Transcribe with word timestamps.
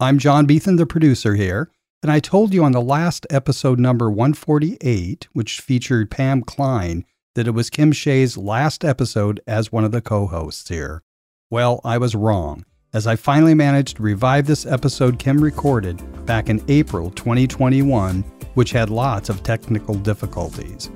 I'm 0.00 0.20
John 0.20 0.46
Beethan, 0.46 0.76
the 0.76 0.86
producer 0.86 1.34
here, 1.34 1.72
and 2.04 2.12
I 2.12 2.20
told 2.20 2.54
you 2.54 2.62
on 2.62 2.70
the 2.70 2.80
last 2.80 3.26
episode 3.30 3.80
number 3.80 4.08
148, 4.08 5.26
which 5.32 5.60
featured 5.60 6.08
Pam 6.08 6.42
Klein, 6.42 7.04
that 7.34 7.48
it 7.48 7.50
was 7.50 7.68
Kim 7.68 7.90
Shea's 7.90 8.38
last 8.38 8.84
episode 8.84 9.40
as 9.48 9.72
one 9.72 9.82
of 9.82 9.90
the 9.90 10.00
co 10.00 10.28
hosts 10.28 10.68
here. 10.68 11.02
Well, 11.50 11.80
I 11.82 11.98
was 11.98 12.14
wrong, 12.14 12.64
as 12.92 13.08
I 13.08 13.16
finally 13.16 13.54
managed 13.54 13.96
to 13.96 14.04
revive 14.04 14.46
this 14.46 14.66
episode 14.66 15.18
Kim 15.18 15.42
recorded 15.42 16.00
back 16.24 16.48
in 16.48 16.64
April 16.68 17.10
2021, 17.10 18.20
which 18.54 18.70
had 18.70 18.90
lots 18.90 19.28
of 19.28 19.42
technical 19.42 19.96
difficulties. 19.96 20.92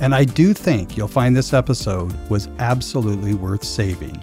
And 0.00 0.14
I 0.14 0.24
do 0.24 0.52
think 0.52 0.94
you'll 0.98 1.08
find 1.08 1.34
this 1.34 1.54
episode 1.54 2.12
was 2.28 2.48
absolutely 2.58 3.32
worth 3.32 3.64
saving. 3.64 4.22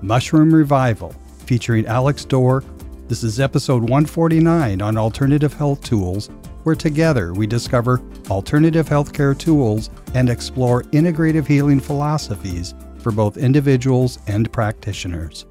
Mushroom 0.00 0.54
Revival, 0.54 1.12
featuring 1.44 1.86
Alex 1.86 2.24
Dorr 2.24 2.62
this 3.08 3.24
is 3.24 3.40
episode 3.40 3.80
149 3.80 4.82
on 4.82 4.98
alternative 4.98 5.54
health 5.54 5.82
tools, 5.82 6.28
where 6.64 6.74
together 6.74 7.32
we 7.32 7.46
discover 7.46 8.02
alternative 8.28 8.86
healthcare 8.86 9.36
tools 9.36 9.88
and 10.12 10.28
explore 10.28 10.82
integrative 10.84 11.46
healing 11.46 11.80
philosophies 11.80 12.74
for 12.98 13.10
both 13.10 13.38
individuals 13.38 14.18
and 14.26 14.52
practitioners. 14.52 15.46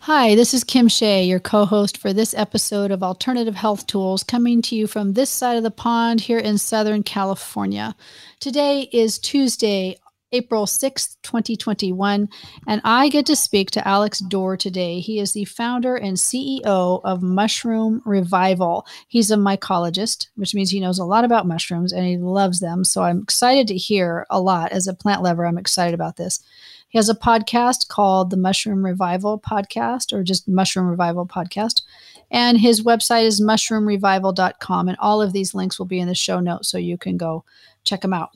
Hi, 0.00 0.34
this 0.34 0.54
is 0.54 0.64
Kim 0.64 0.88
Shea, 0.88 1.24
your 1.24 1.40
co 1.40 1.66
host 1.66 1.98
for 1.98 2.14
this 2.14 2.32
episode 2.32 2.90
of 2.90 3.02
Alternative 3.02 3.56
Health 3.56 3.86
Tools, 3.86 4.22
coming 4.22 4.62
to 4.62 4.76
you 4.76 4.86
from 4.86 5.12
this 5.12 5.28
side 5.28 5.56
of 5.58 5.62
the 5.62 5.70
pond 5.70 6.22
here 6.22 6.38
in 6.38 6.56
Southern 6.56 7.02
California. 7.02 7.94
Today 8.40 8.88
is 8.92 9.18
Tuesday, 9.18 9.98
April 10.32 10.66
6th, 10.66 11.16
2021, 11.22 12.28
and 12.66 12.80
I 12.84 13.08
get 13.08 13.26
to 13.26 13.36
speak 13.36 13.70
to 13.72 13.86
Alex 13.86 14.18
Dorr 14.18 14.56
today. 14.56 14.98
He 14.98 15.20
is 15.20 15.32
the 15.32 15.44
founder 15.44 15.94
and 15.96 16.16
CEO 16.16 17.00
of 17.04 17.22
Mushroom 17.22 18.02
Revival. 18.04 18.86
He's 19.06 19.30
a 19.30 19.36
mycologist, 19.36 20.28
which 20.34 20.54
means 20.54 20.70
he 20.70 20.80
knows 20.80 20.98
a 20.98 21.04
lot 21.04 21.24
about 21.24 21.46
mushrooms 21.46 21.92
and 21.92 22.04
he 22.04 22.16
loves 22.16 22.60
them. 22.60 22.84
So 22.84 23.02
I'm 23.02 23.22
excited 23.22 23.68
to 23.68 23.76
hear 23.76 24.26
a 24.28 24.40
lot. 24.40 24.72
As 24.72 24.86
a 24.86 24.94
plant 24.94 25.22
lover, 25.22 25.46
I'm 25.46 25.58
excited 25.58 25.94
about 25.94 26.16
this. 26.16 26.42
He 26.88 26.98
has 26.98 27.08
a 27.08 27.14
podcast 27.14 27.88
called 27.88 28.30
the 28.30 28.36
Mushroom 28.36 28.84
Revival 28.84 29.38
Podcast 29.38 30.12
or 30.12 30.22
just 30.22 30.48
Mushroom 30.48 30.86
Revival 30.86 31.26
Podcast. 31.26 31.82
And 32.30 32.58
his 32.58 32.82
website 32.82 33.24
is 33.24 33.40
mushroomrevival.com. 33.40 34.88
And 34.88 34.98
all 34.98 35.22
of 35.22 35.32
these 35.32 35.54
links 35.54 35.78
will 35.78 35.86
be 35.86 36.00
in 36.00 36.08
the 36.08 36.14
show 36.14 36.40
notes 36.40 36.68
so 36.68 36.78
you 36.78 36.98
can 36.98 37.16
go 37.16 37.44
check 37.84 38.00
them 38.00 38.12
out. 38.12 38.30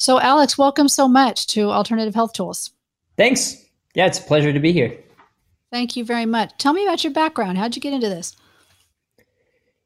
So, 0.00 0.18
Alex, 0.18 0.56
welcome 0.56 0.88
so 0.88 1.06
much 1.06 1.46
to 1.48 1.70
Alternative 1.70 2.14
Health 2.14 2.32
Tools. 2.32 2.70
Thanks. 3.18 3.62
Yeah, 3.94 4.06
it's 4.06 4.18
a 4.18 4.22
pleasure 4.22 4.50
to 4.50 4.58
be 4.58 4.72
here. 4.72 4.98
Thank 5.70 5.94
you 5.94 6.06
very 6.06 6.24
much. 6.24 6.52
Tell 6.56 6.72
me 6.72 6.84
about 6.84 7.04
your 7.04 7.12
background. 7.12 7.58
How'd 7.58 7.76
you 7.76 7.82
get 7.82 7.92
into 7.92 8.08
this? 8.08 8.34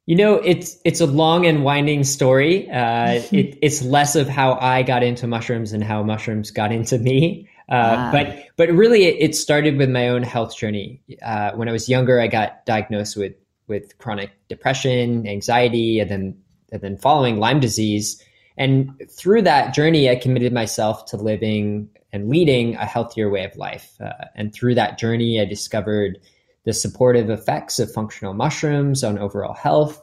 You 0.07 0.15
know, 0.15 0.35
it's 0.35 0.79
it's 0.85 1.01
a 1.01 1.07
long 1.07 1.47
and 1.47 1.65
winding 1.65 2.05
story. 2.05 2.71
Uh, 2.71 3.23
it, 3.33 3.59
it's 3.61 3.83
less 3.83 4.15
of 4.15 4.29
how 4.29 4.53
I 4.61 4.85
got 4.85 5.03
into 5.03 5.27
mushrooms 5.27 5.73
and 5.73 5.83
how 5.83 6.05
mushrooms 6.05 6.53
got 6.53 6.71
into 6.71 6.97
me. 6.97 7.49
Uh, 7.69 7.73
ah. 7.75 8.11
But 8.13 8.45
but 8.57 8.69
really, 8.71 9.07
it, 9.07 9.17
it, 9.19 9.35
started 9.35 9.77
with 9.79 9.91
my 9.91 10.11
own 10.11 10.23
health 10.23 10.57
journey. 10.57 11.03
Uh, 11.23 11.51
when 11.57 11.69
I 11.69 11.73
was 11.73 11.89
younger, 11.89 12.21
I 12.21 12.29
got 12.29 12.65
diagnosed 12.67 13.17
with 13.17 13.35
with 13.67 13.99
chronic 13.99 14.31
depression, 14.47 15.27
anxiety, 15.27 15.99
and 15.99 16.09
then 16.09 16.39
and 16.71 16.83
then 16.83 16.99
following 16.99 17.41
Lyme 17.41 17.59
disease. 17.59 18.23
And 18.57 19.03
through 19.11 19.43
that 19.43 19.75
journey, 19.75 20.09
I 20.09 20.17
committed 20.17 20.53
myself 20.53 21.07
to 21.07 21.17
living 21.17 21.89
and 22.13 22.29
leading 22.29 22.77
a 22.77 22.87
healthier 22.87 23.29
way 23.29 23.45
of 23.45 23.57
life. 23.57 23.97
Uh, 24.01 24.13
and 24.37 24.55
through 24.55 24.77
that 24.77 24.99
journey, 24.99 25.41
I 25.41 25.45
discovered 25.45 26.19
the 26.65 26.73
supportive 26.73 27.31
effects 27.31 27.79
of 27.79 27.93
functional 27.93 28.35
mushrooms 28.35 29.03
on 29.03 29.19
overall 29.19 29.55
health. 29.55 30.01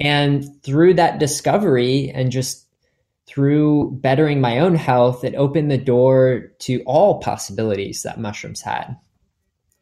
And 0.00 0.62
through 0.62 0.94
that 0.94 1.18
discovery 1.18 2.10
and 2.10 2.30
just 2.30 2.66
through 3.26 3.92
bettering 4.00 4.40
my 4.40 4.58
own 4.58 4.74
health, 4.74 5.24
it 5.24 5.34
opened 5.34 5.70
the 5.70 5.78
door 5.78 6.52
to 6.60 6.82
all 6.86 7.20
possibilities 7.20 8.02
that 8.02 8.20
mushrooms 8.20 8.62
had. 8.62 8.96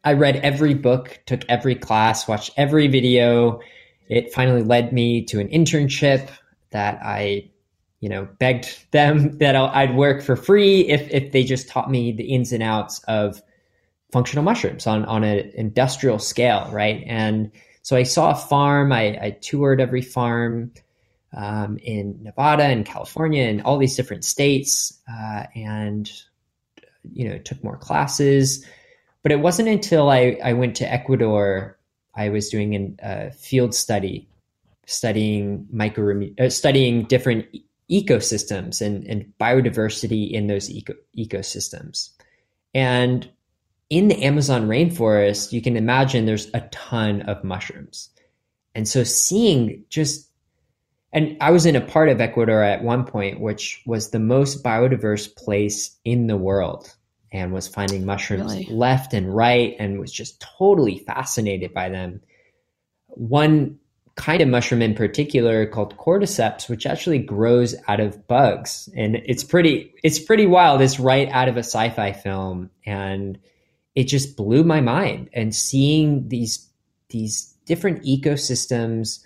I 0.03 0.13
read 0.13 0.37
every 0.37 0.73
book, 0.73 1.19
took 1.25 1.43
every 1.47 1.75
class, 1.75 2.27
watched 2.27 2.51
every 2.57 2.87
video. 2.87 3.59
It 4.07 4.33
finally 4.33 4.61
led 4.61 4.93
me 4.93 5.23
to 5.25 5.39
an 5.39 5.47
internship 5.47 6.29
that 6.71 6.99
I 7.01 7.49
you 7.99 8.09
know, 8.09 8.27
begged 8.39 8.91
them 8.91 9.37
that 9.39 9.55
i 9.55 9.85
would 9.85 9.95
work 9.95 10.23
for 10.23 10.35
free 10.35 10.81
if 10.81 11.09
if 11.11 11.31
they 11.31 11.43
just 11.43 11.69
taught 11.69 11.89
me 11.89 12.11
the 12.11 12.23
ins 12.23 12.51
and 12.51 12.63
outs 12.63 12.99
of 13.07 13.41
functional 14.11 14.43
mushrooms 14.43 14.87
on 14.87 15.05
on 15.05 15.23
an 15.23 15.51
industrial 15.55 16.19
scale, 16.19 16.69
right? 16.71 17.03
And 17.07 17.51
so 17.81 17.95
I 17.95 18.03
saw 18.03 18.31
a 18.31 18.35
farm. 18.35 18.91
I, 18.91 19.17
I 19.21 19.37
toured 19.41 19.81
every 19.81 20.01
farm 20.01 20.71
um, 21.35 21.77
in 21.83 22.23
Nevada 22.23 22.63
and 22.63 22.85
California 22.85 23.43
and 23.43 23.61
all 23.61 23.77
these 23.77 23.95
different 23.95 24.23
states, 24.23 24.97
uh, 25.11 25.43
and 25.53 26.09
you 27.03 27.27
know, 27.27 27.37
took 27.39 27.63
more 27.63 27.77
classes. 27.77 28.65
But 29.21 29.31
it 29.31 29.39
wasn't 29.39 29.69
until 29.69 30.09
I, 30.09 30.37
I 30.43 30.53
went 30.53 30.75
to 30.77 30.91
Ecuador, 30.91 31.77
I 32.15 32.29
was 32.29 32.49
doing 32.49 32.97
a 33.01 33.31
field 33.31 33.75
study, 33.75 34.29
studying 34.85 35.67
micro, 35.71 36.21
uh, 36.39 36.49
studying 36.49 37.03
different 37.03 37.47
ecosystems 37.89 38.81
and, 38.81 39.05
and 39.05 39.31
biodiversity 39.39 40.31
in 40.31 40.47
those 40.47 40.69
eco- 40.69 40.95
ecosystems. 41.17 42.09
And 42.73 43.29
in 43.89 44.07
the 44.07 44.23
Amazon 44.23 44.67
rainforest, 44.67 45.51
you 45.51 45.61
can 45.61 45.77
imagine 45.77 46.25
there's 46.25 46.49
a 46.53 46.61
ton 46.71 47.21
of 47.23 47.43
mushrooms. 47.43 48.09
And 48.73 48.87
so 48.87 49.03
seeing 49.03 49.85
just, 49.89 50.29
and 51.13 51.37
I 51.39 51.51
was 51.51 51.65
in 51.65 51.75
a 51.75 51.81
part 51.81 52.09
of 52.09 52.19
Ecuador 52.19 52.61
at 52.61 52.83
one 52.83 53.05
point, 53.05 53.39
which 53.39 53.81
was 53.85 54.09
the 54.09 54.19
most 54.19 54.63
biodiverse 54.63 55.33
place 55.35 55.95
in 56.03 56.27
the 56.27 56.37
world 56.37 56.93
and 57.31 57.53
was 57.53 57.67
finding 57.67 58.05
mushrooms 58.05 58.53
really? 58.53 58.65
left 58.65 59.13
and 59.13 59.33
right 59.33 59.75
and 59.79 59.99
was 59.99 60.11
just 60.11 60.41
totally 60.57 60.99
fascinated 60.99 61.73
by 61.73 61.89
them. 61.89 62.21
One 63.07 63.77
kind 64.15 64.41
of 64.41 64.47
mushroom 64.47 64.81
in 64.81 64.95
particular 64.95 65.65
called 65.65 65.97
cordyceps, 65.97 66.69
which 66.69 66.85
actually 66.85 67.19
grows 67.19 67.75
out 67.87 67.99
of 67.99 68.27
bugs. 68.27 68.89
And 68.95 69.17
it's 69.25 69.43
pretty, 69.43 69.93
it's 70.03 70.19
pretty 70.19 70.45
wild. 70.45 70.81
It's 70.81 70.99
right 70.99 71.29
out 71.29 71.49
of 71.49 71.57
a 71.57 71.63
sci-fi 71.63 72.13
film. 72.13 72.69
And 72.85 73.37
it 73.93 74.05
just 74.05 74.37
blew 74.37 74.63
my 74.63 74.81
mind. 74.81 75.29
And 75.33 75.53
seeing 75.53 76.29
these, 76.29 76.69
these 77.09 77.53
different 77.65 78.03
ecosystems 78.03 79.21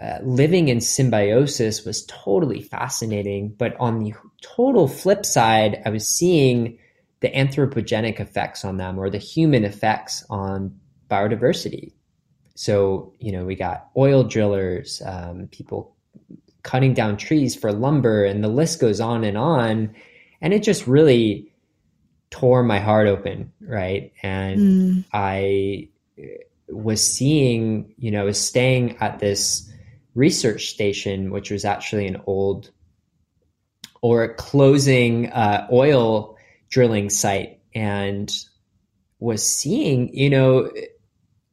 uh, 0.00 0.18
living 0.22 0.68
in 0.68 0.80
symbiosis 0.80 1.84
was 1.84 2.04
totally 2.06 2.62
fascinating. 2.62 3.50
But 3.50 3.76
on 3.78 4.00
the 4.00 4.14
total 4.42 4.88
flip 4.88 5.26
side, 5.26 5.80
I 5.84 5.90
was 5.90 6.06
seeing 6.08 6.78
the 7.20 7.30
anthropogenic 7.30 8.18
effects 8.20 8.64
on 8.64 8.78
them 8.78 8.98
or 8.98 9.10
the 9.10 9.18
human 9.18 9.64
effects 9.64 10.24
on 10.28 10.78
biodiversity 11.08 11.92
so, 12.58 13.12
you 13.20 13.30
know, 13.30 13.44
we 13.44 13.54
got 13.54 13.88
oil 13.96 14.24
drillers, 14.24 15.00
um, 15.06 15.46
people 15.52 15.94
cutting 16.64 16.92
down 16.92 17.16
trees 17.16 17.54
for 17.54 17.72
lumber, 17.72 18.24
and 18.24 18.42
the 18.42 18.48
list 18.48 18.80
goes 18.80 18.98
on 18.98 19.22
and 19.22 19.38
on. 19.38 19.94
And 20.40 20.52
it 20.52 20.64
just 20.64 20.84
really 20.88 21.52
tore 22.30 22.64
my 22.64 22.80
heart 22.80 23.06
open, 23.06 23.52
right? 23.60 24.12
And 24.24 24.58
mm. 24.58 25.04
I 25.12 25.88
was 26.68 27.00
seeing, 27.00 27.94
you 27.96 28.10
know, 28.10 28.22
I 28.22 28.24
was 28.24 28.44
staying 28.44 28.96
at 28.96 29.20
this 29.20 29.72
research 30.16 30.66
station, 30.70 31.30
which 31.30 31.52
was 31.52 31.64
actually 31.64 32.08
an 32.08 32.20
old 32.26 32.72
or 34.02 34.24
a 34.24 34.34
closing 34.34 35.30
uh, 35.30 35.68
oil 35.70 36.36
drilling 36.70 37.08
site, 37.08 37.60
and 37.72 38.36
was 39.20 39.46
seeing, 39.46 40.12
you 40.12 40.28
know, 40.28 40.72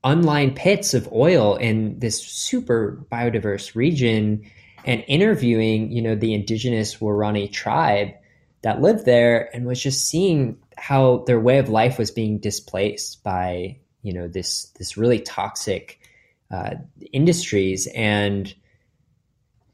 unlined 0.06 0.56
pits 0.56 0.94
of 0.94 1.12
oil 1.12 1.56
in 1.56 2.00
this 2.00 2.24
super 2.24 3.04
biodiverse 3.12 3.76
region 3.76 4.50
and 4.86 5.04
interviewing, 5.08 5.92
you 5.92 6.02
know, 6.02 6.16
the 6.16 6.34
indigenous 6.34 6.98
Waorani 6.98 7.52
tribe 7.52 8.10
that 8.62 8.82
lived 8.82 9.06
there 9.06 9.54
and 9.54 9.66
was 9.66 9.82
just 9.82 10.08
seeing 10.08 10.58
how 10.78 11.24
their 11.28 11.40
way 11.40 11.58
of 11.58 11.70
life 11.70 11.98
was 11.98 12.12
being 12.12 12.38
displaced 12.38 13.24
by, 13.24 13.78
you 14.04 14.14
know, 14.14 14.28
this 14.28 14.66
this 14.78 14.96
really 14.96 15.20
toxic 15.20 16.00
uh, 16.52 16.76
industries 17.12 17.88
and 17.88 18.54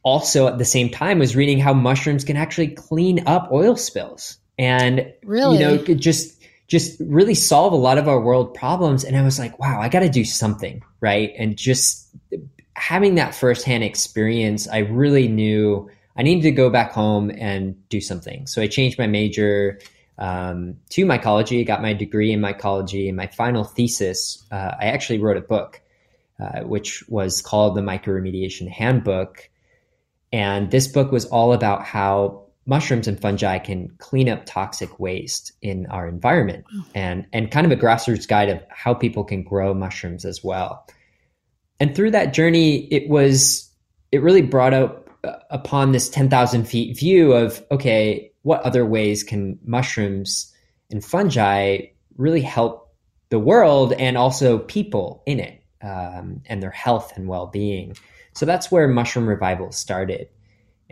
also 0.04 0.48
at 0.48 0.57
the 0.57 0.66
same 0.66 0.89
time 0.89 1.19
was 1.19 1.36
reading 1.36 1.60
how 1.60 1.74
mushrooms 1.74 2.24
can 2.24 2.38
actually 2.38 2.69
clean 2.69 3.28
up 3.28 3.51
oil 3.51 3.75
spills 3.75 4.38
and 4.57 5.13
really? 5.24 5.57
you 5.57 5.63
know 5.63 5.78
just 5.95 6.41
just 6.71 7.01
really 7.01 7.35
solve 7.35 7.73
a 7.73 7.83
lot 7.88 7.97
of 7.97 8.07
our 8.07 8.21
world 8.21 8.53
problems. 8.53 9.03
And 9.03 9.18
I 9.18 9.23
was 9.23 9.38
like, 9.38 9.59
wow, 9.59 9.81
I 9.81 9.89
got 9.89 10.00
to 10.00 10.09
do 10.09 10.23
something, 10.23 10.81
right? 11.01 11.33
And 11.38 11.57
just 11.57 12.07
having 12.75 13.15
that 13.15 13.35
firsthand 13.35 13.83
experience, 13.83 14.69
I 14.69 14.79
really 15.01 15.27
knew 15.27 15.89
I 16.15 16.23
needed 16.23 16.44
to 16.44 16.51
go 16.51 16.69
back 16.69 16.94
home 16.94 17.29
and 17.29 17.75
do 17.89 18.00
something. 18.00 18.47
So 18.47 18.62
I 18.62 18.68
changed 18.68 18.97
my 18.97 19.07
major. 19.07 19.79
um, 20.21 20.75
to 20.89 21.06
mycology, 21.06 21.65
got 21.65 21.81
my 21.81 21.94
degree 21.94 22.31
in 22.31 22.39
mycology, 22.39 23.07
and 23.07 23.18
my 23.18 23.27
final 23.27 23.63
thesis, 23.63 24.45
uh, 24.51 24.75
I 24.79 24.85
actually 24.85 25.18
wrote 25.18 25.35
a 25.35 25.41
book, 25.41 25.81
uh, 26.39 26.62
which 26.62 27.03
was 27.09 27.41
called 27.41 27.75
the 27.75 27.81
Mycoremediation 27.81 28.69
Handbook. 28.69 29.50
And 30.31 30.69
this 30.69 30.88
book 30.88 31.12
was 31.12 31.25
all 31.25 31.53
about 31.53 31.83
how 31.83 32.41
mushrooms 32.66 33.08
and 33.08 33.19
fungi 33.19 33.58
can 33.58 33.90
clean 33.98 34.30
up 34.30 34.46
toxic 34.46 35.00
waste 35.00 35.52
in 35.62 35.88
our 35.88 36.08
environment 36.08 36.66
and, 36.94 37.25
and 37.34 37.52
kind 37.52 37.66
of 37.66 37.72
a 37.72 37.81
grassroots 37.81 38.28
guide 38.28 38.50
of 38.50 38.63
how 38.69 38.94
people 38.94 39.24
can 39.24 39.44
grow 39.44 39.74
mushrooms 39.74 40.25
as 40.25 40.44
well. 40.44 40.88
And 41.80 41.96
through 41.96 42.12
that 42.12 42.34
journey, 42.34 42.86
it 42.94 43.10
was, 43.10 43.69
it 44.12 44.22
really 44.22 44.44
brought 44.44 44.74
up 44.74 45.10
uh, 45.24 45.34
upon 45.50 45.92
this 45.92 46.10
10,000 46.10 46.66
feet 46.66 46.98
view 46.98 47.34
of, 47.34 47.63
okay, 47.72 48.31
what 48.44 48.62
other 48.62 48.86
ways 48.86 49.24
can 49.24 49.57
mushrooms 49.66 50.54
and 50.92 51.04
fungi 51.04 51.80
really 52.18 52.42
help 52.42 52.94
the 53.30 53.40
world 53.40 53.94
and 53.94 54.18
also 54.18 54.60
people 54.60 55.24
in 55.25 55.40
it 55.40 55.64
um, 55.81 56.42
and 56.46 56.62
their 56.62 56.72
health 56.72 57.14
and 57.16 57.28
well 57.28 57.48
being? 57.48 57.96
So 58.34 58.46
that's 58.46 58.72
where 58.72 58.88
Mushroom 58.88 59.28
Revival 59.28 59.72
started 59.72 60.30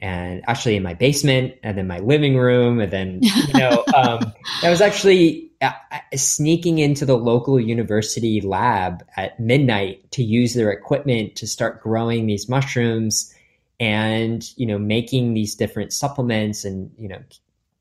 and 0.02 0.42
actually 0.48 0.76
in 0.76 0.84
my 0.84 0.94
basement 0.94 1.54
and 1.64 1.78
then 1.78 1.88
my 1.88 2.00
living 2.00 2.38
room 2.38 2.80
and 2.80 2.92
then 2.92 3.20
you 3.48 3.60
know 3.60 3.84
um, 3.96 4.34
i 4.64 4.70
was 4.70 4.82
actually 4.82 5.50
uh, 5.62 5.72
uh, 5.92 6.00
sneaking 6.16 6.80
into 6.80 7.06
the 7.06 7.18
local 7.18 7.60
university 7.60 8.42
lab 8.42 9.04
at 9.18 9.40
midnight 9.40 10.10
to 10.12 10.24
use 10.24 10.54
their 10.54 10.72
equipment 10.72 11.36
to 11.36 11.46
start 11.46 11.82
growing 11.82 12.26
these 12.26 12.48
mushrooms 12.48 13.34
and 13.80 14.52
you 14.58 14.66
know 14.66 14.78
making 14.78 15.34
these 15.34 15.56
different 15.56 15.94
supplements 15.94 16.66
and 16.66 16.92
you 16.98 17.08
know 17.08 17.20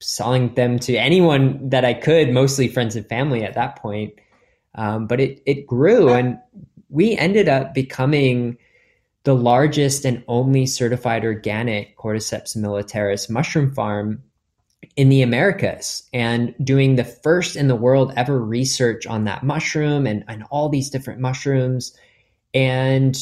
selling 0.01 0.55
them 0.55 0.79
to 0.79 0.97
anyone 0.97 1.69
that 1.69 1.85
i 1.85 1.93
could 1.93 2.33
mostly 2.33 2.69
friends 2.69 2.95
and 2.95 3.09
family 3.09 3.43
at 3.43 3.55
that 3.55 3.77
point. 3.77 4.15
Um, 4.75 5.07
but 5.09 5.19
it, 5.19 5.43
it 5.45 5.67
grew 5.67 6.11
and 6.11 6.39
we 6.89 7.17
ended 7.17 7.49
up 7.49 7.75
becoming 7.75 8.59
the 9.29 9.35
largest 9.35 10.07
and 10.07 10.25
only 10.27 10.65
certified 10.65 11.23
organic 11.23 11.95
Cordyceps 11.99 12.57
militaris 12.57 13.29
mushroom 13.29 13.71
farm 13.75 14.23
in 14.97 15.11
the 15.11 15.21
Americas 15.21 16.09
and 16.15 16.55
doing 16.65 16.97
the 16.97 17.05
first 17.05 17.55
in 17.55 17.69
the 17.69 17.77
world 17.77 18.11
ever 18.17 18.43
research 18.43 19.07
on 19.07 19.25
that 19.25 19.43
mushroom 19.43 20.07
and, 20.07 20.25
and 20.29 20.45
all 20.51 20.71
these 20.71 20.89
different 20.89 21.21
mushrooms. 21.21 21.95
And, 22.55 23.19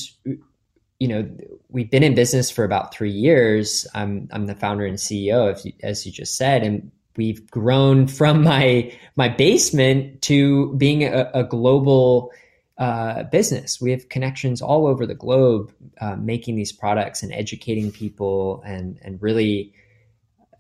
you 1.01 1.09
know, 1.09 1.29
we've 1.71 1.91
been 1.91 2.05
in 2.05 2.15
business 2.15 2.53
for 2.53 2.63
about 2.63 2.95
three 2.95 3.11
years. 3.11 3.85
I'm, 3.93 4.29
I'm 4.31 4.47
the 4.47 4.55
founder 4.55 4.87
and 4.87 4.99
CEO, 4.99 5.53
as 5.53 5.67
you, 5.67 5.73
as 5.83 6.07
you 6.07 6.13
just 6.13 6.37
said, 6.37 6.63
and 6.63 6.93
we've 7.17 7.51
grown 7.51 8.07
from 8.07 8.45
my, 8.45 8.97
my 9.17 9.29
basement 9.29 10.23
to 10.23 10.73
being 10.75 11.03
a, 11.03 11.33
a 11.35 11.43
global 11.43 12.31
uh, 12.79 13.25
business. 13.25 13.81
We 13.81 13.91
have 13.91 14.09
connections 14.09 14.63
all 14.63 14.87
over 14.87 15.07
the 15.07 15.15
globe 15.15 15.73
uh, 16.01 16.17
making 16.17 16.57
these 16.57 16.73
products 16.73 17.23
and 17.23 17.33
educating 17.33 17.91
people 17.93 18.63
and, 18.67 18.99
and 19.03 19.21
really 19.23 19.73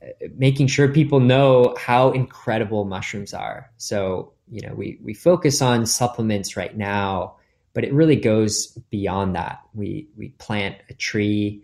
uh, 0.03 0.29
making 0.37 0.69
sure 0.69 0.89
people 0.89 1.21
know 1.21 1.75
how 1.79 2.13
incredible 2.13 2.85
mushrooms 2.85 3.35
are. 3.35 3.71
So, 3.77 4.33
you 4.51 4.67
know, 4.67 4.75
we, 4.75 4.99
we 5.03 5.15
focus 5.15 5.61
on 5.61 5.87
supplements 5.87 6.57
right 6.57 6.77
now, 6.77 7.37
but 7.75 7.85
it 7.85 7.93
really 7.93 8.17
goes 8.17 8.69
beyond 8.91 9.35
that. 9.37 9.61
We, 9.75 10.09
we 10.17 10.29
plant 10.31 10.77
a 10.89 10.95
tree 10.95 11.63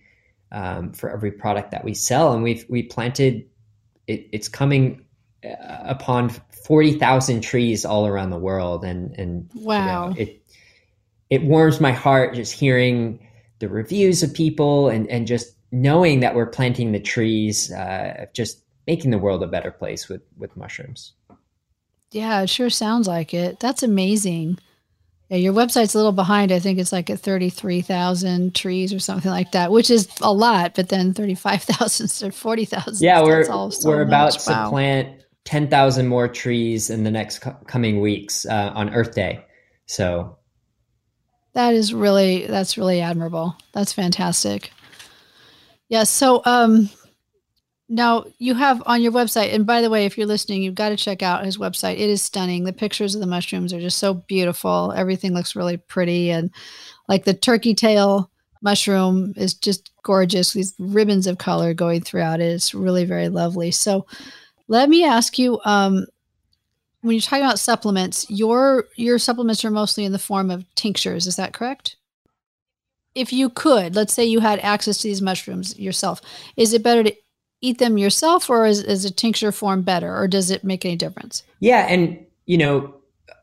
um, 0.53 0.93
for 0.93 1.11
every 1.11 1.33
product 1.33 1.71
that 1.71 1.83
we 1.83 1.95
sell, 1.95 2.33
and 2.33 2.43
we've 2.43 2.65
we 2.69 2.83
planted. 2.83 3.49
It, 4.07 4.29
it's 4.33 4.49
coming 4.49 5.05
uh, 5.45 5.79
upon 5.85 6.29
forty 6.29 6.99
thousand 6.99 7.41
trees 7.41 7.85
all 7.85 8.07
around 8.07 8.31
the 8.31 8.39
world, 8.39 8.85
and 8.85 9.19
and 9.19 9.51
wow, 9.55 10.11
you 10.11 10.15
know, 10.15 10.21
it 10.21 10.42
it 11.33 11.45
warms 11.45 11.81
my 11.81 11.93
heart 11.93 12.35
just 12.35 12.53
hearing 12.53 13.19
the 13.59 13.67
reviews 13.67 14.23
of 14.23 14.35
people 14.35 14.91
and, 14.91 15.09
and 15.09 15.27
just 15.27 15.55
knowing 15.71 16.21
that 16.21 16.35
we're 16.35 16.45
planting 16.45 16.93
the 16.93 17.01
trees, 17.01 17.73
uh, 17.73 18.27
just 18.35 18.63
making 18.87 19.13
the 19.13 19.17
world 19.17 19.43
a 19.43 19.47
better 19.47 19.71
place 19.71 20.11
with, 20.11 20.21
with 20.37 20.55
mushrooms. 20.59 21.15
Yeah, 22.11 22.43
it 22.43 22.51
sure 22.51 22.69
sounds 22.69 23.09
like 23.09 23.33
it. 23.33 23.61
That's 23.61 23.83
amazing. 23.83 24.59
Yeah, 25.31 25.39
your 25.39 25.55
website's 25.55 25.95
a 25.95 25.97
little 25.97 26.13
behind. 26.13 26.53
I 26.53 26.59
think 26.59 26.79
it's 26.79 26.93
like 26.93 27.09
at 27.09 27.21
33,000 27.21 28.55
trees 28.55 28.93
or 28.93 28.99
something 28.99 29.31
like 29.31 29.53
that, 29.53 29.73
which 29.73 29.89
is 29.89 30.09
a 30.21 30.35
lot, 30.35 30.75
but 30.75 30.91
then 30.91 31.15
35,000 31.15 32.29
or 32.29 32.31
40,000. 32.31 33.03
Yeah, 33.03 33.23
we're, 33.23 33.45
so 33.45 33.71
we're 33.87 34.03
about 34.03 34.33
to 34.33 34.51
wow. 34.51 34.69
plant 34.69 35.25
10,000 35.47 36.09
more 36.09 36.29
trees 36.29 36.91
in 36.91 37.05
the 37.05 37.11
next 37.11 37.39
co- 37.39 37.57
coming 37.67 38.03
weeks 38.03 38.45
uh, 38.45 38.73
on 38.75 38.93
Earth 38.93 39.15
Day. 39.15 39.43
So 39.87 40.37
that 41.55 41.75
is 41.75 41.93
really 41.93 42.47
that's 42.47 42.79
really 42.79 43.01
admirable. 43.01 43.57
That's 43.73 43.93
fantastic. 43.93 44.73
Yes. 45.89 46.11
So 46.11 46.43
um 46.45 46.91
now 47.89 48.25
you 48.39 48.55
have 48.55 48.83
on 48.87 49.03
your 49.03 49.13
website, 49.13 49.53
and 49.55 49.67
by 49.67 49.83
the 49.83 49.91
way, 49.91 50.07
if 50.07 50.17
you're 50.17 50.27
listening, 50.27 50.63
you've 50.63 50.75
got 50.75 50.89
to 50.89 50.97
check 50.97 51.23
out 51.23 51.45
his 51.45 51.59
website. 51.59 51.95
It 51.95 52.09
is 52.09 52.23
stunning. 52.23 52.65
The 52.65 52.73
pictures 52.73 53.15
of 53.15 53.21
the 53.21 53.27
mushrooms 53.27 53.73
are 53.75 53.81
just 53.81 53.99
so 53.99 54.15
beautiful. 54.15 54.95
Everything 54.97 55.35
looks 55.35 55.55
really 55.55 55.77
pretty, 55.77 56.31
and 56.31 56.51
like 57.09 57.25
the 57.25 57.35
turkey 57.35 57.75
tail 57.75 58.31
mushroom 58.63 59.35
is 59.37 59.53
just 59.53 59.91
gorgeous. 60.05 60.55
These 60.55 60.75
ribbons 60.79 61.27
of 61.27 61.37
color 61.37 61.75
going 61.75 62.01
throughout 62.01 62.41
it. 62.41 62.47
It's 62.47 62.75
really 62.75 63.05
very 63.05 63.29
lovely. 63.29 63.71
So, 63.73 64.07
let 64.69 64.89
me 64.89 65.05
ask 65.05 65.39
you, 65.39 65.61
um, 65.67 66.07
when 67.03 67.15
you're 67.15 67.21
talking 67.21 67.45
about 67.45 67.59
supplements, 67.59 68.27
your 68.31 68.87
your 68.97 69.19
supplements 69.19 69.65
are 69.65 69.71
mostly 69.71 70.05
in 70.05 70.13
the 70.13 70.19
form 70.19 70.51
of 70.51 70.65
tinctures. 70.75 71.27
Is 71.27 71.37
that 71.37 71.53
correct? 71.53 71.97
If 73.15 73.33
you 73.33 73.51
could, 73.51 73.95
let's 73.95 74.15
say 74.15 74.25
you 74.25 74.41
had 74.41 74.59
access 74.61 74.99
to 74.99 75.09
these 75.09 75.21
mushrooms 75.21 75.79
yourself, 75.79 76.23
is 76.57 76.73
it 76.73 76.83
better 76.83 77.03
to 77.03 77.15
eat 77.61 77.79
them 77.79 77.99
yourself, 77.99 78.49
or 78.49 78.67
is, 78.67 78.83
is 78.83 79.05
a 79.05 79.11
tincture 79.11 79.53
form 79.53 79.83
better, 79.83 80.17
or 80.17 80.27
does 80.27 80.51
it 80.51 80.65
make 80.65 80.85
any 80.87 80.97
difference? 80.97 81.43
Yeah, 81.61 81.87
and 81.89 82.25
you 82.47 82.57
know, 82.57 82.95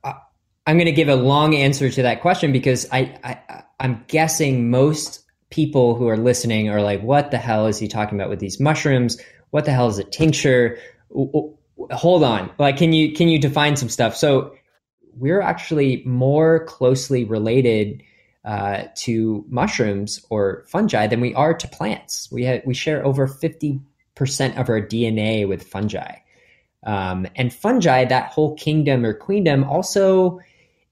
I'm 0.04 0.78
going 0.78 0.86
to 0.86 0.92
give 0.92 1.10
a 1.10 1.16
long 1.16 1.56
answer 1.56 1.90
to 1.90 2.02
that 2.02 2.22
question 2.22 2.52
because 2.52 2.88
I, 2.92 3.18
I 3.24 3.64
I'm 3.80 4.04
guessing 4.08 4.70
most 4.70 5.24
people 5.50 5.96
who 5.96 6.08
are 6.08 6.18
listening 6.18 6.70
are 6.70 6.82
like, 6.82 7.02
"What 7.02 7.32
the 7.32 7.38
hell 7.38 7.68
is 7.68 7.78
he 7.78 7.88
talking 7.88 8.20
about 8.20 8.30
with 8.30 8.40
these 8.40 8.60
mushrooms? 8.60 9.22
What 9.52 9.66
the 9.66 9.72
hell 9.72 9.88
is 9.88 10.00
a 10.00 10.04
tincture?" 10.04 10.78
Hold 11.92 12.24
on. 12.24 12.52
Like 12.58 12.78
can 12.78 12.94
you 12.94 13.14
can 13.14 13.30
you 13.30 13.40
define 13.40 13.76
some 13.76 13.90
stuff? 13.90 14.16
So 14.16 14.56
we're 15.16 15.42
actually 15.42 16.04
more 16.06 16.66
closely 16.66 17.24
related 17.24 18.04
uh, 18.46 18.84
to 18.96 19.46
mushrooms 19.50 20.26
or 20.30 20.64
fungi 20.68 21.08
than 21.08 21.22
we 21.22 21.34
are 21.34 21.54
to 21.54 21.68
plants. 21.68 22.30
We 22.32 22.62
we 22.66 22.74
share 22.74 23.06
over 23.06 23.28
50% 23.28 23.82
of 24.60 24.70
our 24.70 24.82
dna 24.82 25.48
with 25.48 25.64
fungi. 25.64 26.16
Um, 26.84 27.28
and 27.36 27.54
fungi 27.54 28.06
that 28.06 28.32
whole 28.32 28.56
kingdom 28.56 29.06
or 29.06 29.14
queendom 29.14 29.66
also 29.66 30.40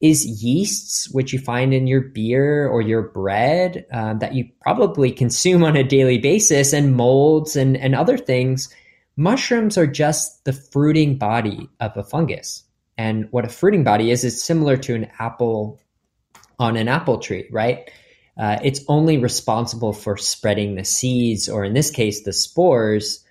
is 0.01 0.43
yeasts 0.43 1.09
which 1.09 1.33
you 1.33 1.39
find 1.39 1.73
in 1.73 1.87
your 1.87 2.01
beer 2.01 2.67
or 2.67 2.81
your 2.81 3.01
bread 3.01 3.85
um, 3.91 4.19
that 4.19 4.35
you 4.35 4.47
probably 4.61 5.11
consume 5.11 5.63
on 5.63 5.75
a 5.75 5.83
daily 5.83 6.17
basis 6.17 6.73
and 6.73 6.95
molds 6.95 7.55
and, 7.55 7.77
and 7.77 7.95
other 7.95 8.17
things 8.17 8.69
Mushrooms 9.17 9.79
are 9.79 9.87
just 9.87 10.45
the 10.45 10.53
fruiting 10.53 11.17
body 11.17 11.69
of 11.79 11.97
a 11.97 12.03
fungus. 12.03 12.63
And 12.99 13.27
what 13.31 13.45
a 13.45 13.49
fruiting 13.49 13.83
body 13.83 14.11
is, 14.11 14.23
is 14.23 14.41
similar 14.41 14.77
to 14.77 14.93
an 14.93 15.07
apple 15.19 15.79
on 16.59 16.77
an 16.77 16.87
apple 16.87 17.17
tree, 17.17 17.47
right? 17.51 17.89
Uh, 18.37 18.59
it's 18.63 18.81
only 18.87 19.17
responsible 19.17 19.93
for 19.93 20.17
spreading 20.17 20.75
the 20.75 20.85
seeds, 20.85 21.49
or 21.49 21.65
in 21.65 21.73
this 21.73 21.89
case, 21.89 22.23
the 22.23 22.33
spores, 22.33 23.23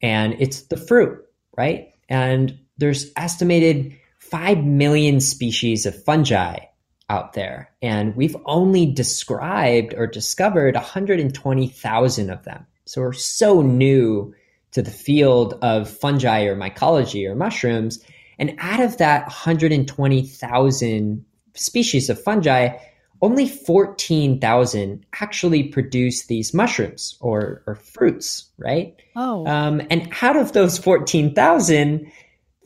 and 0.00 0.36
it's 0.38 0.62
the 0.62 0.76
fruit, 0.76 1.24
right? 1.56 1.92
And 2.08 2.58
there's 2.78 3.10
estimated 3.16 3.96
5 4.18 4.64
million 4.64 5.20
species 5.20 5.86
of 5.86 6.00
fungi 6.04 6.58
out 7.08 7.32
there, 7.32 7.70
and 7.82 8.14
we've 8.16 8.36
only 8.44 8.86
described 8.86 9.94
or 9.94 10.06
discovered 10.06 10.74
120,000 10.74 12.30
of 12.30 12.44
them. 12.44 12.66
So 12.86 13.00
we're 13.00 13.12
so 13.12 13.62
new 13.62 14.34
to 14.74 14.82
the 14.82 14.90
field 14.90 15.54
of 15.62 15.88
fungi 15.88 16.42
or 16.42 16.56
mycology 16.56 17.28
or 17.28 17.34
mushrooms. 17.34 18.04
And 18.38 18.54
out 18.58 18.80
of 18.80 18.98
that 18.98 19.22
120,000 19.22 21.24
species 21.54 22.10
of 22.10 22.20
fungi, 22.20 22.76
only 23.22 23.48
14,000 23.48 25.06
actually 25.20 25.62
produce 25.62 26.26
these 26.26 26.52
mushrooms 26.52 27.16
or, 27.20 27.62
or 27.66 27.76
fruits, 27.76 28.50
right? 28.58 28.96
Oh. 29.14 29.46
Um, 29.46 29.80
and 29.90 30.12
out 30.20 30.36
of 30.36 30.52
those 30.52 30.76
14,000, 30.76 32.10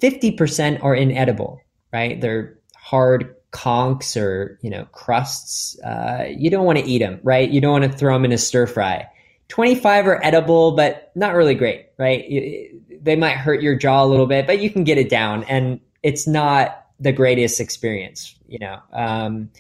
50% 0.03 0.83
are 0.83 0.95
inedible, 0.95 1.61
right? 1.93 2.19
They're 2.19 2.59
hard 2.75 3.35
conchs 3.53 4.21
or, 4.21 4.59
you 4.63 4.71
know, 4.71 4.87
crusts. 4.93 5.79
Uh, 5.81 6.25
you 6.35 6.49
don't 6.49 6.65
want 6.65 6.79
to 6.79 6.87
eat 6.87 7.01
them, 7.01 7.21
right? 7.23 7.51
You 7.51 7.61
don't 7.61 7.81
want 7.81 7.93
to 7.93 7.99
throw 7.99 8.15
them 8.15 8.25
in 8.25 8.33
a 8.33 8.39
stir 8.39 8.67
fry 8.67 9.07
25 9.49 10.07
are 10.07 10.25
edible, 10.25 10.73
but 10.73 11.11
not 11.15 11.35
really 11.35 11.55
great, 11.55 11.87
right? 11.99 12.71
They 13.01 13.17
might 13.17 13.37
hurt 13.37 13.63
your 13.63 13.77
jaw 13.77 14.05
a 14.05 14.07
little 14.07 14.27
bit, 14.27 14.47
but 14.47 14.61
you 14.61 14.71
can 14.71 14.85
get 14.85 14.99
it 14.99 15.09
down, 15.09 15.45
and 15.45 15.81
it's 16.03 16.27
not 16.27 16.87
the 17.01 17.13
greatest 17.13 17.61
experience. 17.61 18.35
You 18.47 18.59
know, 18.59 18.79
um, 18.93 19.51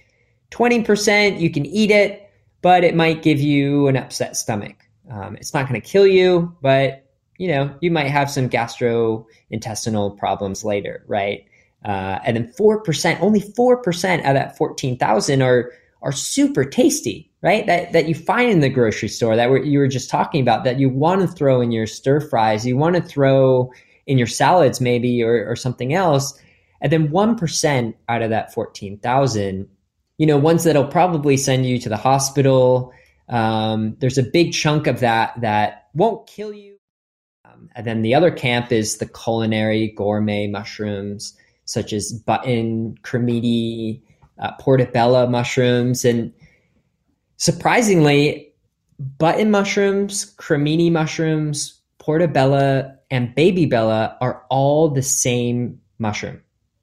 20% 0.50 1.40
you 1.40 1.50
can 1.50 1.66
eat 1.66 1.90
it, 1.90 2.30
but 2.62 2.84
it 2.84 2.94
might 2.94 3.22
give 3.22 3.40
you 3.40 3.88
an 3.88 3.96
upset 3.96 4.36
stomach. 4.36 4.76
Um, 5.10 5.36
it's 5.36 5.54
not 5.54 5.68
going 5.68 5.80
to 5.80 5.86
kill 5.86 6.06
you, 6.06 6.54
but 6.60 7.04
you 7.38 7.48
know 7.48 7.74
you 7.80 7.90
might 7.90 8.08
have 8.08 8.30
some 8.30 8.48
gastrointestinal 8.48 10.18
problems 10.18 10.64
later, 10.64 11.04
right? 11.06 11.46
Uh, 11.84 12.18
and 12.24 12.36
then 12.36 12.52
four 12.52 12.82
percent, 12.82 13.22
only 13.22 13.40
four 13.40 13.80
percent 13.80 14.26
of 14.26 14.34
that 14.34 14.56
fourteen 14.58 14.98
thousand 14.98 15.42
are 15.42 15.72
are 16.02 16.12
super 16.12 16.64
tasty, 16.64 17.27
right? 17.42 17.66
That 17.66 17.92
that 17.92 18.08
you 18.08 18.14
find 18.14 18.50
in 18.50 18.60
the 18.60 18.68
grocery 18.68 19.08
store 19.08 19.36
that 19.36 19.64
you 19.64 19.78
were 19.78 19.88
just 19.88 20.10
talking 20.10 20.40
about 20.40 20.64
that 20.64 20.78
you 20.78 20.88
want 20.88 21.20
to 21.20 21.28
throw 21.28 21.60
in 21.60 21.72
your 21.72 21.86
stir 21.86 22.20
fries, 22.20 22.66
you 22.66 22.76
want 22.76 22.96
to 22.96 23.02
throw 23.02 23.70
in 24.06 24.18
your 24.18 24.26
salads 24.26 24.80
maybe 24.80 25.22
or, 25.22 25.46
or 25.48 25.56
something 25.56 25.92
else, 25.92 26.38
and 26.80 26.90
then 26.90 27.10
one 27.10 27.36
percent 27.36 27.96
out 28.08 28.22
of 28.22 28.30
that 28.30 28.52
fourteen 28.52 28.98
thousand, 28.98 29.68
you 30.16 30.26
know, 30.26 30.38
ones 30.38 30.64
that'll 30.64 30.86
probably 30.86 31.36
send 31.36 31.66
you 31.66 31.78
to 31.78 31.88
the 31.88 31.96
hospital. 31.96 32.92
Um, 33.28 33.96
there's 34.00 34.18
a 34.18 34.22
big 34.22 34.52
chunk 34.52 34.86
of 34.86 35.00
that 35.00 35.38
that 35.40 35.88
won't 35.94 36.26
kill 36.26 36.52
you. 36.52 36.78
Um, 37.44 37.68
and 37.74 37.86
then 37.86 38.02
the 38.02 38.14
other 38.14 38.30
camp 38.30 38.72
is 38.72 38.96
the 38.96 39.06
culinary 39.06 39.92
gourmet 39.96 40.46
mushrooms, 40.46 41.36
such 41.66 41.92
as 41.92 42.12
button, 42.12 42.96
cremini, 43.02 44.00
uh, 44.38 44.52
portobello 44.58 45.26
mushrooms, 45.26 46.06
and 46.06 46.32
surprisingly, 47.38 48.52
button 48.98 49.50
mushrooms, 49.50 50.34
cremini 50.36 50.90
mushrooms, 50.92 51.80
portobello, 51.98 52.94
and 53.10 53.34
babybella 53.34 54.16
are 54.20 54.44
all 54.50 54.90
the 54.90 55.02
same 55.02 55.80
mushroom, 55.98 56.42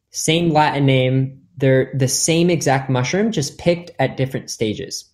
same 0.10 0.50
Latin 0.50 0.86
name. 0.86 1.42
They're 1.58 1.92
the 1.96 2.08
same 2.08 2.50
exact 2.50 2.90
mushroom, 2.90 3.32
just 3.32 3.58
picked 3.58 3.92
at 4.00 4.18
different 4.18 4.50
stages. 4.50 5.06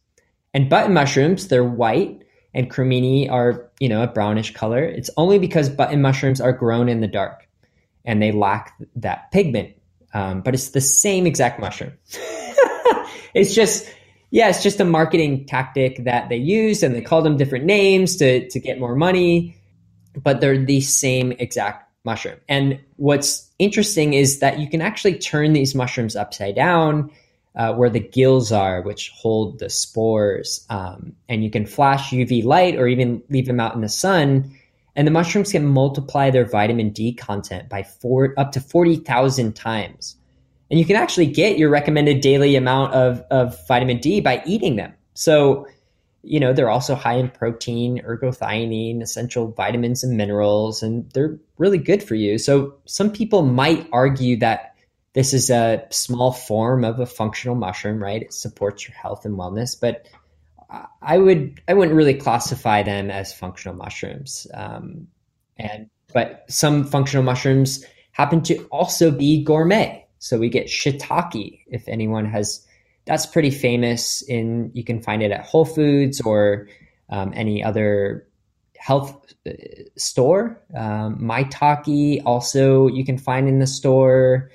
And 0.54 0.70
button 0.70 0.94
mushrooms, 0.94 1.48
they're 1.48 1.64
white, 1.64 2.24
and 2.54 2.70
cremini 2.70 3.30
are, 3.30 3.70
you 3.80 3.88
know, 3.88 4.04
a 4.04 4.08
brownish 4.08 4.54
color. 4.54 4.84
It's 4.84 5.10
only 5.18 5.40
because 5.40 5.70
button 5.70 6.02
mushrooms 6.02 6.42
are 6.42 6.52
grown 6.52 6.90
in 6.90 7.00
the 7.00 7.08
dark 7.08 7.48
and 8.04 8.22
they 8.22 8.32
lack 8.32 8.74
that 8.96 9.32
pigment. 9.32 9.76
Um, 10.14 10.42
but 10.42 10.54
it's 10.54 10.70
the 10.70 10.82
same 10.82 11.26
exact 11.26 11.60
mushroom. 11.60 11.94
it's 13.34 13.54
just, 13.54 13.90
yeah, 14.32 14.50
it's 14.50 14.64
just 14.64 14.80
a 14.80 14.86
marketing 14.86 15.46
tactic 15.46 16.06
that 16.06 16.30
they 16.30 16.38
use 16.38 16.84
and 16.84 16.96
they 16.96 17.02
call 17.02 17.22
them 17.22 17.38
different 17.38 17.66
names 17.66 18.16
to, 18.16 18.50
to 18.50 18.60
get 18.60 18.80
more 18.80 18.96
money, 18.96 19.56
but 20.24 20.40
they're 20.40 20.58
the 20.58 20.80
same 20.82 21.34
exact 21.34 21.90
mushroom. 22.06 22.38
And 22.48 22.80
what's 22.96 23.50
interesting 23.60 24.14
is 24.14 24.40
that 24.40 24.58
you 24.58 24.70
can 24.70 24.82
actually 24.82 25.16
turn 25.20 25.52
these 25.54 25.76
mushrooms 25.76 26.16
upside 26.16 26.56
down 26.56 27.12
uh, 27.56 27.74
where 27.74 27.90
the 27.90 28.00
gills 28.00 28.54
are, 28.54 28.82
which 28.82 29.10
hold 29.10 29.60
the 29.60 29.70
spores. 29.70 30.66
Um, 30.70 31.14
and 31.28 31.44
you 31.44 31.50
can 31.52 31.66
flash 31.66 32.12
UV 32.12 32.46
light 32.46 32.78
or 32.78 32.88
even 32.88 33.22
leave 33.30 33.46
them 33.46 33.60
out 33.60 33.76
in 33.76 33.82
the 33.82 33.90
sun. 33.90 34.56
And 34.96 35.06
the 35.06 35.12
mushrooms 35.12 35.52
can 35.52 35.66
multiply 35.66 36.32
their 36.32 36.46
vitamin 36.46 36.92
D 36.92 37.14
content 37.14 37.68
by 37.68 37.84
four, 37.84 38.34
up 38.38 38.54
to 38.54 38.62
40,000 38.62 39.54
times. 39.54 40.16
And 40.72 40.80
you 40.80 40.86
can 40.86 40.96
actually 40.96 41.28
get 41.28 41.58
your 41.58 41.70
recommended 41.70 42.22
daily 42.22 42.56
amount 42.56 42.94
of, 42.94 43.20
of 43.30 43.68
vitamin 43.68 44.00
D 44.00 44.22
by 44.22 44.42
eating 44.46 44.78
them. 44.78 44.94
So, 45.14 45.68
you 46.24 46.40
know, 46.40 46.54
they're 46.54 46.70
also 46.70 46.96
high 46.96 47.16
in 47.16 47.30
protein, 47.30 48.02
ergothioneine, 48.02 49.02
essential 49.02 49.52
vitamins 49.52 50.02
and 50.02 50.16
minerals, 50.16 50.82
and 50.82 51.12
they're 51.12 51.38
really 51.58 51.78
good 51.78 52.02
for 52.02 52.16
you. 52.16 52.38
So, 52.38 52.76
some 52.86 53.12
people 53.12 53.42
might 53.42 53.86
argue 53.92 54.38
that 54.38 54.76
this 55.14 55.34
is 55.34 55.50
a 55.50 55.86
small 55.90 56.32
form 56.32 56.86
of 56.86 57.02
a 57.02 57.06
functional 57.06 57.56
mushroom, 57.56 58.02
right? 58.02 58.22
It 58.22 58.34
supports 58.34 58.88
your 58.88 58.96
health 58.96 59.26
and 59.26 59.38
wellness, 59.38 59.78
but 59.80 60.08
I 61.02 61.18
would 61.18 61.62
I 61.68 61.74
wouldn't 61.74 61.98
really 61.98 62.14
classify 62.14 62.84
them 62.84 63.12
as 63.12 63.34
functional 63.34 63.76
mushrooms. 63.76 64.48
Um, 64.54 65.08
and 65.58 65.90
but 66.14 66.46
some 66.48 66.86
functional 66.86 67.24
mushrooms 67.24 67.84
happen 68.14 68.42
to 68.44 68.64
also 68.66 69.12
be 69.12 69.44
gourmet. 69.44 70.01
So 70.22 70.38
we 70.38 70.48
get 70.48 70.68
shiitake. 70.68 71.60
If 71.68 71.88
anyone 71.88 72.26
has, 72.26 72.66
that's 73.06 73.26
pretty 73.26 73.52
famous. 73.52 74.22
In 74.22 74.72
you 74.74 74.84
can 74.84 75.02
find 75.02 75.22
it 75.22 75.32
at 75.32 75.46
Whole 75.46 75.66
Foods 75.66 76.22
or 76.22 76.68
um, 77.10 77.34
any 77.36 77.64
other 77.64 78.26
health 78.78 79.34
uh, 79.46 79.52
store. 79.98 80.60
Um, 80.76 81.20
maitake 81.20 82.22
also 82.26 82.88
you 82.88 83.04
can 83.04 83.18
find 83.18 83.50
in 83.50 83.60
the 83.60 83.68
store 83.68 84.50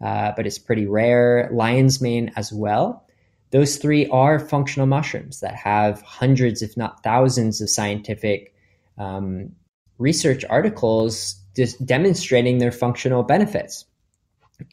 uh, 0.00 0.32
but 0.36 0.46
it's 0.46 0.58
pretty 0.58 0.86
rare. 0.86 1.48
Lion's 1.52 2.00
mane 2.00 2.30
as 2.36 2.52
well. 2.52 3.04
Those 3.50 3.76
three 3.76 4.06
are 4.08 4.38
functional 4.38 4.86
mushrooms 4.86 5.40
that 5.40 5.54
have 5.54 6.02
hundreds, 6.02 6.62
if 6.62 6.76
not 6.76 7.02
thousands, 7.02 7.60
of 7.60 7.70
scientific 7.70 8.54
um, 8.98 9.52
research 9.98 10.44
articles 10.50 11.34
just 11.56 11.84
demonstrating 11.84 12.58
their 12.58 12.70
functional 12.70 13.22
benefits. 13.22 13.84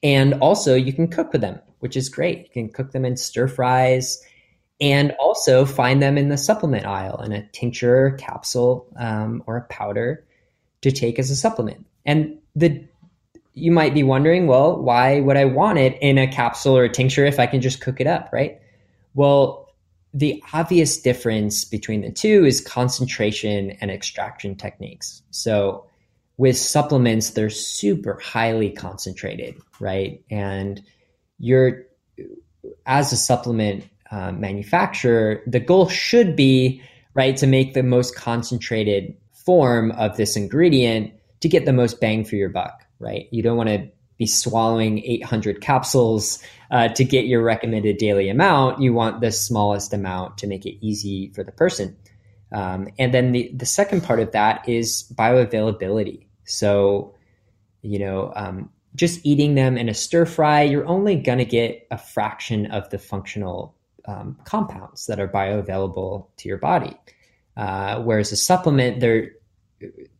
And 0.03 0.33
also, 0.35 0.75
you 0.75 0.93
can 0.93 1.07
cook 1.07 1.31
with 1.31 1.41
them, 1.41 1.59
which 1.79 1.95
is 1.95 2.09
great. 2.09 2.39
You 2.39 2.49
can 2.51 2.69
cook 2.69 2.91
them 2.91 3.05
in 3.05 3.17
stir 3.17 3.47
fries 3.47 4.21
and 4.81 5.13
also 5.19 5.65
find 5.65 6.01
them 6.01 6.17
in 6.17 6.29
the 6.29 6.37
supplement 6.37 6.85
aisle 6.85 7.21
in 7.21 7.31
a 7.31 7.47
tincture, 7.49 8.11
capsule, 8.19 8.87
um, 8.97 9.43
or 9.47 9.57
a 9.57 9.63
powder 9.65 10.25
to 10.81 10.91
take 10.91 11.17
as 11.17 11.31
a 11.31 11.35
supplement. 11.35 11.85
And 12.05 12.37
the 12.55 12.85
you 13.55 13.71
might 13.71 13.93
be 13.93 14.03
wondering, 14.03 14.47
well, 14.47 14.77
why 14.81 15.21
would 15.21 15.37
I 15.37 15.45
want 15.45 15.79
it 15.79 15.97
in 16.01 16.17
a 16.17 16.27
capsule 16.27 16.77
or 16.77 16.83
a 16.83 16.89
tincture 16.89 17.25
if 17.25 17.39
I 17.39 17.47
can 17.47 17.61
just 17.61 17.79
cook 17.79 18.01
it 18.01 18.07
up, 18.07 18.29
right? 18.33 18.59
Well, 19.13 19.73
the 20.13 20.43
obvious 20.53 21.01
difference 21.01 21.63
between 21.63 22.01
the 22.01 22.11
two 22.11 22.45
is 22.45 22.59
concentration 22.59 23.71
and 23.79 23.89
extraction 23.89 24.55
techniques. 24.55 25.23
So, 25.31 25.85
with 26.37 26.57
supplements, 26.57 27.31
they're 27.31 27.49
super 27.49 28.19
highly 28.19 28.69
concentrated, 28.69 29.55
right? 29.79 30.23
And 30.29 30.81
you're, 31.39 31.83
as 32.85 33.11
a 33.13 33.17
supplement 33.17 33.85
uh, 34.11 34.31
manufacturer, 34.31 35.41
the 35.47 35.59
goal 35.59 35.89
should 35.89 36.35
be, 36.35 36.81
right, 37.13 37.37
to 37.37 37.47
make 37.47 37.73
the 37.73 37.83
most 37.83 38.15
concentrated 38.15 39.15
form 39.31 39.91
of 39.91 40.17
this 40.17 40.35
ingredient 40.35 41.13
to 41.41 41.47
get 41.47 41.65
the 41.65 41.73
most 41.73 42.01
bang 42.01 42.25
for 42.25 42.35
your 42.35 42.49
buck 42.49 42.85
right? 42.99 43.27
You 43.31 43.43
don't 43.43 43.57
want 43.57 43.69
to 43.69 43.89
be 44.17 44.25
swallowing 44.25 45.03
800 45.03 45.61
capsules 45.61 46.41
uh, 46.71 46.87
to 46.89 47.03
get 47.03 47.25
your 47.25 47.43
recommended 47.43 47.97
daily 47.97 48.29
amount. 48.29 48.81
You 48.81 48.93
want 48.93 49.21
the 49.21 49.31
smallest 49.31 49.93
amount 49.93 50.37
to 50.39 50.47
make 50.47 50.65
it 50.65 50.83
easy 50.85 51.31
for 51.35 51.43
the 51.43 51.51
person. 51.51 51.97
Um, 52.51 52.87
and 52.97 53.13
then 53.13 53.33
the, 53.33 53.51
the 53.53 53.65
second 53.65 54.03
part 54.03 54.19
of 54.19 54.31
that 54.31 54.67
is 54.69 55.11
bioavailability. 55.13 56.24
So, 56.45 57.15
you 57.81 57.99
know, 57.99 58.31
um, 58.35 58.69
just 58.95 59.19
eating 59.25 59.55
them 59.55 59.77
in 59.77 59.89
a 59.89 59.93
stir 59.93 60.25
fry, 60.25 60.61
you're 60.61 60.87
only 60.87 61.15
going 61.15 61.39
to 61.39 61.45
get 61.45 61.85
a 61.91 61.97
fraction 61.97 62.67
of 62.67 62.89
the 62.89 62.97
functional 62.97 63.75
um, 64.05 64.37
compounds 64.45 65.07
that 65.07 65.19
are 65.19 65.27
bioavailable 65.27 66.27
to 66.37 66.47
your 66.47 66.57
body. 66.57 66.95
Uh, 67.57 68.01
whereas 68.01 68.31
a 68.31 68.37
supplement, 68.37 68.99
there 68.99 69.31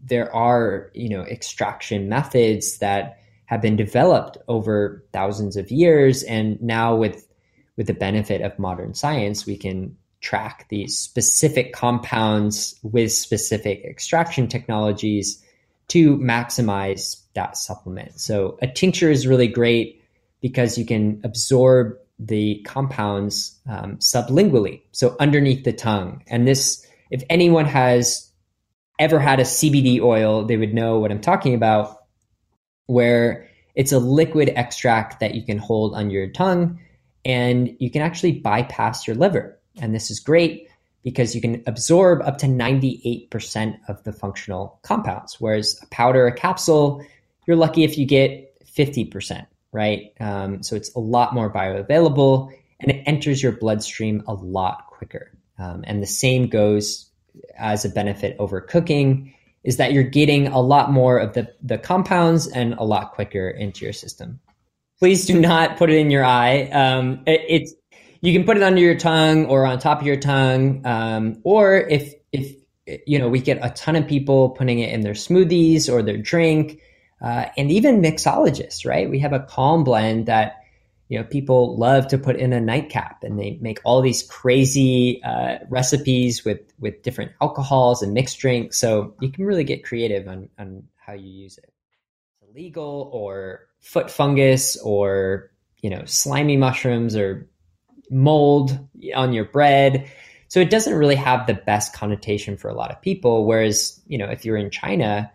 there 0.03 0.33
are 0.35 0.91
you 0.93 1.09
know 1.09 1.21
extraction 1.21 2.09
methods 2.09 2.79
that 2.79 3.19
have 3.45 3.61
been 3.61 3.75
developed 3.75 4.37
over 4.47 5.03
thousands 5.13 5.55
of 5.55 5.71
years 5.71 6.23
and 6.23 6.61
now 6.61 6.95
with 6.95 7.27
with 7.77 7.87
the 7.87 7.93
benefit 7.93 8.41
of 8.41 8.57
modern 8.59 8.93
science 8.93 9.45
we 9.45 9.57
can 9.57 9.95
track 10.21 10.65
these 10.69 10.97
specific 10.97 11.73
compounds 11.73 12.79
with 12.83 13.11
specific 13.11 13.83
extraction 13.85 14.47
technologies 14.47 15.41
to 15.87 16.17
maximize 16.17 17.21
that 17.33 17.57
supplement 17.57 18.19
so 18.19 18.57
a 18.61 18.67
tincture 18.67 19.11
is 19.11 19.27
really 19.27 19.47
great 19.47 20.01
because 20.41 20.77
you 20.77 20.85
can 20.85 21.19
absorb 21.23 21.93
the 22.19 22.61
compounds 22.65 23.59
um, 23.67 23.97
sublingually 23.97 24.81
so 24.91 25.15
underneath 25.19 25.63
the 25.63 25.73
tongue 25.73 26.23
and 26.27 26.47
this 26.47 26.85
if 27.11 27.23
anyone 27.29 27.65
has 27.65 28.31
ever 28.99 29.19
had 29.19 29.39
a 29.39 29.43
CBD 29.43 30.01
oil, 30.01 30.45
they 30.45 30.57
would 30.57 30.73
know 30.73 30.99
what 30.99 31.11
I'm 31.11 31.21
talking 31.21 31.53
about, 31.53 31.97
where 32.87 33.49
it's 33.75 33.91
a 33.91 33.99
liquid 33.99 34.49
extract 34.55 35.19
that 35.19 35.35
you 35.35 35.45
can 35.45 35.57
hold 35.57 35.95
on 35.95 36.09
your 36.09 36.27
tongue 36.29 36.79
and 37.25 37.75
you 37.79 37.89
can 37.89 38.01
actually 38.01 38.33
bypass 38.33 39.07
your 39.07 39.15
liver. 39.15 39.59
And 39.81 39.93
this 39.93 40.09
is 40.09 40.19
great 40.19 40.69
because 41.05 41.35
you 41.35 41.39
can 41.39 41.61
absorb 41.67 42.23
up 42.23 42.39
to 42.39 42.47
98% 42.47 43.77
of 43.87 44.03
the 44.03 44.11
functional 44.11 44.79
compounds, 44.81 45.39
whereas 45.39 45.79
a 45.83 45.85
powder, 45.85 46.25
a 46.25 46.33
capsule, 46.33 47.05
you're 47.45 47.55
lucky 47.55 47.83
if 47.83 47.95
you 47.95 48.07
get 48.07 48.59
50%, 48.65 49.45
right? 49.71 50.11
Um, 50.19 50.63
so 50.63 50.75
it's 50.75 50.93
a 50.95 50.99
lot 50.99 51.35
more 51.35 51.53
bioavailable 51.53 52.51
and 52.79 52.91
it 52.91 53.03
enters 53.05 53.43
your 53.43 53.51
bloodstream 53.51 54.23
a 54.27 54.33
lot 54.33 54.87
quicker. 54.87 55.37
Um, 55.59 55.83
and 55.85 56.01
the 56.01 56.07
same 56.07 56.47
goes 56.47 57.07
as 57.55 57.85
a 57.85 57.89
benefit 57.89 58.35
over 58.39 58.59
cooking 58.59 59.31
is 59.63 59.77
that 59.77 59.93
you're 59.93 60.03
getting 60.03 60.47
a 60.47 60.59
lot 60.59 60.91
more 60.91 61.19
of 61.19 61.33
the, 61.33 61.53
the 61.61 61.77
compounds 61.77 62.47
and 62.47 62.73
a 62.73 62.83
lot 62.83 63.11
quicker 63.11 63.47
into 63.47 63.85
your 63.85 63.93
system. 63.93 64.39
Please 64.97 65.27
do 65.27 65.39
not 65.39 65.77
put 65.77 65.91
it 65.91 65.97
in 65.97 66.09
your 66.09 66.25
eye. 66.25 66.63
Um, 66.69 67.21
it, 67.27 67.41
it's 67.47 67.73
you 68.25 68.33
can 68.33 68.43
put 68.43 68.57
it 68.57 68.63
under 68.63 68.81
your 68.81 68.95
tongue 68.95 69.45
or 69.45 69.65
on 69.65 69.77
top 69.77 70.01
of 70.01 70.07
your 70.07 70.17
tongue, 70.17 70.81
um, 70.85 71.39
or 71.43 71.75
if 71.75 72.13
if 72.31 72.55
you 73.05 73.19
know 73.19 73.29
we 73.29 73.39
get 73.39 73.59
a 73.61 73.69
ton 73.71 73.95
of 73.95 74.07
people 74.07 74.49
putting 74.49 74.79
it 74.79 74.91
in 74.91 75.01
their 75.01 75.13
smoothies 75.13 75.91
or 75.91 76.01
their 76.01 76.17
drink, 76.17 76.81
uh, 77.21 77.45
and 77.57 77.71
even 77.71 78.01
mixologists, 78.01 78.85
right? 78.85 79.09
We 79.09 79.19
have 79.19 79.33
a 79.33 79.41
calm 79.41 79.83
blend 79.83 80.25
that 80.25 80.57
you 81.07 81.19
know 81.19 81.23
people 81.23 81.77
love 81.77 82.07
to 82.07 82.17
put 82.17 82.35
in 82.37 82.51
a 82.51 82.59
nightcap 82.59 83.23
and 83.23 83.39
they 83.39 83.59
make 83.61 83.79
all 83.83 84.01
these 84.01 84.23
crazy 84.23 85.21
uh, 85.23 85.57
recipes 85.69 86.43
with 86.43 86.61
with 86.79 87.03
different 87.03 87.31
alcohols 87.41 88.01
and 88.01 88.13
mixed 88.13 88.39
drinks 88.39 88.77
so 88.77 89.13
you 89.19 89.31
can 89.31 89.45
really 89.45 89.63
get 89.63 89.83
creative 89.83 90.27
on 90.27 90.49
on 90.57 90.83
how 90.95 91.13
you 91.13 91.29
use 91.29 91.59
it 91.59 91.71
illegal 92.49 93.09
or 93.13 93.67
foot 93.79 94.09
fungus 94.09 94.77
or 94.77 95.51
you 95.81 95.91
know 95.91 96.03
slimy 96.05 96.57
mushrooms 96.57 97.15
or 97.15 97.47
mold 98.09 98.77
on 99.15 99.33
your 99.33 99.45
bread 99.45 100.09
so 100.47 100.59
it 100.59 100.69
doesn't 100.69 100.95
really 100.95 101.15
have 101.15 101.47
the 101.47 101.53
best 101.53 101.93
connotation 101.93 102.57
for 102.57 102.69
a 102.69 102.73
lot 102.73 102.91
of 102.91 103.01
people 103.01 103.45
whereas 103.45 104.01
you 104.07 104.17
know 104.17 104.27
if 104.27 104.45
you're 104.45 104.57
in 104.57 104.69
china 104.69 105.31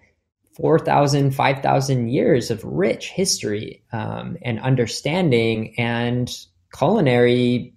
4,000, 0.60 1.30
5,000 1.30 2.08
years 2.08 2.50
of 2.50 2.62
rich 2.64 3.08
history 3.10 3.82
um, 3.92 4.36
and 4.42 4.60
understanding 4.60 5.74
and 5.78 6.30
culinary 6.76 7.74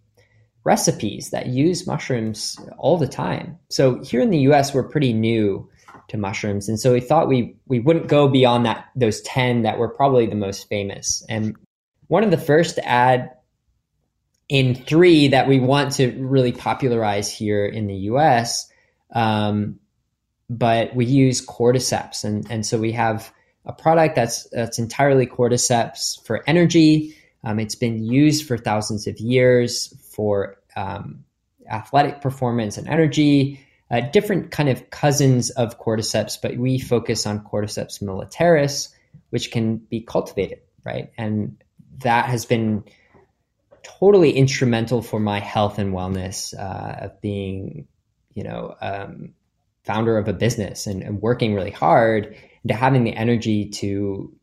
recipes 0.64 1.30
that 1.32 1.48
use 1.48 1.88
mushrooms 1.88 2.58
all 2.78 2.98
the 2.98 3.08
time. 3.08 3.58
So 3.70 4.02
here 4.04 4.22
in 4.22 4.32
the 4.32 4.40
US, 4.50 4.74
we're 4.74 4.88
pretty 4.88 5.14
new 5.14 5.70
to 6.10 6.18
mushrooms. 6.18 6.68
And 6.68 6.80
so 6.80 6.94
we 6.94 7.00
thought 7.00 7.28
we, 7.28 7.56
we 7.68 7.80
wouldn't 7.80 8.08
go 8.08 8.28
beyond 8.28 8.66
that, 8.66 8.86
those 8.96 9.22
10 9.22 9.64
that 9.64 9.78
were 9.78 9.90
probably 9.90 10.26
the 10.26 10.36
most 10.36 10.68
famous. 10.68 11.24
And 11.30 11.56
one 12.08 12.24
of 12.24 12.32
the 12.32 12.38
first 12.38 12.76
to 12.76 12.88
add 12.88 13.32
in 14.54 14.76
three 14.76 15.30
that 15.30 15.48
we 15.48 15.60
want 15.60 15.94
to 15.94 16.12
really 16.12 16.52
popularize 16.52 17.30
here 17.30 17.66
in 17.66 17.88
the 17.88 17.96
US 18.12 18.70
um, 19.14 19.80
but 20.50 20.96
we 20.96 21.06
use 21.06 21.46
cordyceps, 21.46 22.24
and 22.24 22.46
and 22.52 22.66
so 22.66 22.78
we 22.78 22.92
have 22.92 23.32
a 23.66 23.74
product 23.74 24.16
that's 24.16 24.50
that's 24.50 24.80
entirely 24.80 25.26
cordyceps 25.26 26.24
for 26.26 26.44
energy. 26.48 27.16
Um, 27.44 27.60
it's 27.60 27.76
been 27.76 28.04
used 28.04 28.48
for 28.48 28.58
thousands 28.58 29.08
of 29.08 29.20
years 29.20 29.94
for 30.12 30.58
um, 30.76 31.24
athletic 31.70 32.22
performance 32.22 32.78
and 32.78 32.88
energy. 32.88 33.60
Uh, 33.92 34.02
different 34.02 34.50
kind 34.50 34.70
of 34.70 34.90
cousins 34.90 35.52
of 35.52 35.80
cordyceps, 35.80 36.38
but 36.42 36.58
we 36.58 36.80
focus 36.80 37.28
on 37.28 37.44
cordyceps 37.44 38.02
militaris, 38.02 38.90
which 39.30 39.52
can 39.52 39.78
be 39.78 40.02
cultivated, 40.02 40.60
right? 40.84 41.12
And 41.18 41.62
that 42.00 42.26
has 42.26 42.46
been 42.46 42.86
totally 43.84 44.32
instrumental 44.32 45.02
for 45.02 45.20
my 45.20 45.40
health 45.40 45.78
and 45.78 45.94
wellness 45.94 46.58
uh, 46.58 47.06
of 47.06 47.22
being, 47.22 47.88
you 48.34 48.44
know, 48.44 48.76
um, 48.82 49.34
founder 49.84 50.18
of 50.18 50.28
a 50.28 50.34
business 50.34 50.88
and, 50.88 51.04
and 51.04 51.22
working 51.22 51.54
really 51.54 51.72
hard 51.72 52.36
to 52.68 52.74
having 52.74 53.04
the 53.04 53.14
energy 53.14 53.70
to 53.70 54.34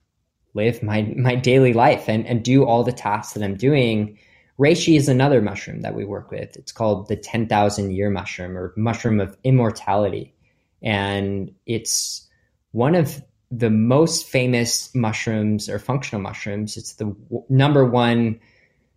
live 0.54 0.82
my 0.82 1.02
my 1.16 1.34
daily 1.34 1.72
life 1.72 2.08
and, 2.08 2.26
and 2.26 2.42
do 2.42 2.64
all 2.64 2.84
the 2.84 2.92
tasks 2.92 3.34
that 3.34 3.42
I'm 3.42 3.56
doing. 3.56 4.18
Reishi 4.58 4.96
is 4.96 5.08
another 5.08 5.40
mushroom 5.40 5.80
that 5.80 5.94
we 5.94 6.04
work 6.04 6.30
with. 6.30 6.54
It's 6.56 6.72
called 6.72 7.08
the 7.08 7.16
10,000 7.16 7.92
year 7.92 8.10
mushroom 8.10 8.58
or 8.58 8.74
mushroom 8.76 9.18
of 9.18 9.36
immortality. 9.42 10.34
And 10.82 11.54
it's 11.64 12.28
one 12.72 12.94
of 12.94 13.22
the 13.50 13.70
most 13.70 14.26
famous 14.26 14.94
mushrooms 14.94 15.68
or 15.70 15.78
functional 15.78 16.20
mushrooms. 16.20 16.76
It's 16.76 16.94
the 16.94 17.06
w- 17.06 17.44
number 17.48 17.86
one 17.86 18.38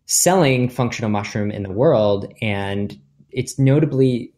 selling 0.05 0.69
functional 0.69 1.10
mushroom 1.10 1.51
in 1.51 1.63
the 1.63 1.72
world. 1.72 2.33
And 2.41 3.00
it's 3.29 3.57
notably 3.57 4.33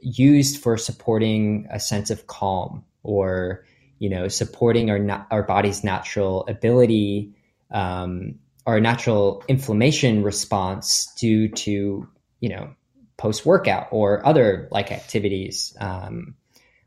used 0.00 0.62
for 0.62 0.76
supporting 0.76 1.66
a 1.70 1.80
sense 1.80 2.10
of 2.10 2.26
calm 2.26 2.84
or 3.02 3.64
you 3.98 4.08
know 4.08 4.28
supporting 4.28 4.90
our 4.90 5.26
our 5.30 5.42
body's 5.42 5.84
natural 5.84 6.44
ability 6.48 7.32
um, 7.70 8.38
our 8.66 8.80
natural 8.80 9.42
inflammation 9.48 10.22
response 10.22 11.12
due 11.18 11.48
to 11.48 12.08
you 12.40 12.48
know 12.48 12.72
post 13.16 13.44
workout 13.44 13.88
or 13.90 14.24
other 14.26 14.68
like 14.70 14.92
activities 14.92 15.76
um, 15.80 16.34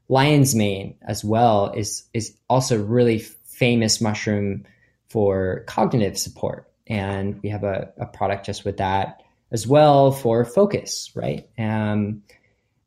lion's 0.07 0.55
mane 0.55 0.95
as 1.07 1.23
well 1.23 1.71
is 1.75 2.03
is 2.13 2.35
also 2.49 2.81
really 2.81 3.19
famous 3.19 3.99
mushroom 4.01 4.65
for 5.09 5.63
cognitive 5.67 6.17
support 6.17 6.71
and 6.87 7.41
we 7.41 7.49
have 7.49 7.63
a, 7.63 7.91
a 7.97 8.05
product 8.05 8.45
just 8.45 8.65
with 8.65 8.77
that 8.77 9.21
as 9.51 9.67
well 9.67 10.11
for 10.11 10.43
focus 10.45 11.11
right 11.15 11.47
um, 11.57 12.21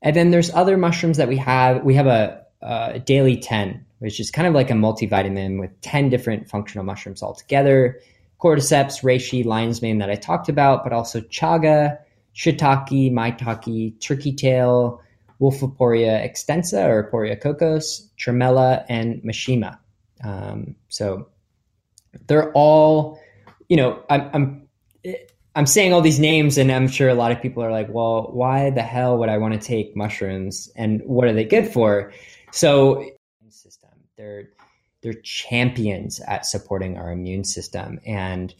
and 0.02 0.14
then 0.14 0.30
there's 0.30 0.52
other 0.54 0.76
mushrooms 0.76 1.16
that 1.16 1.28
we 1.28 1.36
have. 1.38 1.82
We 1.84 1.94
have 1.94 2.06
a, 2.06 2.44
a 2.62 2.98
daily 3.00 3.36
10, 3.36 3.84
which 3.98 4.20
is 4.20 4.30
kind 4.30 4.46
of 4.46 4.54
like 4.54 4.70
a 4.70 4.74
multivitamin 4.74 5.58
with 5.58 5.80
10 5.80 6.08
different 6.08 6.48
functional 6.48 6.84
mushrooms 6.84 7.22
all 7.22 7.34
together. 7.34 8.00
Cordyceps, 8.40 9.02
reishi, 9.02 9.44
lion's 9.44 9.82
mane 9.82 9.98
that 9.98 10.10
I 10.10 10.14
talked 10.14 10.48
about, 10.48 10.84
but 10.84 10.92
also 10.92 11.20
chaga, 11.22 11.98
shiitake, 12.34 13.12
maitake, 13.12 14.00
turkey 14.00 14.32
tail, 14.32 15.02
Wolfiporia 15.40 16.24
extensa 16.24 16.88
or 16.88 17.10
Poria 17.10 17.40
cocos, 17.40 18.08
tremella, 18.18 18.84
and 18.88 19.22
meshima. 19.22 19.78
Um, 20.22 20.76
so 20.88 21.28
they're 22.26 22.52
all, 22.52 23.20
you 23.68 23.76
know, 23.76 24.02
I'm, 24.08 24.30
I'm 24.32 24.68
I'm 25.58 25.66
saying 25.66 25.92
all 25.92 26.00
these 26.00 26.20
names, 26.20 26.56
and 26.56 26.70
I'm 26.70 26.86
sure 26.86 27.08
a 27.08 27.14
lot 27.14 27.32
of 27.32 27.42
people 27.42 27.64
are 27.64 27.72
like, 27.72 27.88
well, 27.88 28.30
why 28.32 28.70
the 28.70 28.82
hell 28.82 29.18
would 29.18 29.28
I 29.28 29.38
want 29.38 29.54
to 29.54 29.60
take 29.60 29.96
mushrooms 29.96 30.70
and 30.76 31.02
what 31.04 31.26
are 31.26 31.32
they 31.32 31.44
good 31.44 31.66
for? 31.66 32.12
So, 32.52 33.10
system, 33.48 33.90
they're 34.16 34.50
they're 35.02 35.14
champions 35.14 36.20
at 36.20 36.46
supporting 36.46 36.96
our 36.96 37.10
immune 37.10 37.42
system, 37.42 37.98
and 38.06 38.54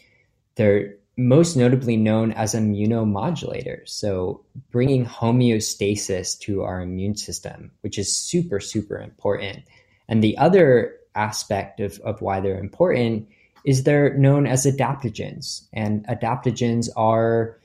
they're 0.57 0.97
most 1.17 1.57
notably 1.57 1.97
known 1.97 2.33
as 2.33 2.55
immunomodulators. 2.55 3.91
So, 3.91 4.45
bringing 4.71 5.07
homeostasis 5.07 6.39
to 6.41 6.63
our 6.63 6.81
immune 6.81 7.17
system, 7.17 7.71
which 7.83 7.97
is 7.97 8.13
super, 8.13 8.59
super 8.59 8.99
important. 8.99 9.65
And 10.09 10.23
the 10.23 10.37
other 10.37 10.97
aspect 11.15 11.79
of, 11.79 12.01
of 12.01 12.23
why 12.23 12.41
they're 12.41 12.59
important 12.59 13.29
is 13.65 13.85
they're 13.85 14.17
known 14.17 14.47
as 14.47 14.67
adaptogens. 14.67 15.67
And 15.73 16.07
adaptogens 16.07 16.89
are 16.97 17.59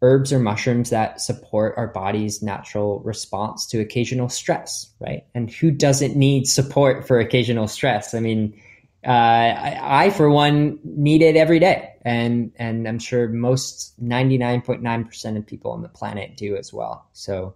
herbs 0.00 0.32
or 0.32 0.38
mushrooms 0.38 0.90
that 0.90 1.20
support 1.20 1.74
our 1.76 1.88
body's 1.88 2.42
natural 2.42 3.00
response 3.00 3.66
to 3.66 3.80
occasional 3.80 4.28
stress, 4.28 4.90
right? 5.00 5.24
And 5.34 5.50
who 5.50 5.70
doesn't 5.70 6.16
need 6.16 6.46
support 6.46 7.06
for 7.06 7.18
occasional 7.18 7.66
stress? 7.66 8.14
I 8.14 8.20
mean, 8.20 8.60
uh, 9.06 9.10
I, 9.10 10.04
I, 10.06 10.10
for 10.10 10.30
one, 10.30 10.78
need 10.84 11.22
it 11.22 11.36
every 11.36 11.58
day. 11.58 11.94
And, 12.02 12.52
and 12.56 12.86
I'm 12.86 12.98
sure 12.98 13.28
most 13.28 14.00
99.9% 14.02 15.36
of 15.36 15.46
people 15.46 15.72
on 15.72 15.82
the 15.82 15.88
planet 15.88 16.36
do 16.36 16.56
as 16.56 16.72
well. 16.72 17.08
So, 17.12 17.54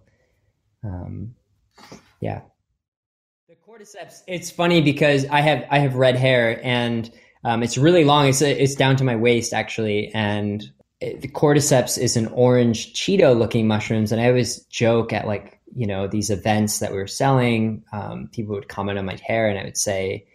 um, 0.83 1.35
yeah. 2.19 2.41
The 3.47 3.55
cordyceps, 3.55 4.21
it's 4.27 4.51
funny 4.51 4.81
because 4.81 5.25
I 5.25 5.41
have, 5.41 5.65
I 5.69 5.79
have 5.79 5.95
red 5.95 6.15
hair 6.15 6.59
and 6.63 7.09
um, 7.43 7.63
it's 7.63 7.77
really 7.77 8.05
long. 8.05 8.27
It's 8.27 8.41
it's 8.41 8.75
down 8.75 8.95
to 8.97 9.03
my 9.03 9.15
waist 9.15 9.53
actually, 9.53 10.11
and 10.13 10.63
it, 11.01 11.21
the 11.21 11.27
cordyceps 11.27 11.97
is 11.97 12.15
an 12.15 12.27
orange 12.27 12.93
Cheeto 12.93 13.37
looking 13.37 13.67
mushrooms. 13.67 14.11
And 14.11 14.21
I 14.21 14.27
always 14.27 14.59
joke 14.65 15.11
at 15.11 15.27
like 15.27 15.59
you 15.75 15.85
know 15.85 16.07
these 16.07 16.29
events 16.29 16.79
that 16.79 16.91
we 16.91 16.97
were 16.97 17.07
selling. 17.07 17.83
Um, 17.91 18.29
people 18.31 18.55
would 18.55 18.69
comment 18.69 18.97
on 18.97 19.05
my 19.05 19.17
hair, 19.25 19.49
and 19.49 19.59
I 19.59 19.63
would 19.63 19.77
say, 19.77 20.25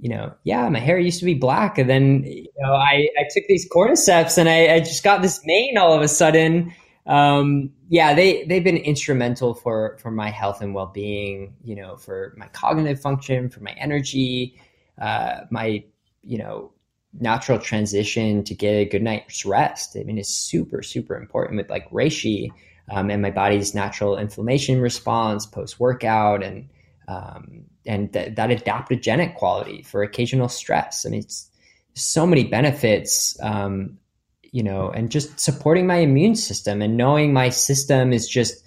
you 0.00 0.08
know, 0.08 0.34
yeah, 0.42 0.68
my 0.68 0.80
hair 0.80 0.98
used 0.98 1.20
to 1.20 1.24
be 1.24 1.34
black, 1.34 1.78
and 1.78 1.88
then 1.88 2.24
you 2.24 2.48
know 2.58 2.72
I 2.72 3.08
I 3.18 3.28
took 3.30 3.44
these 3.48 3.68
cordyceps, 3.68 4.36
and 4.36 4.48
I, 4.48 4.74
I 4.74 4.80
just 4.80 5.04
got 5.04 5.22
this 5.22 5.40
mane 5.44 5.78
all 5.78 5.94
of 5.94 6.02
a 6.02 6.08
sudden. 6.08 6.74
Um, 7.06 7.70
yeah, 7.88 8.14
they 8.14 8.42
they've 8.44 8.64
been 8.64 8.76
instrumental 8.76 9.54
for 9.54 9.98
for 10.00 10.10
my 10.10 10.30
health 10.30 10.60
and 10.60 10.74
well 10.74 10.90
being. 10.92 11.54
You 11.62 11.76
know, 11.76 11.96
for 11.96 12.34
my 12.36 12.48
cognitive 12.48 13.00
function, 13.00 13.50
for 13.50 13.60
my 13.60 13.72
energy, 13.78 14.60
uh, 15.00 15.42
my 15.50 15.84
you 16.26 16.38
know, 16.38 16.72
natural 17.18 17.58
transition 17.58 18.44
to 18.44 18.54
get 18.54 18.72
a 18.72 18.84
good 18.84 19.02
night's 19.02 19.46
rest. 19.46 19.96
I 19.98 20.02
mean, 20.02 20.18
it's 20.18 20.28
super, 20.28 20.82
super 20.82 21.16
important 21.16 21.56
with 21.56 21.70
like 21.70 21.90
reishi 21.90 22.50
um, 22.90 23.10
and 23.10 23.22
my 23.22 23.30
body's 23.30 23.74
natural 23.74 24.16
inflammation 24.16 24.80
response 24.80 25.46
post 25.46 25.80
workout 25.80 26.42
and 26.42 26.68
um, 27.08 27.64
and 27.86 28.12
th- 28.12 28.34
that 28.34 28.50
adaptogenic 28.50 29.36
quality 29.36 29.82
for 29.82 30.02
occasional 30.02 30.48
stress. 30.48 31.06
I 31.06 31.10
mean, 31.10 31.20
it's 31.20 31.48
so 31.94 32.26
many 32.26 32.44
benefits, 32.44 33.36
um, 33.42 33.98
you 34.42 34.62
know, 34.62 34.90
and 34.90 35.10
just 35.10 35.38
supporting 35.38 35.86
my 35.86 35.96
immune 35.96 36.34
system 36.34 36.82
and 36.82 36.96
knowing 36.96 37.32
my 37.32 37.48
system 37.48 38.12
is 38.12 38.28
just 38.28 38.64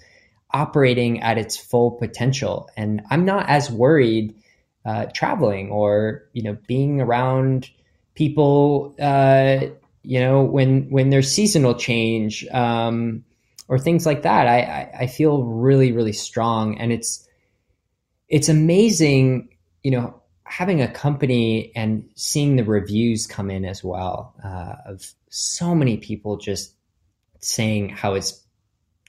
operating 0.52 1.20
at 1.20 1.36
its 1.36 1.56
full 1.56 1.92
potential. 1.92 2.70
And 2.76 3.02
I'm 3.10 3.26
not 3.26 3.48
as 3.48 3.70
worried 3.70 4.34
uh, 4.90 5.06
traveling 5.14 5.70
or 5.70 6.22
you 6.32 6.42
know 6.42 6.56
being 6.66 7.00
around 7.00 7.70
people. 8.14 8.94
Uh, 9.00 9.66
you 10.02 10.18
know 10.18 10.42
when 10.42 10.88
when 10.90 11.10
there's 11.10 11.30
seasonal 11.30 11.74
change 11.74 12.46
um, 12.48 13.24
or 13.68 13.78
things 13.78 14.06
like 14.06 14.22
that. 14.22 14.46
I, 14.46 14.60
I 14.60 14.90
I 15.02 15.06
feel 15.06 15.44
really 15.44 15.92
really 15.92 16.12
strong, 16.12 16.78
and 16.78 16.92
it's 16.92 17.26
it's 18.28 18.48
amazing. 18.48 19.48
You 19.82 19.92
know 19.92 20.20
having 20.44 20.82
a 20.82 20.88
company 20.88 21.70
and 21.76 22.08
seeing 22.16 22.56
the 22.56 22.64
reviews 22.64 23.24
come 23.24 23.50
in 23.50 23.64
as 23.64 23.84
well 23.84 24.34
uh, 24.44 24.74
of 24.84 25.12
so 25.28 25.76
many 25.76 25.96
people 25.96 26.36
just 26.38 26.74
saying 27.38 27.88
how 27.88 28.14
it's 28.14 28.44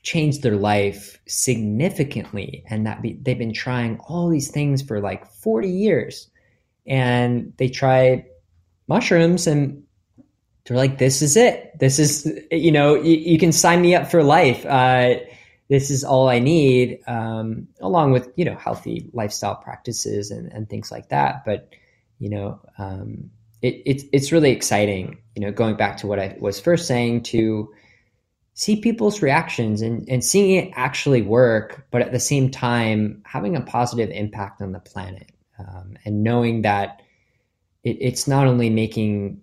changed 0.03 0.41
their 0.41 0.55
life 0.55 1.19
significantly 1.27 2.63
and 2.69 2.87
that 2.87 3.01
be, 3.01 3.13
they've 3.21 3.37
been 3.37 3.53
trying 3.53 3.99
all 4.07 4.29
these 4.29 4.49
things 4.49 4.81
for 4.81 4.99
like 4.99 5.27
40 5.27 5.69
years. 5.69 6.29
And 6.87 7.53
they 7.57 7.69
try 7.69 8.25
mushrooms 8.87 9.45
and 9.47 9.83
they're 10.65 10.77
like 10.77 10.97
this 10.97 11.21
is 11.21 11.37
it. 11.37 11.77
This 11.79 11.99
is 11.99 12.31
you 12.51 12.71
know 12.71 12.95
you, 12.95 13.17
you 13.17 13.37
can 13.37 13.51
sign 13.51 13.81
me 13.81 13.95
up 13.95 14.09
for 14.09 14.23
life. 14.23 14.65
Uh, 14.65 15.15
this 15.69 15.89
is 15.89 16.03
all 16.03 16.27
i 16.27 16.37
need 16.37 16.99
um, 17.07 17.67
along 17.79 18.11
with 18.11 18.29
you 18.35 18.45
know 18.45 18.55
healthy 18.55 19.09
lifestyle 19.13 19.55
practices 19.55 20.29
and, 20.29 20.51
and 20.51 20.69
things 20.69 20.91
like 20.91 21.09
that. 21.09 21.43
But 21.45 21.69
you 22.19 22.29
know 22.29 22.59
um, 22.77 23.31
it, 23.61 23.81
it, 23.85 24.03
it's 24.13 24.31
really 24.31 24.51
exciting 24.51 25.17
you 25.35 25.41
know 25.41 25.51
going 25.51 25.75
back 25.75 25.97
to 25.97 26.07
what 26.07 26.19
i 26.19 26.35
was 26.39 26.59
first 26.59 26.87
saying 26.87 27.23
to 27.23 27.73
see 28.53 28.75
people's 28.75 29.21
reactions 29.21 29.81
and, 29.81 30.07
and 30.09 30.23
seeing 30.23 30.51
it 30.51 30.71
actually 30.75 31.21
work, 31.21 31.87
but 31.91 32.01
at 32.01 32.11
the 32.11 32.19
same 32.19 32.49
time, 32.49 33.21
having 33.25 33.55
a 33.55 33.61
positive 33.61 34.09
impact 34.09 34.61
on 34.61 34.71
the 34.71 34.79
planet 34.79 35.31
um, 35.57 35.97
and 36.05 36.23
knowing 36.23 36.61
that 36.63 37.01
it, 37.83 37.97
it's 37.99 38.27
not 38.27 38.47
only 38.47 38.69
making 38.69 39.41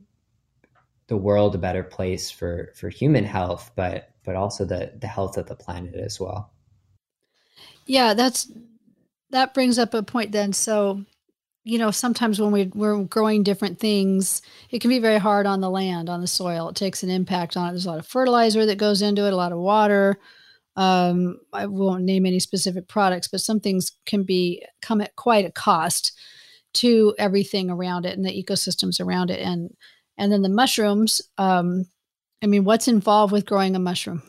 the 1.06 1.16
world 1.16 1.54
a 1.54 1.58
better 1.58 1.82
place 1.82 2.30
for, 2.30 2.72
for 2.76 2.90
human 2.90 3.24
health, 3.24 3.70
but, 3.74 4.10
but 4.24 4.36
also 4.36 4.64
the, 4.64 4.92
the 5.00 5.06
health 5.06 5.38
of 5.38 5.46
the 5.46 5.56
planet 5.56 5.94
as 5.94 6.20
well. 6.20 6.52
Yeah, 7.86 8.12
that's, 8.12 8.52
that 9.30 9.54
brings 9.54 9.78
up 9.78 9.94
a 9.94 10.02
point 10.02 10.32
then. 10.32 10.52
So 10.52 11.04
you 11.64 11.78
know, 11.78 11.90
sometimes 11.90 12.40
when 12.40 12.50
we, 12.50 12.70
we're 12.74 13.02
growing 13.04 13.42
different 13.42 13.78
things, 13.78 14.42
it 14.70 14.80
can 14.80 14.88
be 14.88 14.98
very 14.98 15.18
hard 15.18 15.46
on 15.46 15.60
the 15.60 15.70
land, 15.70 16.08
on 16.08 16.20
the 16.20 16.26
soil. 16.26 16.68
It 16.68 16.76
takes 16.76 17.02
an 17.02 17.10
impact 17.10 17.56
on 17.56 17.68
it. 17.68 17.72
There's 17.72 17.86
a 17.86 17.90
lot 17.90 17.98
of 17.98 18.06
fertilizer 18.06 18.64
that 18.66 18.78
goes 18.78 19.02
into 19.02 19.26
it, 19.26 19.32
a 19.32 19.36
lot 19.36 19.52
of 19.52 19.58
water. 19.58 20.18
Um, 20.76 21.38
I 21.52 21.66
won't 21.66 22.04
name 22.04 22.24
any 22.24 22.38
specific 22.38 22.88
products, 22.88 23.28
but 23.28 23.40
some 23.40 23.60
things 23.60 23.92
can 24.06 24.22
be 24.22 24.64
come 24.80 25.00
at 25.00 25.16
quite 25.16 25.44
a 25.44 25.50
cost 25.50 26.12
to 26.74 27.14
everything 27.18 27.68
around 27.70 28.06
it 28.06 28.16
and 28.16 28.24
the 28.24 28.44
ecosystems 28.44 29.00
around 29.00 29.30
it. 29.30 29.40
And 29.40 29.74
and 30.16 30.32
then 30.32 30.42
the 30.42 30.48
mushrooms. 30.48 31.20
Um, 31.38 31.86
I 32.42 32.46
mean, 32.46 32.64
what's 32.64 32.88
involved 32.88 33.32
with 33.32 33.46
growing 33.46 33.74
a 33.74 33.78
mushroom? 33.78 34.22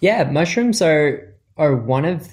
Yeah, 0.00 0.24
mushrooms 0.24 0.80
are 0.80 1.34
are 1.56 1.74
one 1.74 2.04
of 2.04 2.28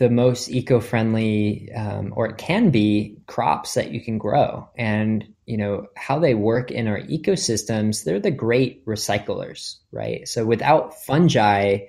the 0.00 0.10
most 0.10 0.48
eco-friendly 0.48 1.70
um, 1.74 2.12
or 2.16 2.26
it 2.26 2.38
can 2.38 2.70
be 2.70 3.18
crops 3.26 3.74
that 3.74 3.90
you 3.92 4.00
can 4.00 4.16
grow. 4.16 4.66
And 4.76 5.26
you 5.44 5.58
know 5.58 5.86
how 5.94 6.18
they 6.18 6.34
work 6.34 6.70
in 6.70 6.86
our 6.86 7.00
ecosystems 7.02 8.04
they're 8.04 8.20
the 8.20 8.30
great 8.30 8.86
recyclers 8.86 9.76
right? 9.92 10.26
So 10.26 10.46
without 10.46 10.94
fungi 11.02 11.80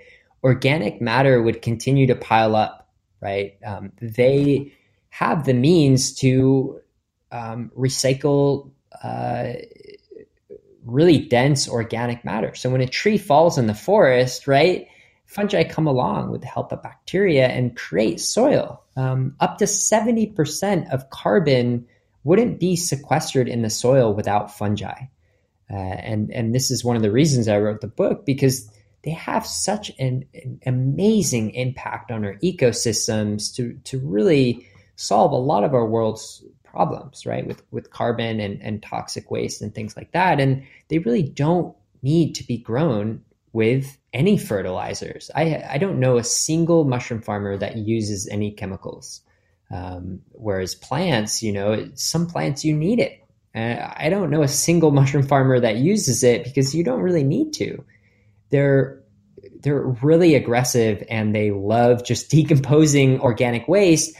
organic 0.44 1.00
matter 1.00 1.42
would 1.42 1.62
continue 1.62 2.08
to 2.08 2.16
pile 2.16 2.56
up 2.56 2.90
right? 3.22 3.58
Um, 3.66 3.92
they 4.02 4.74
have 5.10 5.46
the 5.46 5.54
means 5.54 6.14
to 6.16 6.82
um, 7.32 7.72
recycle 7.78 8.72
uh, 9.04 9.54
really 10.84 11.20
dense 11.20 11.70
organic 11.70 12.26
matter. 12.26 12.56
So 12.56 12.70
when 12.72 12.82
a 12.82 12.88
tree 12.88 13.20
falls 13.20 13.58
in 13.58 13.68
the 13.68 13.76
forest 13.76 14.48
right 14.48 14.88
fungi 15.32 15.64
come 15.64 15.88
along 15.88 16.30
with 16.30 16.42
the 16.42 16.48
help 16.48 16.74
of 16.74 16.84
bacteria 16.84 17.48
and 17.48 17.78
create 17.78 18.20
soil. 18.20 18.84
Um, 18.98 19.34
up 19.40 19.60
to 19.60 19.66
70% 19.66 20.92
of 20.92 21.10
carbon 21.10 21.88
wouldn't 22.26 22.60
be 22.60 22.76
sequestered 22.76 23.48
in 23.48 23.62
the 23.62 23.70
soil 23.70 24.14
without 24.14 24.56
fungi. 24.56 25.06
Uh, 25.72 25.76
and, 25.78 26.32
and 26.32 26.54
this 26.54 26.70
is 26.70 26.84
one 26.84 26.98
of 26.98 27.02
the 27.02 27.12
reasons 27.12 27.48
I 27.48 27.60
wrote 27.60 27.80
the 27.80 27.88
book 27.88 28.26
because 28.26 28.70
they 29.04 29.12
have 29.12 29.48
such 29.48 29.90
an, 30.00 30.26
an 30.34 30.60
amazing 30.66 31.52
impact 31.52 32.12
on 32.12 32.26
our 32.26 32.36
ecosystems 32.44 33.56
to, 33.56 33.74
to 33.86 34.00
really 34.00 34.68
solve 34.98 35.32
a 35.32 35.38
lot 35.38 35.64
of 35.64 35.74
our 35.74 35.86
world's 35.86 36.44
problems, 36.66 37.26
right? 37.26 37.48
With, 37.48 37.64
with 37.72 37.90
carbon 37.90 38.42
and, 38.42 38.62
and 38.62 38.84
toxic 38.84 39.32
waste 39.32 39.62
and 39.62 39.74
things 39.74 39.96
like 39.96 40.12
that. 40.12 40.42
And 40.42 40.64
they 40.90 41.00
really 41.00 41.24
don't 41.24 41.74
need 42.04 42.36
to 42.36 42.44
be 42.46 42.58
grown 42.58 43.24
with 43.54 43.98
any 44.14 44.38
fertilizers. 44.38 45.30
I, 45.36 45.64
I 45.70 45.78
don't 45.78 46.00
know 46.00 46.18
a 46.18 46.24
single 46.24 46.86
mushroom 46.86 47.22
farmer 47.22 47.58
that 47.58 47.78
uses 47.78 48.28
any 48.28 48.52
chemicals. 48.52 49.22
Um, 49.70 50.22
whereas 50.32 50.76
plants, 50.76 51.42
you 51.42 51.54
know, 51.54 51.90
some 51.96 52.28
plants 52.28 52.66
you 52.66 52.76
need 52.76 53.00
it. 53.00 53.24
Uh, 53.56 53.92
I 53.96 54.10
don't 54.10 54.30
know 54.30 54.44
a 54.44 54.48
single 54.48 54.92
mushroom 55.00 55.24
farmer 55.24 55.60
that 55.60 55.78
uses 55.78 56.24
it 56.24 56.44
because 56.44 56.76
you 56.76 56.84
don't 56.84 57.02
really 57.02 57.24
need 57.24 57.54
to. 57.54 57.84
They're 58.50 59.00
they're 59.62 59.82
really 59.82 60.36
aggressive 60.36 61.04
and 61.10 61.36
they 61.36 61.52
love 61.52 62.04
just 62.04 62.30
decomposing 62.32 63.20
organic 63.22 63.68
waste. 63.68 64.16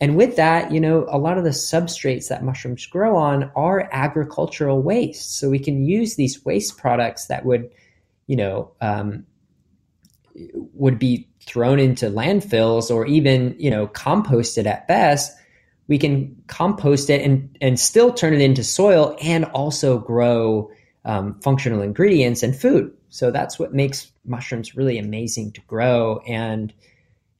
And 0.00 0.16
with 0.16 0.36
that, 0.36 0.72
you 0.72 0.80
know, 0.80 1.06
a 1.08 1.18
lot 1.18 1.38
of 1.38 1.44
the 1.44 1.50
substrates 1.50 2.28
that 2.28 2.44
mushrooms 2.44 2.86
grow 2.86 3.16
on 3.16 3.50
are 3.54 3.88
agricultural 3.92 4.82
waste. 4.82 5.38
So 5.38 5.48
we 5.48 5.58
can 5.58 5.84
use 5.84 6.16
these 6.16 6.44
waste 6.44 6.76
products 6.76 7.26
that 7.26 7.44
would 7.44 7.70
you 8.26 8.36
know, 8.36 8.72
um, 8.80 9.26
would 10.72 10.98
be 10.98 11.28
thrown 11.40 11.78
into 11.78 12.06
landfills 12.06 12.90
or 12.90 13.06
even, 13.06 13.54
you 13.58 13.70
know, 13.70 13.86
composted 13.88 14.66
at 14.66 14.88
best, 14.88 15.36
we 15.86 15.98
can 15.98 16.34
compost 16.46 17.10
it 17.10 17.20
and, 17.22 17.56
and 17.60 17.78
still 17.78 18.12
turn 18.12 18.32
it 18.32 18.40
into 18.40 18.64
soil 18.64 19.16
and 19.22 19.44
also 19.46 19.98
grow 19.98 20.70
um, 21.04 21.38
functional 21.40 21.82
ingredients 21.82 22.42
and 22.42 22.56
food. 22.56 22.92
So 23.10 23.30
that's 23.30 23.58
what 23.58 23.74
makes 23.74 24.10
mushrooms 24.24 24.74
really 24.74 24.98
amazing 24.98 25.52
to 25.52 25.60
grow. 25.62 26.20
And, 26.26 26.72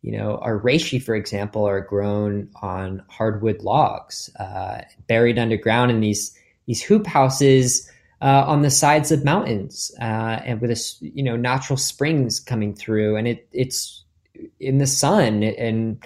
you 0.02 0.12
know, 0.12 0.36
our 0.38 0.60
reishi, 0.60 1.02
for 1.02 1.14
example, 1.14 1.66
are 1.66 1.80
grown 1.80 2.50
on 2.60 3.02
hardwood 3.08 3.62
logs, 3.62 4.30
uh, 4.38 4.82
buried 5.08 5.38
underground 5.38 5.90
in 5.90 6.00
these 6.00 6.38
these 6.66 6.82
hoop 6.82 7.06
houses 7.06 7.90
uh, 8.24 8.44
on 8.46 8.62
the 8.62 8.70
sides 8.70 9.12
of 9.12 9.22
mountains 9.22 9.92
uh, 10.00 10.40
and 10.44 10.58
with 10.62 10.70
a, 10.70 10.94
you 11.02 11.22
know 11.22 11.36
natural 11.36 11.76
springs 11.76 12.40
coming 12.40 12.74
through, 12.74 13.16
and 13.16 13.28
it 13.28 13.46
it's 13.52 14.02
in 14.58 14.78
the 14.78 14.86
sun 14.86 15.42
and 15.42 16.02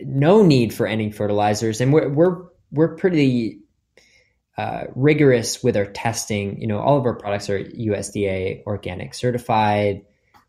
no 0.00 0.42
need 0.42 0.72
for 0.72 0.86
any 0.86 1.10
fertilizers, 1.10 1.82
and 1.82 1.92
we're 1.92 2.08
we're 2.08 2.44
we're 2.72 2.96
pretty 2.96 3.60
uh, 4.56 4.84
rigorous 4.94 5.62
with 5.62 5.76
our 5.76 5.84
testing. 5.84 6.58
You 6.58 6.66
know, 6.66 6.78
all 6.80 6.96
of 6.96 7.04
our 7.04 7.14
products 7.14 7.50
are 7.50 7.62
USDA 7.62 8.64
organic 8.64 9.12
certified. 9.12 10.06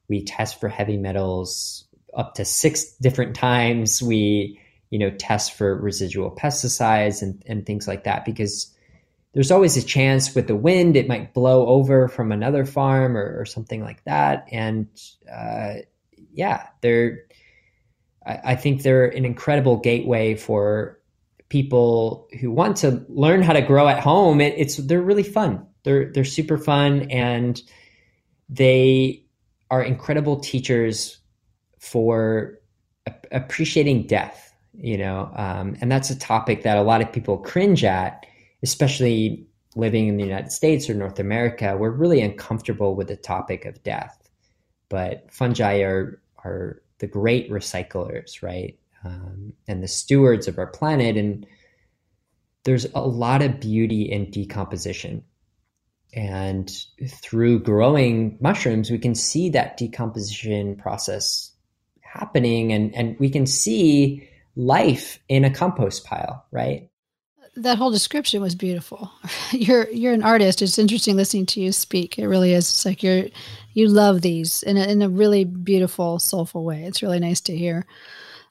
We 0.08 0.24
test 0.24 0.62
for 0.62 0.69
heavy 0.69 0.97
metals 0.97 1.84
up 2.15 2.36
to 2.36 2.45
six 2.45 2.93
different 3.02 3.36
times. 3.36 4.02
We, 4.02 4.62
you 4.89 5.00
know, 5.00 5.10
test 5.12 5.54
for 5.54 5.76
residual 5.76 6.32
pesticides 6.32 7.21
and, 7.21 7.43
and 7.47 7.65
things 7.65 7.86
like 7.86 8.06
that 8.06 8.24
because 8.24 8.74
there's 9.34 9.52
always 9.52 9.78
a 9.78 9.86
chance 9.86 10.36
with 10.36 10.48
the 10.48 10.56
wind 10.56 10.96
it 10.96 11.08
might 11.08 11.34
blow 11.34 11.67
over 11.67 12.08
from 12.08 12.32
another 12.32 12.65
farm 12.65 13.15
or, 13.15 13.39
or 13.39 13.46
something 13.46 13.82
like 13.82 14.04
that. 14.04 14.48
And 14.52 14.88
uh, 15.32 15.76
yeah 16.34 16.67
they're 16.82 17.26
I, 18.26 18.39
I, 18.46 18.56
think 18.56 18.84
they're 18.84 19.08
an 19.08 19.26
incredible 19.26 19.78
gateway 19.78 20.36
for 20.36 21.00
people 21.50 22.28
who 22.39 22.52
want 22.52 22.78
to 22.78 23.04
learn 23.10 23.41
how 23.41 23.54
to 23.54 23.62
grow 23.62 23.88
at 23.88 24.00
home. 24.00 24.39
It, 24.41 24.54
it's 24.58 24.78
they're 24.78 25.02
really 25.02 25.24
fun. 25.24 25.65
They're 25.84 26.12
they're 26.12 26.24
super 26.24 26.58
fun 26.58 27.10
and 27.10 27.62
they 28.50 29.26
are 29.70 29.82
incredible 29.82 30.39
teachers 30.39 31.20
for 31.80 32.60
appreciating 33.32 34.06
death 34.06 34.54
you 34.74 34.98
know 34.98 35.32
um, 35.36 35.76
and 35.82 35.91
that's 35.91 36.10
a 36.10 36.20
topic 36.20 36.63
that 36.63 36.78
a 36.78 36.82
lot 36.82 37.02
of 37.02 37.12
people 37.12 37.38
cringe 37.38 37.84
at 37.84 38.26
especially 38.63 39.45
living 39.76 40.08
in 40.08 40.17
the 40.17 40.24
United 40.24 40.52
States 40.52 40.89
or 40.89 40.93
North 40.93 41.19
America, 41.19 41.78
we're 41.78 41.91
really 41.91 42.21
uncomfortable 42.21 42.95
with 42.95 43.08
the 43.08 43.15
topic 43.15 43.65
of 43.65 43.82
death. 43.84 44.30
But 44.89 45.32
fungi 45.32 45.82
are 45.82 46.21
are 46.43 46.82
the 47.00 47.08
great 47.08 47.50
recyclers, 47.50 48.43
right? 48.43 48.78
Um, 49.04 49.54
and 49.67 49.82
the 49.82 49.88
stewards 49.88 50.47
of 50.47 50.58
our 50.58 50.67
planet. 50.67 51.17
And 51.17 51.45
there's 52.63 52.86
a 52.93 53.02
lot 53.02 53.41
of 53.41 53.60
beauty 53.60 54.04
in 54.04 54.30
decomposition. 54.30 55.24
And 56.13 56.71
through 57.08 57.62
growing 57.62 58.38
mushrooms, 58.41 58.91
we 58.91 59.00
can 59.00 59.15
see 59.15 59.50
that 59.50 59.78
decomposition 59.78 60.76
process 60.76 61.52
happening 62.12 62.74
and 62.74 62.93
and 62.93 63.17
we 63.19 63.30
can 63.30 63.47
see 63.47 64.28
life 64.58 65.19
in 65.30 65.45
a 65.45 65.50
compost 65.50 66.04
pile 66.04 66.45
right 66.52 66.90
that 67.55 67.77
whole 67.77 67.91
description 67.91 68.41
was 68.41 68.55
beautiful. 68.55 69.11
You're 69.51 69.89
you're 69.89 70.13
an 70.13 70.23
artist. 70.23 70.61
It's 70.61 70.79
interesting 70.79 71.17
listening 71.17 71.45
to 71.47 71.61
you 71.61 71.71
speak. 71.71 72.17
It 72.17 72.27
really 72.27 72.53
is. 72.53 72.69
It's 72.69 72.85
like 72.85 73.03
you're 73.03 73.25
you 73.73 73.87
love 73.87 74.21
these 74.21 74.63
in 74.63 74.77
a, 74.77 74.83
in 74.85 75.01
a 75.01 75.09
really 75.09 75.43
beautiful 75.43 76.19
soulful 76.19 76.63
way. 76.63 76.83
It's 76.83 77.01
really 77.01 77.19
nice 77.19 77.41
to 77.41 77.57
hear. 77.57 77.85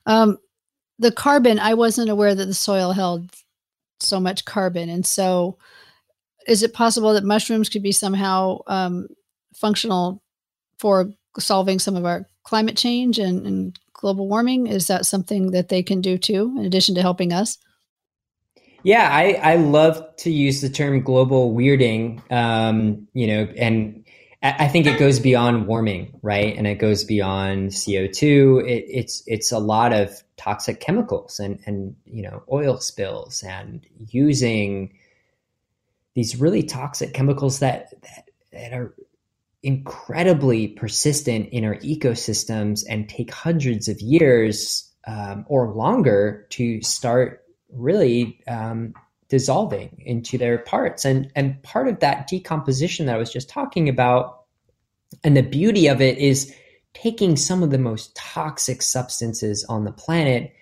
Um, 0.06 0.38
the 0.98 1.10
carbon 1.10 1.58
i 1.58 1.72
wasn't 1.72 2.10
aware 2.10 2.34
that 2.34 2.44
the 2.44 2.54
soil 2.54 2.92
held 2.92 3.30
so 4.02 4.20
much 4.20 4.44
carbon. 4.44 4.88
And 4.88 5.04
so 5.04 5.58
is 6.46 6.62
it 6.62 6.74
possible 6.74 7.12
that 7.14 7.24
mushrooms 7.24 7.68
could 7.68 7.82
be 7.82 7.92
somehow 7.92 8.58
um, 8.66 9.08
functional 9.54 10.22
for 10.78 11.10
solving 11.38 11.78
some 11.78 11.96
of 11.96 12.04
our 12.04 12.26
climate 12.44 12.76
change 12.76 13.18
and, 13.18 13.46
and 13.46 13.78
global 13.92 14.28
warming? 14.28 14.66
Is 14.66 14.86
that 14.86 15.06
something 15.06 15.50
that 15.52 15.68
they 15.68 15.82
can 15.82 16.00
do 16.00 16.18
too, 16.18 16.54
in 16.58 16.64
addition 16.64 16.94
to 16.94 17.02
helping 17.02 17.32
us? 17.32 17.58
Yeah, 18.82 19.08
I, 19.10 19.32
I 19.42 19.56
love 19.56 20.16
to 20.18 20.30
use 20.30 20.60
the 20.60 20.70
term 20.70 21.02
global 21.02 21.54
weirding, 21.54 22.20
um, 22.32 23.08
you 23.12 23.26
know, 23.26 23.48
and 23.56 24.04
I 24.42 24.68
think 24.68 24.86
it 24.86 24.98
goes 24.98 25.20
beyond 25.20 25.66
warming, 25.66 26.18
right? 26.22 26.56
And 26.56 26.66
it 26.66 26.76
goes 26.76 27.04
beyond 27.04 27.70
CO2. 27.70 28.66
It, 28.66 28.86
it's 28.88 29.22
it's 29.26 29.52
a 29.52 29.58
lot 29.58 29.92
of 29.92 30.22
toxic 30.38 30.80
chemicals 30.80 31.38
and 31.38 31.60
and 31.66 31.94
you 32.06 32.22
know 32.22 32.42
oil 32.50 32.78
spills 32.78 33.42
and 33.42 33.84
using 33.98 34.94
these 36.14 36.40
really 36.40 36.62
toxic 36.62 37.12
chemicals 37.12 37.58
that 37.58 37.92
that, 38.00 38.30
that 38.52 38.72
are 38.72 38.94
incredibly 39.62 40.68
persistent 40.68 41.50
in 41.50 41.66
our 41.66 41.76
ecosystems 41.76 42.82
and 42.88 43.10
take 43.10 43.30
hundreds 43.30 43.88
of 43.88 44.00
years 44.00 44.90
um, 45.06 45.44
or 45.48 45.74
longer 45.74 46.46
to 46.48 46.80
start 46.80 47.44
really 47.72 48.40
um, 48.48 48.94
dissolving 49.28 50.02
into 50.04 50.36
their 50.36 50.58
parts. 50.58 51.04
And, 51.04 51.30
and 51.34 51.62
part 51.62 51.88
of 51.88 52.00
that 52.00 52.26
decomposition 52.28 53.06
that 53.06 53.14
I 53.14 53.18
was 53.18 53.32
just 53.32 53.48
talking 53.48 53.88
about, 53.88 54.44
and 55.24 55.36
the 55.36 55.42
beauty 55.42 55.86
of 55.86 56.00
it 56.00 56.18
is 56.18 56.54
taking 56.94 57.36
some 57.36 57.62
of 57.62 57.70
the 57.70 57.78
most 57.78 58.14
toxic 58.16 58.82
substances 58.82 59.64
on 59.64 59.84
the 59.84 59.92
planet 59.92 60.52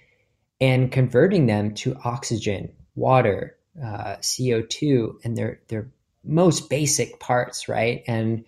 and 0.61 0.92
converting 0.92 1.47
them 1.47 1.75
to 1.75 1.97
oxygen, 2.05 2.71
water, 2.94 3.57
uh, 3.83 4.16
CO2, 4.16 5.14
and 5.25 5.37
their, 5.37 5.61
their 5.68 5.88
most 6.25 6.68
basic 6.68 7.21
parts, 7.21 7.68
right? 7.68 8.03
And 8.07 8.44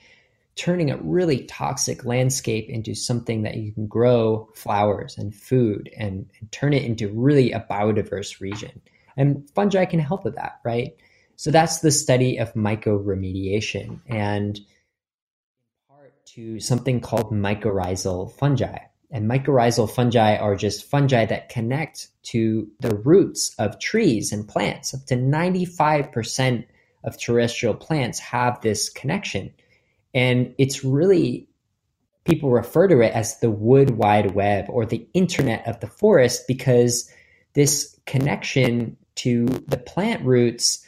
turning 0.57 0.91
a 0.91 0.97
really 0.99 1.45
toxic 1.45 2.05
landscape 2.05 2.69
into 2.69 2.95
something 2.95 3.43
that 3.43 3.57
you 3.57 3.73
can 3.73 3.87
grow 3.87 4.49
flowers 4.55 5.17
and 5.17 5.35
food 5.35 5.91
and, 5.97 6.31
and 6.39 6.53
turn 6.53 6.73
it 6.73 6.85
into 6.85 7.09
really 7.09 7.53
a 7.53 7.67
biodiverse 7.71 8.41
region. 8.41 8.81
And 9.17 9.49
fungi 9.55 9.85
can 9.85 10.01
help 10.01 10.25
with 10.25 10.37
that, 10.37 10.61
right? 10.65 10.97
So 11.37 11.51
that's 11.51 11.79
the 11.79 11.91
study 11.91 12.39
of 12.39 12.53
mycoremediation 12.53 14.01
and 14.07 14.61
part 15.89 16.13
to 16.27 16.61
something 16.61 17.01
called 17.01 17.33
mycorrhizal 17.33 18.33
fungi. 18.33 18.77
And 19.11 19.29
mycorrhizal 19.29 19.91
fungi 19.91 20.37
are 20.37 20.55
just 20.55 20.89
fungi 20.89 21.25
that 21.27 21.49
connect 21.49 22.09
to 22.25 22.69
the 22.81 22.95
roots 22.95 23.55
of 23.59 23.81
trees 23.81 24.33
and 24.33 24.47
plants. 24.47 24.95
Up 24.95 25.07
to 25.07 25.17
95% 25.17 26.67
of 27.03 27.19
terrestrial 27.19 27.75
plants 27.75 28.19
have 28.19 28.61
this 28.61 28.89
connection. 28.89 29.53
And 30.15 30.55
it's 30.59 30.85
really, 30.85 31.49
people 32.25 32.51
refer 32.51 32.89
to 32.89 33.01
it 33.01 33.13
as 33.13 33.41
the 33.41 33.51
wood 33.51 33.93
wide 33.93 34.35
web 34.35 34.67
or 34.69 34.87
the 34.87 35.07
internet 35.15 35.67
of 35.67 35.81
the 35.81 35.87
forest 35.87 36.47
because 36.47 37.11
this 37.55 37.99
connection 38.07 38.97
to 39.17 39.47
the 39.47 39.79
plant 39.79 40.25
roots 40.25 40.87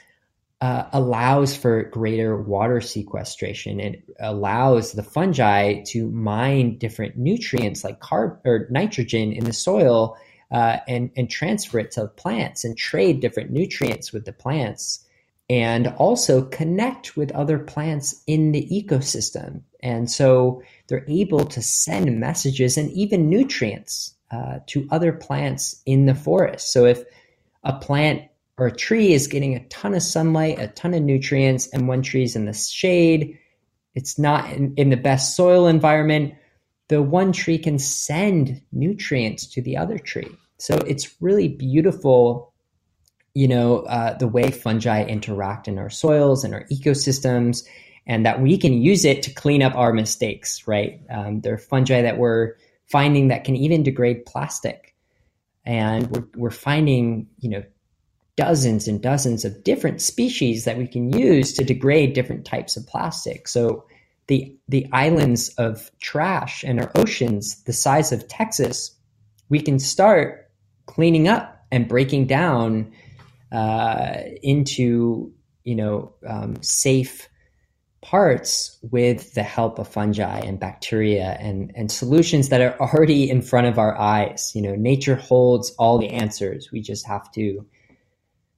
uh, 0.62 0.88
allows 0.92 1.56
for 1.56 1.82
greater 1.82 2.40
water 2.40 2.80
sequestration. 2.80 3.80
It 3.80 4.04
allows 4.20 4.92
the 4.92 5.02
fungi 5.02 5.82
to 5.88 6.08
mine 6.08 6.78
different 6.78 7.16
nutrients 7.16 7.82
like 7.82 7.98
carb 7.98 8.38
or 8.44 8.68
nitrogen 8.70 9.32
in 9.32 9.44
the 9.44 9.52
soil 9.52 10.16
uh, 10.52 10.78
and 10.86 11.10
and 11.16 11.28
transfer 11.28 11.80
it 11.80 11.90
to 11.92 12.06
plants 12.06 12.64
and 12.64 12.78
trade 12.78 13.20
different 13.20 13.50
nutrients 13.50 14.12
with 14.12 14.24
the 14.24 14.32
plants 14.32 15.04
and 15.50 15.88
also 15.98 16.42
connect 16.42 17.16
with 17.16 17.32
other 17.32 17.58
plants 17.58 18.22
in 18.26 18.52
the 18.52 18.66
ecosystem. 18.70 19.62
And 19.82 20.10
so 20.10 20.62
they're 20.86 21.04
able 21.08 21.44
to 21.46 21.60
send 21.60 22.20
messages 22.20 22.76
and 22.76 22.90
even 22.92 23.28
nutrients 23.28 24.14
uh, 24.30 24.60
to 24.68 24.88
other 24.90 25.12
plants 25.12 25.82
in 25.84 26.06
the 26.06 26.14
forest. 26.14 26.72
So 26.72 26.86
if 26.86 27.02
a 27.64 27.74
plant 27.74 28.22
or 28.56 28.68
a 28.68 28.76
tree 28.76 29.12
is 29.12 29.26
getting 29.26 29.54
a 29.54 29.66
ton 29.68 29.94
of 29.94 30.02
sunlight, 30.02 30.58
a 30.58 30.68
ton 30.68 30.94
of 30.94 31.02
nutrients, 31.02 31.66
and 31.68 31.88
one 31.88 32.02
tree 32.02 32.22
is 32.22 32.36
in 32.36 32.46
the 32.46 32.54
shade, 32.54 33.38
it's 33.94 34.18
not 34.18 34.50
in, 34.52 34.74
in 34.76 34.90
the 34.90 34.96
best 34.96 35.36
soil 35.36 35.66
environment, 35.66 36.34
the 36.88 37.02
one 37.02 37.32
tree 37.32 37.58
can 37.58 37.78
send 37.78 38.62
nutrients 38.72 39.46
to 39.46 39.62
the 39.62 39.76
other 39.76 39.98
tree. 39.98 40.30
So 40.58 40.76
it's 40.86 41.16
really 41.20 41.48
beautiful 41.48 42.51
you 43.34 43.48
know, 43.48 43.78
uh, 43.80 44.16
the 44.18 44.28
way 44.28 44.50
fungi 44.50 45.04
interact 45.04 45.68
in 45.68 45.78
our 45.78 45.90
soils 45.90 46.44
and 46.44 46.54
our 46.54 46.64
ecosystems, 46.64 47.64
and 48.06 48.26
that 48.26 48.40
we 48.40 48.58
can 48.58 48.72
use 48.72 49.04
it 49.04 49.22
to 49.22 49.32
clean 49.32 49.62
up 49.62 49.74
our 49.74 49.92
mistakes, 49.92 50.66
right? 50.66 51.00
Um, 51.08 51.40
there 51.40 51.54
are 51.54 51.58
fungi 51.58 52.02
that 52.02 52.18
we're 52.18 52.54
finding 52.86 53.28
that 53.28 53.44
can 53.44 53.56
even 53.56 53.82
degrade 53.82 54.26
plastic. 54.26 54.94
And 55.64 56.10
we're, 56.10 56.24
we're 56.34 56.50
finding, 56.50 57.28
you 57.38 57.48
know, 57.48 57.62
dozens 58.36 58.88
and 58.88 59.00
dozens 59.00 59.44
of 59.44 59.62
different 59.62 60.02
species 60.02 60.64
that 60.64 60.78
we 60.78 60.86
can 60.86 61.12
use 61.12 61.52
to 61.54 61.64
degrade 61.64 62.14
different 62.14 62.44
types 62.44 62.76
of 62.76 62.86
plastic. 62.86 63.46
So 63.46 63.84
the 64.26 64.56
the 64.68 64.86
islands 64.92 65.50
of 65.50 65.90
trash 66.00 66.64
and 66.64 66.80
our 66.80 66.90
oceans, 66.94 67.62
the 67.64 67.72
size 67.72 68.12
of 68.12 68.28
Texas, 68.28 68.92
we 69.48 69.60
can 69.60 69.78
start 69.78 70.50
cleaning 70.86 71.28
up 71.28 71.64
and 71.70 71.88
breaking 71.88 72.26
down 72.26 72.92
uh, 73.52 74.14
into 74.42 75.32
you 75.64 75.76
know 75.76 76.14
um, 76.26 76.62
safe 76.62 77.28
parts 78.02 78.78
with 78.82 79.32
the 79.34 79.44
help 79.44 79.78
of 79.78 79.86
fungi 79.86 80.40
and 80.40 80.58
bacteria 80.58 81.36
and, 81.38 81.72
and 81.76 81.90
solutions 81.90 82.48
that 82.48 82.60
are 82.60 82.76
already 82.80 83.30
in 83.30 83.40
front 83.40 83.68
of 83.68 83.78
our 83.78 83.96
eyes. 83.98 84.50
You 84.54 84.62
know, 84.62 84.74
nature 84.74 85.14
holds 85.14 85.70
all 85.78 85.98
the 85.98 86.10
answers. 86.10 86.70
We 86.72 86.82
just 86.82 87.06
have 87.06 87.30
to 87.32 87.64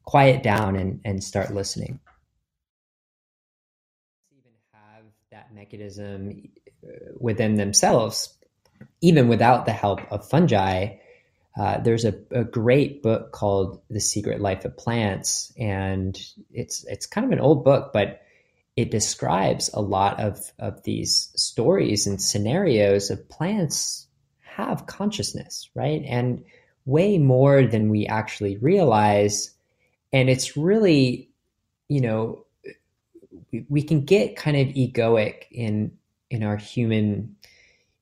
quiet 0.05 0.43
down 0.43 0.77
and, 0.77 1.01
and 1.05 1.23
start 1.23 1.53
listening. 1.53 2.01
Even 4.33 4.53
have 4.73 5.05
that 5.31 5.55
mechanism 5.55 6.49
uh, 6.83 7.13
within 7.19 7.57
themselves, 7.57 8.37
even 9.03 9.29
without 9.29 9.67
the 9.67 9.73
help 9.73 10.01
of 10.11 10.29
fungi, 10.29 10.97
uh, 11.57 11.79
there's 11.79 12.05
a, 12.05 12.15
a, 12.33 12.43
great 12.43 13.03
book 13.03 13.31
called 13.31 13.81
The 13.89 14.01
Secret 14.01 14.41
Life 14.41 14.65
of 14.65 14.77
Plants, 14.77 15.53
and 15.57 16.19
it's 16.53 16.85
it's 16.85 17.07
kind 17.07 17.25
of 17.25 17.33
an 17.33 17.39
old 17.39 17.65
book, 17.65 17.93
but 17.93 18.23
it 18.77 18.91
describes 18.91 19.71
a 19.73 19.81
lot 19.81 20.19
of 20.19 20.53
of 20.59 20.83
these 20.83 21.31
stories 21.37 22.09
and 22.09 22.21
scenarios 22.21 23.11
of 23.11 23.29
plants 23.29 24.09
have 24.41 24.87
consciousness, 24.87 25.71
right? 25.75 26.03
And 26.05 26.45
way 26.87 27.19
more 27.19 27.67
than 27.67 27.89
we 27.89 28.07
actually 28.07 28.57
realize. 28.57 29.51
And 30.13 30.29
it's 30.29 30.57
really, 30.57 31.31
you 31.89 32.01
know, 32.01 32.45
we, 33.53 33.65
we 33.69 33.83
can 33.83 34.05
get 34.05 34.37
kind 34.37 34.57
of 34.57 34.75
egoic 34.75 35.45
in 35.51 35.93
in 36.31 36.43
our 36.43 36.57
human 36.57 37.37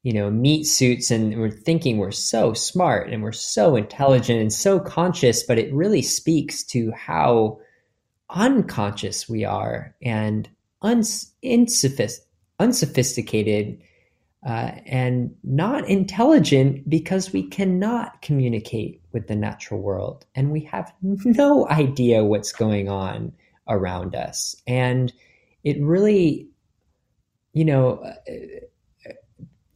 you 0.02 0.12
know, 0.12 0.30
meat 0.30 0.64
suits 0.64 1.10
and 1.10 1.38
we're 1.38 1.50
thinking 1.50 1.98
we're 1.98 2.10
so 2.10 2.52
smart 2.52 3.10
and 3.10 3.22
we're 3.22 3.30
so 3.32 3.76
intelligent 3.76 4.40
and 4.40 4.52
so 4.52 4.80
conscious, 4.80 5.44
but 5.44 5.58
it 5.58 5.72
really 5.72 6.02
speaks 6.02 6.64
to 6.64 6.90
how 6.92 7.58
unconscious 8.30 9.28
we 9.28 9.44
are 9.44 9.94
and 10.02 10.48
uns- 10.80 11.32
unsophisticated 12.58 13.80
uh, 14.44 14.72
and 14.86 15.32
not 15.44 15.88
intelligent 15.88 16.88
because 16.90 17.32
we 17.32 17.44
cannot 17.44 18.20
communicate 18.22 19.00
with 19.12 19.28
the 19.28 19.36
natural 19.36 19.80
world 19.80 20.26
and 20.34 20.50
we 20.50 20.60
have 20.60 20.92
no 21.24 21.68
idea 21.68 22.24
what's 22.24 22.50
going 22.50 22.88
on 22.88 23.32
around 23.68 24.16
us. 24.16 24.56
And 24.66 25.12
it 25.62 25.80
really, 25.80 26.48
you 27.52 27.64
know, 27.64 27.98
uh, 27.98 28.32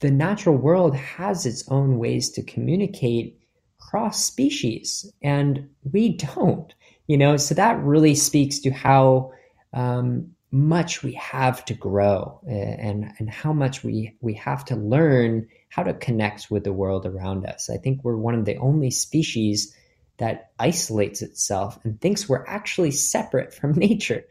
the 0.01 0.11
natural 0.11 0.57
world 0.57 0.95
has 0.95 1.47
its 1.47 1.67
own 1.69 1.99
ways 1.99 2.31
to 2.31 2.43
communicate 2.43 3.39
cross 3.79 4.25
species 4.25 5.11
and 5.23 5.69
we 5.93 6.17
don't 6.17 6.75
you 7.07 7.17
know 7.17 7.37
so 7.37 7.55
that 7.55 7.83
really 7.83 8.15
speaks 8.15 8.59
to 8.59 8.71
how 8.71 9.33
um, 9.73 10.31
much 10.51 11.03
we 11.03 11.13
have 11.13 11.65
to 11.65 11.75
grow 11.75 12.41
and 12.49 13.13
and 13.19 13.29
how 13.29 13.53
much 13.53 13.85
we 13.85 14.17
we 14.21 14.33
have 14.35 14.65
to 14.65 14.77
learn 14.77 15.47
how 15.69 15.83
to 15.83 15.93
connect 15.93 16.51
with 16.51 16.65
the 16.65 16.73
world 16.73 17.05
around 17.05 17.45
us. 17.45 17.69
I 17.69 17.77
think 17.77 18.03
we're 18.03 18.17
one 18.17 18.35
of 18.35 18.47
the 18.47 18.57
only 18.57 18.91
species 18.91 19.77
that 20.19 20.53
isolates 20.59 21.21
itself 21.21 21.79
and 21.85 22.01
thinks 22.01 22.29
we're 22.29 22.47
actually 22.47 22.93
separate 22.93 23.53
from 23.53 23.73
nature. 23.77 24.25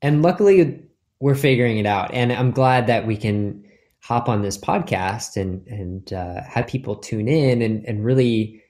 And 0.00 0.22
luckily 0.22 0.84
we're 1.20 1.34
figuring 1.34 1.78
it 1.78 1.86
out 1.86 2.14
and 2.14 2.32
I'm 2.32 2.52
glad 2.52 2.86
that 2.86 3.06
we 3.06 3.16
can 3.16 3.64
hop 4.02 4.28
on 4.28 4.42
this 4.42 4.58
podcast 4.58 5.36
and 5.36 5.66
and 5.66 6.12
uh, 6.12 6.42
have 6.42 6.66
people 6.66 6.96
tune 6.96 7.28
in 7.28 7.62
and 7.62 7.84
and 7.86 8.04
really 8.04 8.62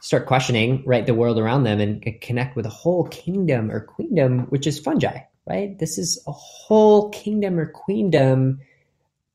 start 0.00 0.26
questioning 0.26 0.82
right 0.84 1.06
the 1.06 1.14
world 1.14 1.38
around 1.38 1.62
them 1.62 1.80
and 1.80 2.20
connect 2.20 2.56
with 2.56 2.66
a 2.66 2.70
whole 2.70 3.06
kingdom 3.08 3.70
or 3.70 3.80
queendom 3.80 4.40
which 4.46 4.66
is 4.66 4.78
fungi 4.78 5.20
right? 5.46 5.78
This 5.78 5.98
is 5.98 6.22
a 6.26 6.32
whole 6.32 7.10
kingdom 7.10 7.58
or 7.58 7.66
queendom 7.66 8.60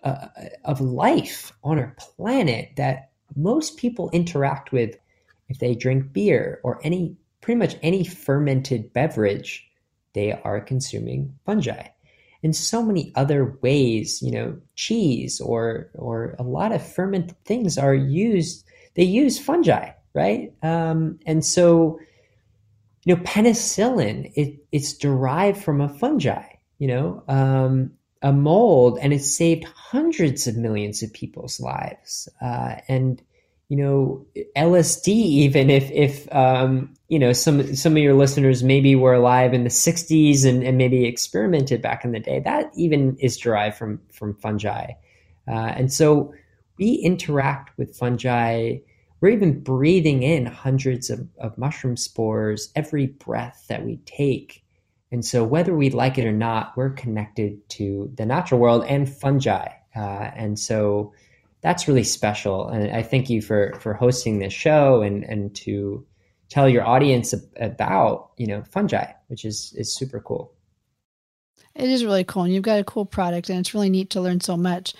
uh, 0.04 0.28
of 0.64 0.80
life 0.80 1.52
on 1.64 1.80
our 1.80 1.96
planet 1.98 2.72
that 2.78 3.12
most 3.36 3.78
people 3.78 4.10
interact 4.12 4.72
with 4.72 4.98
if 5.50 5.60
they 5.60 5.76
drink 5.76 6.14
beer 6.14 6.60
or 6.64 6.80
any 6.84 7.16
pretty 7.42 7.58
much 7.58 7.76
any 7.82 8.04
fermented 8.04 8.94
beverage 8.94 9.70
they 10.14 10.32
are 10.32 10.62
consuming 10.62 11.34
fungi 11.46 11.88
in 12.44 12.54
so 12.54 12.84
many 12.84 13.12
other 13.16 13.58
ways 13.62 14.22
you 14.22 14.32
know 14.32 14.58
cheese 14.76 15.42
or 15.42 15.90
or 15.96 16.36
a 16.40 16.44
lot 16.44 16.72
of 16.72 16.86
fermented 16.94 17.36
things 17.46 17.78
are 17.78 17.96
used 17.96 18.66
they 18.96 19.04
use 19.04 19.40
fungi 19.40 19.92
right? 20.18 20.52
Um, 20.64 21.20
and 21.28 21.46
so, 21.46 22.00
you 23.06 23.16
know, 23.16 23.22
penicillin 23.22 24.32
it, 24.36 24.66
it's 24.72 24.94
derived 24.94 25.64
from 25.64 25.80
a 25.80 25.90
fungi, 25.90 26.44
you 26.80 26.88
know, 26.88 27.24
um, 27.28 27.92
a 28.24 28.34
mold, 28.34 28.98
and 29.00 29.14
it 29.14 29.24
saved 29.24 29.64
hundreds 29.66 30.48
of 30.48 30.58
millions 30.58 31.04
of 31.04 31.14
people's 31.14 31.60
lives. 31.60 32.28
Uh, 32.42 32.78
and 32.88 33.22
you 33.70 33.78
know, 33.78 34.26
LSD, 34.56 35.08
even 35.08 35.70
if 35.70 35.92
if 35.92 36.34
um, 36.34 36.94
you 37.10 37.20
know 37.20 37.34
some 37.34 37.76
some 37.76 37.94
of 37.94 38.00
your 38.00 38.14
listeners 38.14 38.64
maybe 38.64 38.96
were 38.96 39.14
alive 39.14 39.54
in 39.54 39.64
the 39.64 39.70
'60s 39.70 40.46
and, 40.46 40.64
and 40.64 40.78
maybe 40.78 41.06
experimented 41.06 41.82
back 41.82 42.06
in 42.06 42.12
the 42.12 42.20
day, 42.20 42.40
that 42.40 42.72
even 42.76 43.18
is 43.20 43.38
derived 43.38 43.78
from 43.78 44.02
from 44.12 44.34
fungi. 44.36 44.92
Uh, 45.48 45.74
and 45.76 45.92
so 45.92 46.34
we 46.78 46.94
interact 46.94 47.78
with 47.78 47.96
fungi 47.96 48.78
we're 49.20 49.30
even 49.30 49.62
breathing 49.62 50.24
in 50.24 50.46
hundreds 50.46 51.10
of, 51.10 51.28
of 51.40 51.58
mushroom 51.58 51.98
spores 51.98 52.72
every 52.76 53.08
breath 53.08 53.66
that 53.68 53.84
we 53.84 53.98
take. 54.06 54.64
And 55.12 55.26
so, 55.26 55.44
whether 55.44 55.76
we 55.76 55.90
like 55.90 56.18
it 56.18 56.26
or 56.26 56.34
not, 56.34 56.76
we're 56.76 56.92
connected 56.92 57.68
to 57.70 58.12
the 58.16 58.26
natural 58.26 58.60
world 58.60 58.86
and 58.88 59.12
fungi. 59.12 59.70
Uh, 59.96 60.32
and 60.36 60.60
so, 60.60 61.14
that's 61.68 61.86
really 61.86 62.06
special. 62.06 62.70
And 62.70 62.90
I 62.96 63.02
thank 63.04 63.30
you 63.30 63.42
for 63.42 63.78
for 63.82 63.94
hosting 63.94 64.40
this 64.40 64.54
show 64.54 65.02
and 65.02 65.26
and 65.26 65.54
to 65.58 66.06
tell 66.48 66.70
your 66.70 66.86
audience 66.86 67.34
about 67.58 68.32
you 68.38 68.48
know 68.48 68.64
fungi, 68.64 69.12
which 69.28 69.44
is 69.44 69.74
is 69.76 69.94
super 69.94 70.22
cool. 70.22 70.54
It 71.76 71.90
is 71.90 72.06
really 72.06 72.24
cool, 72.24 72.44
and 72.44 72.54
you've 72.54 72.64
got 72.64 72.80
a 72.80 72.86
cool 72.86 73.06
product, 73.06 73.50
and 73.50 73.60
it's 73.60 73.74
really 73.74 73.90
neat 73.90 74.12
to 74.12 74.22
learn 74.22 74.40
so 74.40 74.56
much 74.56 74.94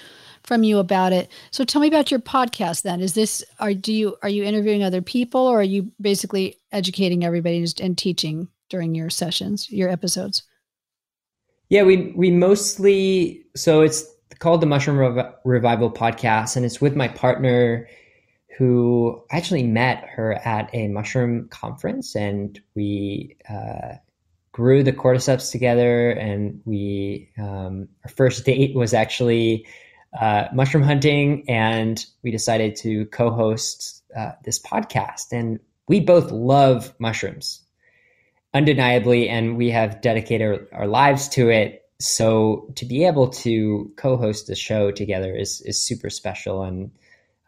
from 0.44 0.64
you 0.64 0.80
about 0.80 1.14
it. 1.14 1.32
So 1.52 1.64
tell 1.64 1.82
me 1.82 1.88
about 1.88 2.12
your 2.12 2.20
podcast 2.20 2.82
then. 2.82 3.00
Is 3.00 3.14
this 3.14 3.46
are 3.62 3.74
do 3.74 3.94
you 3.94 4.18
are 4.22 4.30
you 4.30 4.44
interviewing 4.44 4.84
other 4.84 5.02
people 5.02 5.48
or 5.48 5.62
are 5.62 5.64
you 5.64 5.90
basically 6.02 6.58
educating 6.74 7.24
everybody 7.24 7.66
and 7.82 7.98
teaching 7.98 8.50
during 8.68 8.94
your 8.94 9.10
sessions, 9.10 9.72
your 9.72 9.88
episodes? 9.88 10.44
Yeah, 11.70 11.84
we 11.84 12.12
we 12.14 12.30
mostly 12.30 13.46
so 13.56 13.80
it's 13.82 14.06
called 14.40 14.62
the 14.62 14.68
Mushroom 14.68 14.98
Rev- 14.98 15.34
Revival 15.44 15.92
podcast 15.92 16.56
and 16.56 16.66
it's 16.66 16.82
with 16.82 16.96
my 16.96 17.08
partner 17.08 17.88
who 18.58 19.22
I 19.32 19.38
actually 19.38 19.64
met 19.64 20.04
her 20.10 20.34
at 20.34 20.70
a 20.74 20.88
mushroom 20.88 21.48
conference 21.50 22.16
and 22.16 22.60
we 22.76 23.36
uh, 23.50 23.96
grew 24.52 24.84
the 24.84 24.94
cordyceps 24.94 25.52
together 25.52 26.12
and 26.12 26.62
we 26.66 27.30
um, 27.38 27.88
our 28.04 28.10
first 28.10 28.46
date 28.46 28.76
was 28.76 28.94
actually 28.94 29.66
uh, 30.20 30.48
mushroom 30.54 30.84
hunting, 30.84 31.48
and 31.50 32.06
we 32.24 32.32
decided 32.32 32.76
to 32.78 33.06
co-host 33.08 34.04
uh, 34.16 34.32
this 34.44 34.60
podcast. 34.60 35.32
And 35.32 35.60
we 35.88 36.00
both 36.00 36.32
love 36.32 36.94
mushrooms, 37.00 37.62
undeniably, 38.54 39.30
and 39.30 39.58
we 39.58 39.70
have 39.70 40.02
dedicated 40.02 40.68
our, 40.72 40.80
our 40.82 40.88
lives 40.88 41.30
to 41.30 41.50
it. 41.50 41.84
So 42.00 42.72
to 42.76 42.86
be 42.86 43.06
able 43.06 43.30
to 43.30 43.92
co-host 43.98 44.48
the 44.48 44.56
show 44.56 44.92
together 44.92 45.36
is 45.36 45.62
is 45.62 45.82
super 45.82 46.10
special, 46.10 46.64
and 46.64 46.92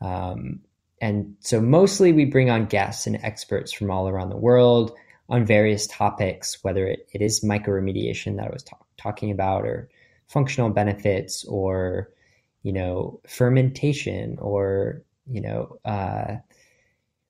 um, 0.01 0.61
and 1.01 1.35
so 1.39 1.61
mostly 1.61 2.13
we 2.13 2.25
bring 2.25 2.49
on 2.49 2.65
guests 2.65 3.07
and 3.07 3.17
experts 3.23 3.71
from 3.71 3.91
all 3.91 4.07
around 4.07 4.29
the 4.29 4.37
world 4.37 4.91
on 5.29 5.45
various 5.45 5.85
topics, 5.85 6.63
whether 6.63 6.87
it, 6.87 7.07
it 7.13 7.21
is 7.21 7.41
mycoremediation 7.41 8.37
that 8.37 8.47
I 8.47 8.49
was 8.51 8.63
talk, 8.63 8.87
talking 8.97 9.29
about, 9.29 9.65
or 9.65 9.89
functional 10.27 10.71
benefits, 10.71 11.45
or 11.45 12.09
you 12.63 12.73
know, 12.73 13.21
fermentation 13.27 14.37
or, 14.39 15.03
you 15.27 15.41
know, 15.41 15.77
uh, 15.85 16.35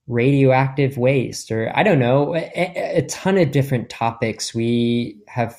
radioactive 0.07 0.97
waste 0.97 1.51
or 1.51 1.71
I 1.75 1.83
don't 1.83 1.99
know, 1.99 2.35
a, 2.35 2.97
a, 2.97 3.01
ton 3.03 3.37
of 3.37 3.51
different 3.51 3.89
topics. 3.89 4.55
We 4.55 5.17
have, 5.27 5.55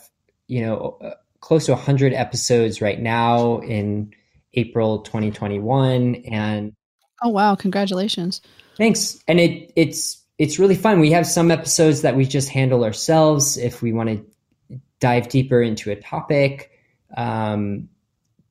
you 0.49 0.62
know, 0.62 0.99
close 1.40 1.66
to 1.66 1.72
100 1.72 2.12
episodes 2.12 2.81
right 2.81 3.00
now 3.00 3.59
in 3.61 4.12
April 4.55 5.00
2021 5.00 6.16
and 6.31 6.74
Oh 7.22 7.29
wow, 7.29 7.55
congratulations. 7.55 8.40
Thanks. 8.76 9.18
And 9.29 9.38
it 9.38 9.72
it's 9.76 10.22
it's 10.38 10.59
really 10.59 10.74
fun. 10.74 11.00
We 11.00 11.11
have 11.12 11.26
some 11.26 11.50
episodes 11.50 12.03
that 12.03 12.16
we 12.16 12.24
just 12.24 12.48
handle 12.48 12.83
ourselves 12.83 13.59
if 13.59 13.83
we 13.83 13.92
want 13.92 14.09
to 14.09 14.81
dive 14.98 15.29
deeper 15.29 15.61
into 15.61 15.90
a 15.90 15.96
topic. 15.96 16.70
Um, 17.16 17.90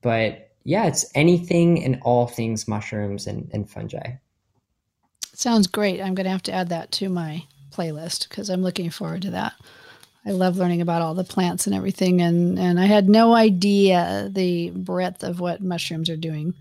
but 0.00 0.50
yeah, 0.62 0.86
it's 0.86 1.10
anything 1.14 1.82
and 1.82 1.98
all 2.02 2.26
things 2.26 2.68
mushrooms 2.68 3.26
and, 3.26 3.50
and 3.52 3.68
fungi. 3.68 4.12
Sounds 5.32 5.66
great. 5.66 6.00
I'm 6.00 6.14
going 6.14 6.24
to 6.24 6.30
have 6.30 6.42
to 6.44 6.52
add 6.52 6.68
that 6.68 6.92
to 6.92 7.08
my 7.08 7.44
playlist 7.72 8.28
because 8.28 8.50
I'm 8.50 8.62
looking 8.62 8.90
forward 8.90 9.22
to 9.22 9.30
that. 9.30 9.54
I 10.26 10.32
love 10.32 10.58
learning 10.58 10.82
about 10.82 11.02
all 11.02 11.14
the 11.14 11.24
plants 11.24 11.66
and 11.66 11.74
everything, 11.74 12.20
and 12.20 12.58
and 12.58 12.78
I 12.78 12.84
had 12.86 13.08
no 13.08 13.34
idea 13.34 14.28
the 14.30 14.70
breadth 14.70 15.22
of 15.22 15.40
what 15.40 15.62
mushrooms 15.62 16.10
are 16.10 16.16
doing 16.16 16.54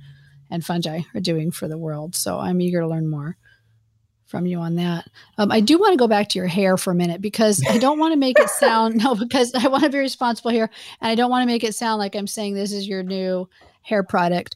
and 0.49 0.65
fungi 0.65 1.01
are 1.13 1.21
doing 1.21 1.51
for 1.51 1.67
the 1.67 1.77
world. 1.77 2.15
So 2.15 2.39
I'm 2.39 2.61
eager 2.61 2.79
to 2.79 2.87
learn 2.87 3.09
more 3.09 3.37
from 4.25 4.45
you 4.45 4.59
on 4.59 4.75
that. 4.75 5.07
Um, 5.37 5.51
I 5.51 5.59
do 5.59 5.79
want 5.79 5.93
to 5.93 5.97
go 5.97 6.07
back 6.07 6.29
to 6.29 6.39
your 6.39 6.47
hair 6.47 6.77
for 6.77 6.91
a 6.91 6.95
minute 6.95 7.19
because 7.19 7.63
I 7.67 7.79
don't 7.79 7.99
want 7.99 8.13
to 8.13 8.19
make 8.19 8.39
it 8.39 8.49
sound 8.49 8.95
no 9.03 9.15
because 9.15 9.53
I 9.55 9.67
want 9.67 9.83
to 9.83 9.89
be 9.89 9.99
responsible 9.99 10.51
here, 10.51 10.69
and 11.01 11.11
I 11.11 11.15
don't 11.15 11.31
want 11.31 11.43
to 11.43 11.53
make 11.53 11.63
it 11.63 11.75
sound 11.75 11.99
like 11.99 12.15
I'm 12.15 12.27
saying 12.27 12.53
this 12.53 12.71
is 12.71 12.87
your 12.87 13.03
new 13.03 13.49
hair 13.81 14.03
product. 14.03 14.55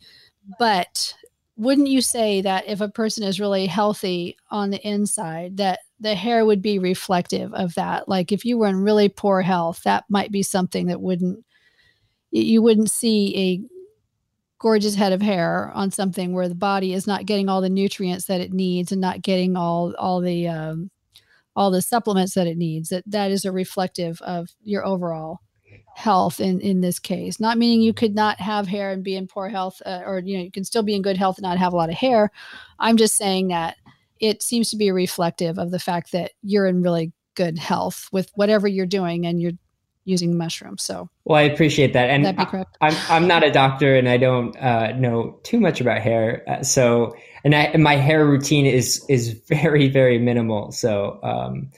But 0.60 1.16
wouldn't 1.56 1.88
you 1.88 2.02
say 2.02 2.42
that 2.42 2.68
if 2.68 2.82
a 2.82 2.90
person 2.90 3.24
is 3.24 3.40
really 3.40 3.68
healthy 3.68 4.38
on 4.50 4.72
the 4.72 4.88
inside, 4.88 5.58
that 5.58 5.80
the 6.00 6.16
hair 6.16 6.46
would 6.46 6.62
be 6.62 6.80
reflective 6.80 7.54
of 7.54 7.76
that? 7.76 8.10
Like 8.10 8.32
if 8.32 8.44
you 8.44 8.58
were 8.58 8.68
in 8.68 8.78
really 8.78 9.10
poor 9.10 9.42
health, 9.42 9.84
that 9.84 10.06
might 10.10 10.32
be 10.32 10.44
something 10.44 10.88
that 10.88 11.02
wouldn't 11.02 11.44
you 12.32 12.64
wouldn't 12.64 12.90
see 12.90 13.38
a 13.38 13.62
gorgeous 14.58 14.96
head 14.96 15.14
of 15.14 15.22
hair 15.22 15.72
on 15.76 15.92
something 15.92 16.34
where 16.34 16.50
the 16.50 16.56
body 16.56 16.94
is 16.94 17.06
not 17.06 17.26
getting 17.26 17.48
all 17.48 17.62
the 17.62 17.70
nutrients 17.70 18.26
that 18.26 18.42
it 18.42 18.52
needs 18.52 18.92
and 18.92 19.02
not 19.02 19.22
getting 19.22 19.56
all 19.56 19.94
all 20.00 20.20
the 20.22 20.48
um, 20.48 20.90
all 21.56 21.70
the 21.70 21.82
supplements 21.82 22.34
that 22.34 22.48
it 22.48 22.58
needs. 22.58 22.90
That 22.90 23.04
that 23.06 23.30
is 23.30 23.46
a 23.46 23.52
reflective 23.52 24.20
of 24.22 24.50
your 24.64 24.84
overall 24.86 25.42
health 25.96 26.40
in 26.40 26.60
in 26.62 26.82
this 26.82 27.00
case. 27.00 27.40
Not 27.40 27.58
meaning 27.58 27.82
you 27.82 27.94
could 27.94 28.16
not 28.16 28.40
have 28.40 28.68
hair 28.68 28.92
and 28.92 29.04
be 29.04 29.16
in 29.16 29.28
poor 29.28 29.50
health 29.50 29.82
uh, 29.86 30.02
or 30.06 30.20
you 30.20 30.38
know 30.38 30.44
you 30.44 30.52
can 30.52 30.64
still 30.64 30.84
be 30.84 30.96
in 30.96 31.02
good 31.02 31.18
health 31.18 31.38
and 31.38 31.44
not 31.44 31.58
have 31.58 31.74
a 31.74 31.78
lot 31.78 31.90
of 31.90 31.96
hair. 31.96 32.32
I'm 32.80 32.98
just 32.98 33.16
saying 33.16 33.50
that 33.50 33.78
it 34.20 34.42
seems 34.42 34.70
to 34.72 34.78
be 34.78 34.92
reflective 34.92 35.58
of 35.58 35.72
the 35.72 35.80
fact 35.80 36.12
that 36.14 36.32
you're 36.42 36.66
in 36.66 36.82
really 36.82 37.12
good 37.36 37.58
health 37.58 38.08
with 38.12 38.32
whatever 38.36 38.68
you're 38.68 38.86
doing 38.86 39.26
and 39.26 39.42
you're 39.42 39.54
using 40.06 40.38
mushrooms. 40.38 40.84
So 40.84 41.10
well 41.26 41.38
i 41.38 41.44
appreciate 41.44 41.94
that. 41.94 42.10
And 42.10 42.28
I, 42.28 42.66
I'm, 42.82 42.96
I'm 43.10 43.28
not 43.28 43.44
a 43.44 43.52
doctor 43.52 43.96
and 43.96 44.10
i 44.10 44.18
don't 44.18 44.56
uh, 44.58 44.92
know 44.94 45.40
too 45.44 45.60
much 45.60 45.80
about 45.80 46.02
hair. 46.02 46.44
Uh, 46.48 46.64
so 46.64 47.16
and, 47.44 47.54
I, 47.54 47.64
and 47.64 47.84
my 47.84 47.96
hair 47.96 48.26
routine 48.26 48.66
is 48.66 49.06
is 49.10 49.30
very 49.48 49.90
very 49.90 50.20
minimal. 50.20 50.72
So 50.72 51.20
um, 51.24 51.70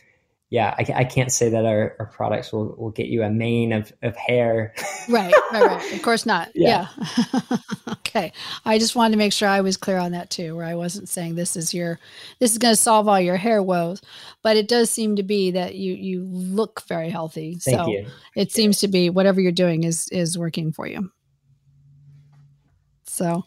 yeah, 0.55 0.73
I, 0.79 1.01
I, 1.01 1.03
can't 1.03 1.33
say 1.33 1.49
that 1.49 1.65
our, 1.65 1.97
our 1.99 2.05
products 2.05 2.53
will, 2.53 2.77
will 2.77 2.91
get 2.91 3.07
you 3.07 3.23
a 3.23 3.29
mane 3.29 3.73
of, 3.73 3.91
of 4.01 4.15
hair. 4.15 4.73
right, 5.09 5.33
right, 5.51 5.65
right. 5.65 5.93
Of 5.93 6.01
course 6.01 6.25
not. 6.25 6.49
Yeah. 6.55 6.87
yeah. 6.97 7.57
okay. 7.89 8.31
I 8.63 8.79
just 8.79 8.95
wanted 8.95 9.11
to 9.11 9.17
make 9.17 9.33
sure 9.33 9.49
I 9.49 9.59
was 9.59 9.75
clear 9.75 9.97
on 9.97 10.13
that 10.13 10.29
too, 10.29 10.55
where 10.55 10.65
I 10.65 10.75
wasn't 10.75 11.09
saying 11.09 11.35
this 11.35 11.57
is 11.57 11.73
your 11.73 11.99
this 12.39 12.53
is 12.53 12.57
going 12.57 12.71
to 12.71 12.79
solve 12.81 13.09
all 13.09 13.19
your 13.19 13.35
hair 13.35 13.61
woes, 13.61 14.01
but 14.43 14.55
it 14.55 14.69
does 14.69 14.89
seem 14.89 15.17
to 15.17 15.23
be 15.23 15.51
that 15.51 15.75
you 15.75 15.93
you 15.93 16.23
look 16.23 16.83
very 16.87 17.09
healthy. 17.09 17.55
Thank 17.55 17.77
so 17.77 17.87
you. 17.87 18.07
it 18.37 18.53
seems 18.53 18.79
to 18.79 18.87
be 18.87 19.09
whatever 19.09 19.41
you're 19.41 19.51
doing 19.51 19.83
is 19.83 20.07
is 20.07 20.37
working 20.37 20.71
for 20.71 20.87
you. 20.87 21.11
So, 23.03 23.43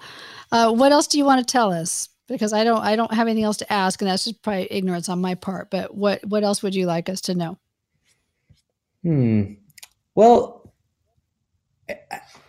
uh, 0.53 0.75
what 0.75 0.93
else 0.93 1.07
do 1.07 1.17
you 1.17 1.25
want 1.25 1.41
to 1.41 1.51
tell 1.51 1.73
us? 1.73 2.11
Because 2.29 2.53
I 2.53 2.63
don't 2.63 2.83
I 2.83 2.95
don't 2.95 3.13
have 3.13 3.27
anything 3.27 3.45
else 3.45 3.57
to 3.59 3.73
ask, 3.73 4.01
and 4.01 4.11
that's 4.11 4.25
just 4.25 4.43
probably 4.43 4.69
ignorance 4.71 5.09
on 5.09 5.21
my 5.21 5.35
part. 5.35 5.71
But 5.71 5.95
what 5.95 6.25
what 6.27 6.45
else 6.45 6.63
would 6.63 6.75
you 6.75 6.87
like 6.87 7.09
us 7.09 7.23
to 7.23 7.35
know? 7.35 7.59
Hmm. 9.03 9.55
Well, 10.15 10.73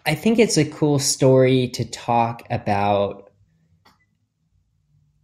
I 0.06 0.16
think 0.16 0.40
it's 0.40 0.58
a 0.58 0.66
cool 0.66 1.00
story 1.00 1.70
to 1.70 1.86
talk 1.86 2.44
about 2.50 3.30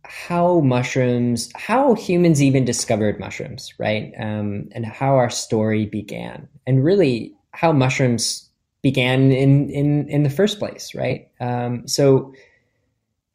how 0.04 0.62
mushrooms, 0.62 1.52
how 1.56 1.94
humans 1.96 2.42
even 2.42 2.64
discovered 2.64 3.20
mushrooms, 3.20 3.74
right? 3.78 4.14
Um, 4.18 4.70
and 4.72 4.86
how 4.86 5.16
our 5.16 5.30
story 5.30 5.86
began, 5.86 6.48
and 6.66 6.84
really 6.84 7.34
how 7.52 7.72
mushrooms 7.72 8.50
began 8.82 9.32
in 9.32 9.70
in 9.70 10.08
in 10.10 10.24
the 10.24 10.30
first 10.30 10.60
place, 10.60 10.94
right? 10.94 11.28
Um, 11.40 11.88
so, 11.88 12.34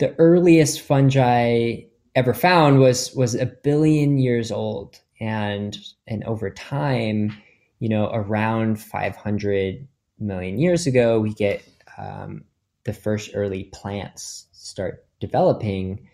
the 0.01 0.15
earliest 0.19 0.81
fungi 0.81 1.83
ever 2.17 2.35
found 2.35 2.81
was 2.81 3.15
was 3.15 3.35
a 3.35 3.47
billion 3.47 4.19
years 4.19 4.51
old, 4.51 4.99
and 5.21 5.79
and 6.09 6.25
over 6.25 6.51
time, 6.51 7.37
you 7.79 7.89
know, 7.89 8.11
around 8.13 8.81
500 8.81 9.87
million 10.19 10.59
years 10.59 10.87
ago, 10.87 11.21
we 11.21 11.33
get 11.35 11.63
um, 11.99 12.45
the 12.85 12.95
first 12.95 13.31
early 13.35 13.65
plants 13.65 14.47
start 14.53 15.07
developing 15.21 16.09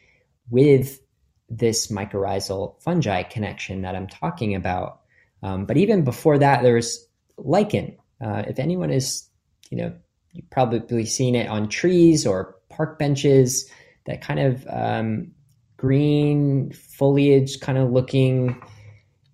with 0.51 1.01
this 1.49 1.87
mycorrhizal 1.87 2.80
fungi 2.82 3.22
connection 3.22 3.82
that 3.82 3.95
I'm 3.95 4.09
talking 4.09 4.57
about. 4.57 5.01
Um, 5.45 5.64
but 5.64 5.76
even 5.76 6.03
before 6.03 6.39
that, 6.39 6.62
there 6.62 6.74
was 6.74 7.07
lichen. 7.37 7.97
Uh, 8.20 8.43
if 8.49 8.59
anyone 8.59 8.91
is, 8.91 9.28
you 9.70 9.76
know, 9.76 9.95
you've 10.32 10.51
probably 10.51 11.07
seen 11.07 11.37
it 11.37 11.49
on 11.49 11.68
trees 11.68 12.26
or 12.26 12.55
park 12.76 12.98
benches, 12.98 13.70
that 14.04 14.20
kind 14.20 14.40
of 14.40 14.66
um, 14.68 15.32
green 15.76 16.72
foliage 16.72 17.60
kind 17.60 17.78
of 17.78 17.90
looking 17.90 18.60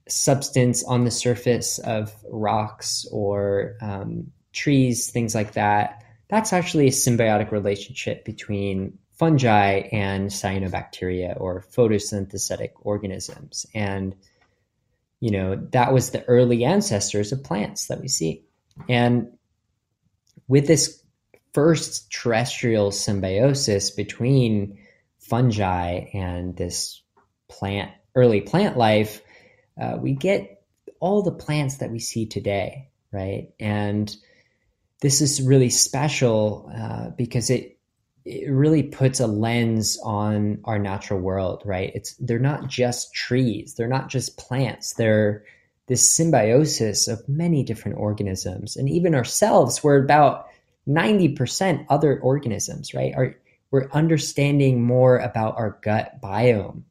substance 0.09 0.85
on 0.85 1.05
the 1.05 1.11
surface 1.11 1.79
of 1.79 2.13
rocks 2.29 3.07
or 3.11 3.77
um, 3.81 4.31
trees, 4.53 5.11
things 5.11 5.35
like 5.35 5.53
that, 5.53 6.05
that's 6.29 6.53
actually 6.53 6.87
a 6.87 6.91
symbiotic 6.91 7.51
relationship 7.51 8.25
between 8.25 8.99
fungi 9.19 9.89
and 9.93 10.31
cyanobacteria 10.31 11.39
or 11.41 11.65
photosynthetic 11.75 12.71
organisms. 12.81 13.67
And, 13.75 14.17
you 15.21 15.31
know, 15.31 15.57
that 15.73 15.93
was 15.93 16.11
the 16.11 16.25
early 16.25 16.65
ancestors 16.65 17.33
of 17.33 17.45
plants 17.45 17.87
that 17.87 18.01
we 18.01 18.09
see. 18.09 18.45
And 18.89 19.37
with 20.49 20.67
this 20.67 21.02
first 21.53 22.11
terrestrial 22.11 22.91
symbiosis 22.91 23.91
between 23.91 24.79
fungi 25.19 26.07
and 26.15 26.57
this 26.57 27.03
plant, 27.49 27.91
early 28.15 28.41
plant 28.41 28.77
life, 28.77 29.23
uh, 29.81 29.97
we 30.01 30.13
get 30.13 30.65
all 31.01 31.23
the 31.23 31.33
plants 31.33 31.79
that 31.79 31.91
we 31.91 31.99
see 31.99 32.27
today, 32.27 32.89
right? 33.13 33.49
And 33.59 34.15
this 35.01 35.21
is 35.21 35.43
really 35.43 35.71
special 35.71 36.71
uh, 36.75 37.11
because 37.11 37.51
it 37.51 37.79
it 38.25 38.49
really 38.49 38.85
puts 38.85 39.19
a 39.19 39.27
lens 39.27 39.99
on 40.05 40.61
our 40.65 40.79
natural 40.79 41.19
world, 41.19 41.63
right? 41.65 41.91
It's 41.95 42.15
they're 42.21 42.39
not 42.39 42.69
just 42.69 43.13
trees, 43.13 43.75
they're 43.75 43.89
not 43.89 44.09
just 44.09 44.39
plants, 44.39 44.95
they're 44.95 45.45
this 45.89 46.09
symbiosis 46.09 47.09
of 47.09 47.29
many 47.29 47.65
different 47.65 47.99
organisms, 47.99 48.77
and 48.77 48.89
even 48.89 49.15
ourselves. 49.15 49.83
We're 49.83 50.03
about 50.03 50.47
ninety 50.87 51.29
percent 51.29 51.87
other 51.89 52.19
organisms, 52.21 52.95
right? 52.95 53.15
Are 53.15 53.37
we're 53.71 53.91
understanding 53.91 54.83
more 54.83 55.19
about 55.19 55.57
our 55.57 55.79
gut 55.83 56.21
biome, 56.21 56.83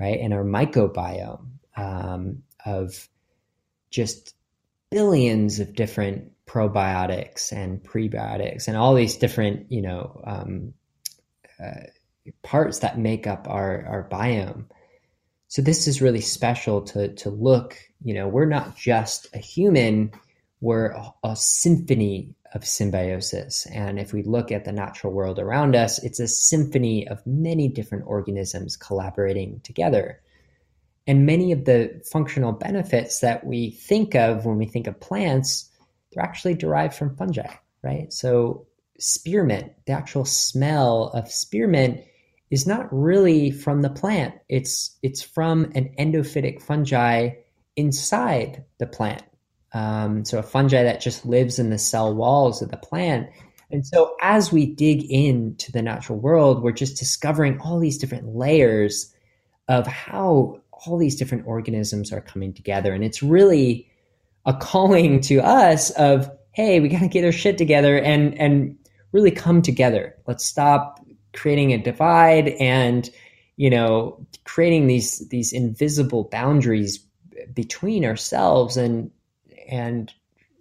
right, 0.00 0.18
and 0.20 0.32
our 0.32 0.44
microbiome 0.44 1.46
um, 1.76 2.42
of 2.64 3.08
just 3.90 4.34
billions 4.90 5.60
of 5.60 5.74
different 5.74 6.32
probiotics 6.46 7.52
and 7.52 7.82
prebiotics 7.82 8.68
and 8.68 8.76
all 8.76 8.94
these 8.94 9.16
different 9.16 9.70
you 9.70 9.82
know 9.82 10.20
um, 10.24 10.74
uh, 11.62 11.86
parts 12.42 12.80
that 12.80 12.98
make 12.98 13.26
up 13.26 13.46
our 13.48 13.84
our 13.86 14.08
biome 14.08 14.64
so 15.48 15.62
this 15.62 15.86
is 15.86 16.02
really 16.02 16.20
special 16.20 16.82
to 16.82 17.08
to 17.14 17.30
look 17.30 17.76
you 18.02 18.14
know 18.14 18.28
we're 18.28 18.44
not 18.44 18.76
just 18.76 19.26
a 19.34 19.38
human 19.38 20.12
we're 20.64 20.94
a, 21.22 21.36
symphony 21.36 22.34
of 22.54 22.64
symbiosis 22.64 23.66
and 23.66 23.98
if 23.98 24.12
we 24.12 24.22
look 24.22 24.52
at 24.52 24.64
the 24.64 24.72
natural 24.72 25.12
world 25.12 25.38
around 25.38 25.74
us 25.74 25.98
it's 26.04 26.20
a 26.20 26.28
symphony 26.28 27.06
of 27.08 27.24
many 27.26 27.68
different 27.68 28.04
organisms 28.06 28.76
collaborating 28.76 29.60
together 29.64 30.20
and 31.06 31.26
many 31.26 31.52
of 31.52 31.64
the 31.64 32.00
functional 32.10 32.52
benefits 32.52 33.20
that 33.20 33.44
we 33.44 33.70
think 33.70 34.14
of 34.14 34.46
when 34.46 34.56
we 34.56 34.66
think 34.66 34.86
of 34.86 34.98
plants 35.00 35.70
they're 36.14 36.24
actually 36.24 36.54
derived 36.54 36.94
from 36.94 37.16
fungi, 37.16 37.54
right? 37.82 38.12
So 38.12 38.66
spearmint, 38.98 39.72
the 39.86 39.92
actual 39.92 40.24
smell 40.24 41.08
of 41.08 41.30
spearmint 41.30 42.04
is 42.50 42.66
not 42.66 42.86
really 42.92 43.50
from 43.50 43.82
the 43.82 43.90
plant. 43.90 44.34
It's 44.48 44.96
it's 45.02 45.22
from 45.22 45.72
an 45.74 45.94
endophytic 45.98 46.62
fungi 46.62 47.30
inside 47.76 48.64
the 48.78 48.86
plant. 48.86 49.22
Um, 49.74 50.24
so 50.24 50.38
a 50.38 50.42
fungi 50.42 50.84
that 50.84 51.00
just 51.00 51.26
lives 51.26 51.58
in 51.58 51.70
the 51.70 51.78
cell 51.78 52.14
walls 52.14 52.62
of 52.62 52.70
the 52.70 52.76
plant. 52.76 53.28
And 53.70 53.84
so 53.84 54.14
as 54.22 54.52
we 54.52 54.66
dig 54.66 55.04
into 55.10 55.72
the 55.72 55.82
natural 55.82 56.18
world, 56.18 56.62
we're 56.62 56.72
just 56.72 56.96
discovering 56.96 57.58
all 57.60 57.80
these 57.80 57.98
different 57.98 58.36
layers 58.36 59.12
of 59.68 59.86
how 59.86 60.60
all 60.70 60.96
these 60.96 61.16
different 61.16 61.46
organisms 61.46 62.12
are 62.12 62.20
coming 62.20 62.52
together. 62.52 62.92
And 62.92 63.02
it's 63.02 63.22
really 63.22 63.90
a 64.46 64.54
calling 64.54 65.20
to 65.22 65.40
us 65.40 65.90
of, 65.90 66.30
hey, 66.52 66.78
we 66.78 66.88
got 66.88 67.00
to 67.00 67.08
get 67.08 67.24
our 67.24 67.32
shit 67.32 67.58
together 67.58 67.98
and 67.98 68.38
and 68.38 68.76
really 69.12 69.30
come 69.30 69.62
together. 69.62 70.14
Let's 70.26 70.44
stop 70.44 71.04
creating 71.32 71.72
a 71.72 71.78
divide 71.78 72.48
and 72.60 73.10
you 73.56 73.70
know 73.70 74.24
creating 74.44 74.86
these 74.86 75.26
these 75.28 75.52
invisible 75.52 76.24
boundaries 76.30 77.04
between 77.52 78.04
ourselves 78.04 78.76
and 78.76 79.10
and 79.68 80.12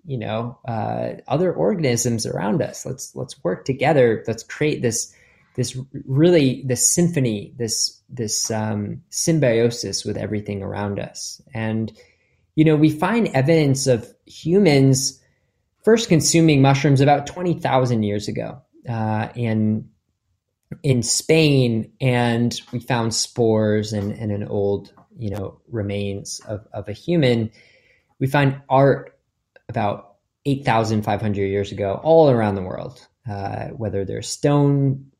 you 0.05 0.17
know 0.17 0.57
uh, 0.67 1.13
other 1.27 1.53
organisms 1.53 2.25
around 2.25 2.61
us. 2.61 2.85
Let's 2.85 3.15
let's 3.15 3.43
work 3.43 3.65
together. 3.65 4.23
Let's 4.27 4.43
create 4.43 4.81
this 4.81 5.13
this 5.55 5.77
really 6.05 6.63
this 6.65 6.89
symphony, 6.89 7.53
this 7.57 8.01
this 8.09 8.49
um, 8.51 9.01
symbiosis 9.09 10.03
with 10.03 10.17
everything 10.17 10.63
around 10.63 10.99
us 10.99 11.41
and 11.53 11.91
you 12.55 12.65
know, 12.65 12.75
we 12.75 12.89
find 12.89 13.27
evidence 13.29 13.87
of 13.87 14.13
humans 14.25 15.19
first 15.83 16.07
consuming 16.07 16.61
mushrooms 16.61 17.01
about 17.01 17.27
20,000 17.27 18.03
years 18.03 18.27
ago 18.27 18.61
uh, 18.87 19.29
in, 19.35 19.89
in 20.81 21.03
Spain. 21.03 21.91
And 21.99 22.59
we 22.71 22.79
found 22.79 23.13
spores 23.13 23.91
and, 23.91 24.11
and 24.13 24.31
an 24.31 24.47
old, 24.47 24.93
you 25.17 25.31
know, 25.31 25.59
remains 25.69 26.39
of, 26.47 26.65
of 26.73 26.87
a 26.87 26.93
human. 26.93 27.51
We 28.23 28.29
find 28.29 28.61
art 28.69 29.19
about 29.67 30.15
8,500 30.45 31.41
years 31.41 31.73
ago 31.73 31.99
all 32.03 32.29
around 32.29 32.55
the 32.55 32.61
world, 32.61 33.05
uh, 33.29 33.65
whether 33.71 34.05
they're 34.05 34.21
stone 34.21 35.11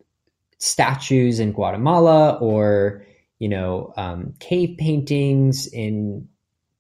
statues 0.58 1.42
in 1.42 1.52
Guatemala 1.52 2.36
or, 2.36 3.06
you 3.40 3.50
know, 3.50 3.94
um, 3.98 4.36
cave 4.40 4.78
paintings 4.78 5.68
in 5.68 6.30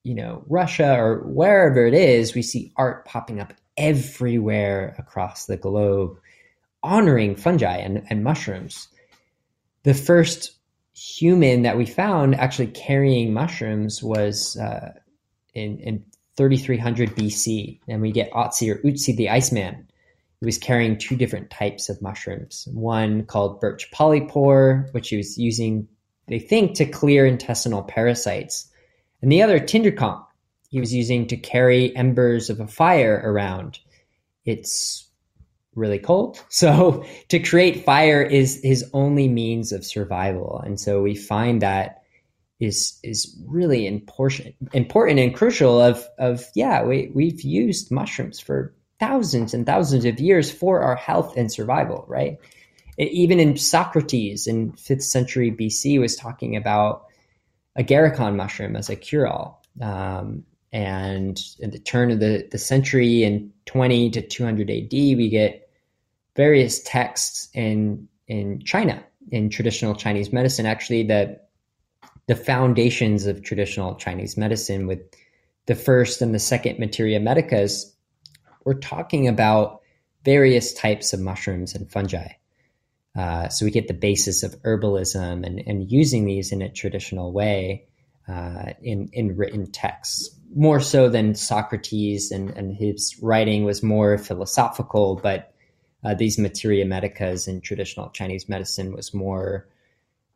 you 0.03 0.15
know, 0.15 0.45
Russia 0.47 0.95
or 0.97 1.27
wherever 1.27 1.85
it 1.85 1.93
is, 1.93 2.33
we 2.33 2.41
see 2.41 2.71
art 2.77 3.03
popping 3.03 3.41
up 3.41 3.51
everywhere 3.75 4.95
across 4.97 5.45
the 5.45 5.57
globe 5.57 6.17
honoring 6.81 7.35
fungi 7.35 7.79
and, 7.79 8.05
and 8.09 8.23
mushrooms. 8.23 8.87
The 9.83 9.93
first 9.93 10.53
human 10.93 11.63
that 11.63 11.77
we 11.77 11.85
found 11.85 12.35
actually 12.35 12.67
carrying 12.67 13.33
mushrooms 13.33 14.01
was 14.01 14.55
uh, 14.55 14.93
in, 15.53 15.79
in 15.79 16.05
3300 16.37 17.15
BC. 17.15 17.79
And 17.87 18.01
we 18.01 18.11
get 18.11 18.31
Otzi 18.31 18.73
or 18.73 18.79
Utsi 18.79 19.15
the 19.15 19.29
Iceman. 19.29 19.87
He 20.39 20.45
was 20.45 20.57
carrying 20.57 20.97
two 20.97 21.15
different 21.15 21.49
types 21.49 21.89
of 21.89 22.01
mushrooms. 22.01 22.67
One 22.73 23.25
called 23.25 23.61
birch 23.61 23.89
polypore, 23.91 24.91
which 24.93 25.09
he 25.09 25.17
was 25.17 25.37
using, 25.37 25.87
they 26.27 26.39
think, 26.39 26.75
to 26.75 26.85
clear 26.85 27.25
intestinal 27.25 27.83
parasites 27.83 28.69
and 29.23 29.31
the 29.31 29.41
other 29.41 29.57
tinderconk 29.57 30.21
he 30.69 30.81
was 30.81 30.93
using 30.93 31.27
to 31.27 31.37
carry 31.37 31.95
embers 31.95 32.49
of 32.49 32.59
a 32.59 32.67
fire 32.67 33.21
around. 33.23 33.79
It's 34.43 35.07
really 35.75 35.97
cold. 35.97 36.43
So 36.49 37.05
to 37.29 37.39
create 37.39 37.85
fire 37.85 38.21
is 38.21 38.59
his 38.61 38.89
only 38.93 39.29
means 39.29 39.71
of 39.71 39.85
survival. 39.85 40.61
And 40.63 40.77
so 40.77 41.01
we 41.01 41.15
find 41.15 41.61
that 41.61 42.02
is 42.59 42.99
is 43.03 43.35
really 43.45 43.87
important 43.87 44.55
important 44.73 45.19
and 45.19 45.35
crucial 45.35 45.81
of 45.81 46.05
of 46.19 46.45
yeah, 46.55 46.83
we, 46.83 47.11
we've 47.13 47.41
used 47.41 47.91
mushrooms 47.91 48.39
for 48.39 48.73
thousands 48.99 49.53
and 49.53 49.65
thousands 49.65 50.05
of 50.05 50.19
years 50.19 50.51
for 50.51 50.81
our 50.81 50.95
health 50.95 51.35
and 51.35 51.51
survival, 51.51 52.05
right? 52.07 52.37
Even 52.97 53.39
in 53.39 53.57
Socrates 53.57 54.47
in 54.47 54.71
fifth 54.73 55.03
century 55.03 55.51
BC 55.51 55.99
was 55.99 56.15
talking 56.15 56.55
about 56.55 57.05
agarikon 57.77 58.35
mushroom 58.35 58.75
as 58.75 58.89
a 58.89 58.95
cure-all. 58.95 59.63
Um, 59.81 60.43
and 60.71 61.39
at 61.61 61.71
the 61.71 61.79
turn 61.79 62.11
of 62.11 62.19
the, 62.19 62.47
the 62.51 62.57
century 62.57 63.23
in 63.23 63.51
20 63.65 64.11
to 64.11 64.21
200 64.21 64.69
AD, 64.69 64.91
we 64.91 65.29
get 65.29 65.69
various 66.35 66.81
texts 66.83 67.49
in 67.53 68.07
in 68.27 68.61
China 68.63 69.03
in 69.31 69.49
traditional 69.49 69.95
Chinese 69.95 70.31
medicine. 70.31 70.65
Actually, 70.65 71.03
the 71.03 71.39
the 72.27 72.35
foundations 72.35 73.25
of 73.25 73.43
traditional 73.43 73.95
Chinese 73.95 74.37
medicine 74.37 74.87
with 74.87 74.99
the 75.65 75.75
first 75.75 76.21
and 76.21 76.33
the 76.33 76.39
second 76.39 76.79
materia 76.79 77.19
medicas, 77.19 77.93
we're 78.65 78.73
talking 78.73 79.27
about 79.27 79.81
various 80.23 80.73
types 80.73 81.13
of 81.13 81.19
mushrooms 81.19 81.75
and 81.75 81.91
fungi. 81.91 82.27
Uh, 83.15 83.47
so 83.49 83.65
we 83.65 83.71
get 83.71 83.87
the 83.87 83.93
basis 83.93 84.41
of 84.41 84.59
herbalism 84.63 85.45
and, 85.45 85.61
and 85.67 85.91
using 85.91 86.25
these 86.25 86.51
in 86.51 86.61
a 86.61 86.69
traditional 86.69 87.31
way 87.31 87.85
uh, 88.27 88.71
in 88.81 89.09
in 89.11 89.35
written 89.35 89.69
texts 89.71 90.33
more 90.55 90.79
so 90.79 91.09
than 91.09 91.35
Socrates, 91.35 92.31
and, 92.31 92.51
and 92.51 92.75
his 92.75 93.17
writing 93.21 93.63
was 93.65 93.81
more 93.81 94.17
philosophical, 94.17 95.15
but 95.15 95.53
uh, 96.03 96.13
these 96.13 96.37
materia 96.37 96.85
medicas 96.85 97.47
in 97.47 97.61
traditional 97.61 98.09
Chinese 98.09 98.47
medicine 98.47 98.93
was 98.93 99.13
more 99.13 99.67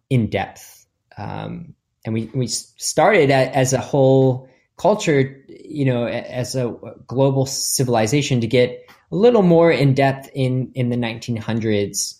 in 0.09 0.29
depth. 0.29 0.76
Um, 1.18 1.74
and 2.05 2.13
we, 2.13 2.30
we 2.34 2.47
started 2.47 3.32
as 3.32 3.74
a 3.74 3.82
whole 3.82 4.49
culture, 4.78 5.43
you 5.47 5.86
know, 5.86 6.07
as 6.07 6.55
a 6.55 6.76
global 7.07 7.45
civilization 7.45 8.41
to 8.41 8.47
get 8.47 8.89
a 9.11 9.15
little 9.15 9.41
more 9.41 9.72
in 9.72 9.93
depth 9.93 10.30
in, 10.34 10.72
in 10.74 10.89
the 10.89 10.95
1900s 10.95 12.18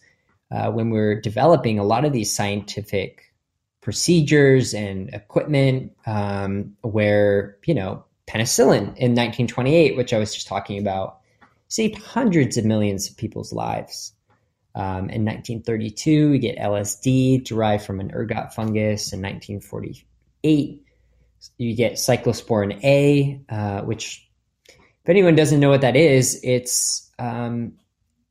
uh, 0.52 0.72
when 0.72 0.89
we 0.89 0.98
we're 0.98 1.20
developing 1.20 1.80
a 1.80 1.84
lot 1.84 2.06
of 2.06 2.14
these 2.14 2.34
scientific 2.34 3.34
procedures 3.82 4.74
and 4.74 5.10
equipment 5.14 5.93
um, 6.06 6.76
where 6.82 7.58
you 7.66 7.74
know 7.74 8.04
penicillin 8.28 8.95
in 8.98 9.16
1928 9.16 9.95
which 9.95 10.14
i 10.14 10.18
was 10.18 10.34
just 10.34 10.48
talking 10.48 10.78
about 10.78 11.20
saved 11.70 11.98
hundreds 11.98 12.58
of 12.58 12.66
millions 12.66 13.10
of 13.10 13.16
people's 13.16 13.54
lives 13.54 14.12
um, 14.78 15.09
in 15.09 15.25
1932 15.25 16.32
we 16.32 16.39
get 16.39 16.57
lsd 16.57 17.43
derived 17.43 17.84
from 17.84 17.99
an 17.99 18.11
ergot 18.13 18.53
fungus. 18.53 19.11
In 19.11 19.21
1948 19.21 20.84
you 21.57 21.75
get 21.75 21.93
cyclosporin 21.93 22.82
a 22.84 23.41
uh, 23.49 23.82
which 23.82 24.25
if 24.69 25.09
anyone 25.09 25.36
doesn't 25.36 25.59
know 25.59 25.69
what 25.69 25.82
that 25.82 25.95
is 25.95 26.39
it's 26.43 27.11
um, 27.19 27.73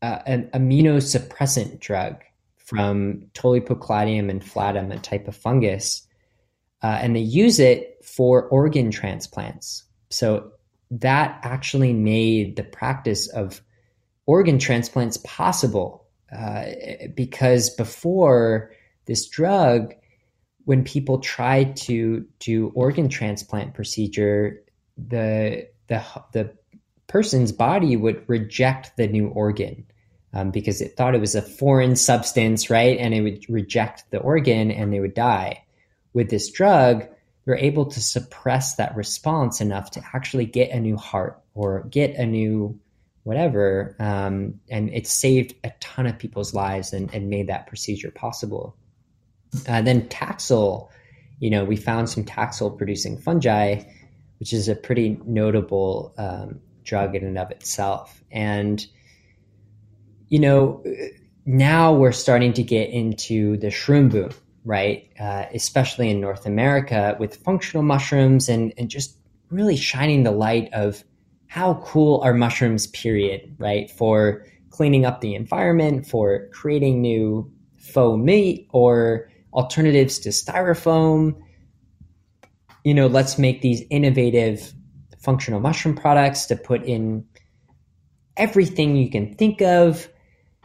uh, 0.02 0.20
an 0.26 0.48
immunosuppressant 0.54 1.80
drug 1.80 2.22
from 2.66 3.22
Tolypocladium 3.34 4.28
inflatum, 4.28 4.90
a 4.92 4.98
type 4.98 5.28
of 5.28 5.36
fungus, 5.36 6.06
uh, 6.82 6.98
and 7.00 7.14
they 7.14 7.20
use 7.20 7.58
it 7.60 7.98
for 8.04 8.48
organ 8.48 8.90
transplants. 8.90 9.84
So 10.10 10.52
that 10.90 11.38
actually 11.42 11.92
made 11.92 12.56
the 12.56 12.64
practice 12.64 13.28
of 13.28 13.62
organ 14.26 14.58
transplants 14.58 15.16
possible 15.18 16.05
uh, 16.34 16.66
because 17.14 17.70
before 17.70 18.72
this 19.06 19.28
drug, 19.28 19.94
when 20.64 20.84
people 20.84 21.20
tried 21.20 21.76
to 21.76 22.26
do 22.40 22.72
organ 22.74 23.08
transplant 23.08 23.74
procedure, 23.74 24.62
the 24.96 25.68
the 25.86 26.02
the 26.32 26.52
person's 27.06 27.52
body 27.52 27.96
would 27.96 28.28
reject 28.28 28.96
the 28.96 29.06
new 29.06 29.28
organ 29.28 29.86
um, 30.32 30.50
because 30.50 30.80
it 30.80 30.96
thought 30.96 31.14
it 31.14 31.20
was 31.20 31.34
a 31.34 31.42
foreign 31.42 31.96
substance, 31.96 32.68
right? 32.68 32.98
And 32.98 33.14
it 33.14 33.22
would 33.22 33.44
reject 33.48 34.04
the 34.10 34.18
organ 34.18 34.70
and 34.70 34.92
they 34.92 35.00
would 35.00 35.14
die. 35.14 35.64
With 36.12 36.30
this 36.30 36.50
drug, 36.50 37.06
you're 37.46 37.56
able 37.56 37.86
to 37.86 38.02
suppress 38.02 38.74
that 38.76 38.96
response 38.96 39.60
enough 39.60 39.92
to 39.92 40.02
actually 40.12 40.46
get 40.46 40.70
a 40.70 40.80
new 40.80 40.96
heart 40.96 41.40
or 41.54 41.84
get 41.84 42.16
a 42.16 42.26
new 42.26 42.78
whatever. 43.26 43.96
Um, 43.98 44.60
and 44.70 44.88
it 44.90 45.04
saved 45.08 45.56
a 45.64 45.72
ton 45.80 46.06
of 46.06 46.16
people's 46.16 46.54
lives 46.54 46.92
and, 46.92 47.12
and 47.12 47.28
made 47.28 47.48
that 47.48 47.66
procedure 47.66 48.12
possible. 48.12 48.76
Uh, 49.68 49.82
then 49.82 50.02
Taxol, 50.08 50.90
you 51.40 51.50
know, 51.50 51.64
we 51.64 51.74
found 51.74 52.08
some 52.08 52.24
Taxol 52.24 52.78
producing 52.78 53.18
fungi, 53.18 53.82
which 54.38 54.52
is 54.52 54.68
a 54.68 54.76
pretty 54.76 55.20
notable 55.24 56.14
um, 56.16 56.60
drug 56.84 57.16
in 57.16 57.24
and 57.24 57.36
of 57.36 57.50
itself. 57.50 58.22
And 58.30 58.86
you 60.28 60.38
know, 60.38 60.84
now 61.44 61.94
we're 61.94 62.12
starting 62.12 62.52
to 62.52 62.62
get 62.62 62.90
into 62.90 63.56
the 63.56 63.68
shroom 63.68 64.08
boom, 64.08 64.30
right? 64.64 65.10
Uh, 65.18 65.46
especially 65.52 66.10
in 66.10 66.20
North 66.20 66.46
America 66.46 67.16
with 67.18 67.34
functional 67.34 67.82
mushrooms 67.82 68.48
and, 68.48 68.72
and 68.78 68.88
just 68.88 69.16
really 69.50 69.76
shining 69.76 70.22
the 70.22 70.30
light 70.30 70.72
of 70.72 71.02
how 71.48 71.74
cool 71.84 72.20
are 72.22 72.34
mushrooms, 72.34 72.86
period, 72.88 73.54
right? 73.58 73.90
For 73.90 74.44
cleaning 74.70 75.06
up 75.06 75.20
the 75.20 75.34
environment, 75.34 76.06
for 76.06 76.48
creating 76.52 77.00
new 77.00 77.50
faux 77.78 78.18
meat 78.22 78.68
or 78.72 79.30
alternatives 79.52 80.18
to 80.20 80.30
styrofoam. 80.30 81.40
You 82.84 82.94
know, 82.94 83.06
let's 83.06 83.38
make 83.38 83.62
these 83.62 83.82
innovative 83.90 84.72
functional 85.18 85.60
mushroom 85.60 85.96
products 85.96 86.46
to 86.46 86.56
put 86.56 86.84
in 86.84 87.24
everything 88.36 88.96
you 88.96 89.10
can 89.10 89.34
think 89.34 89.62
of 89.62 90.08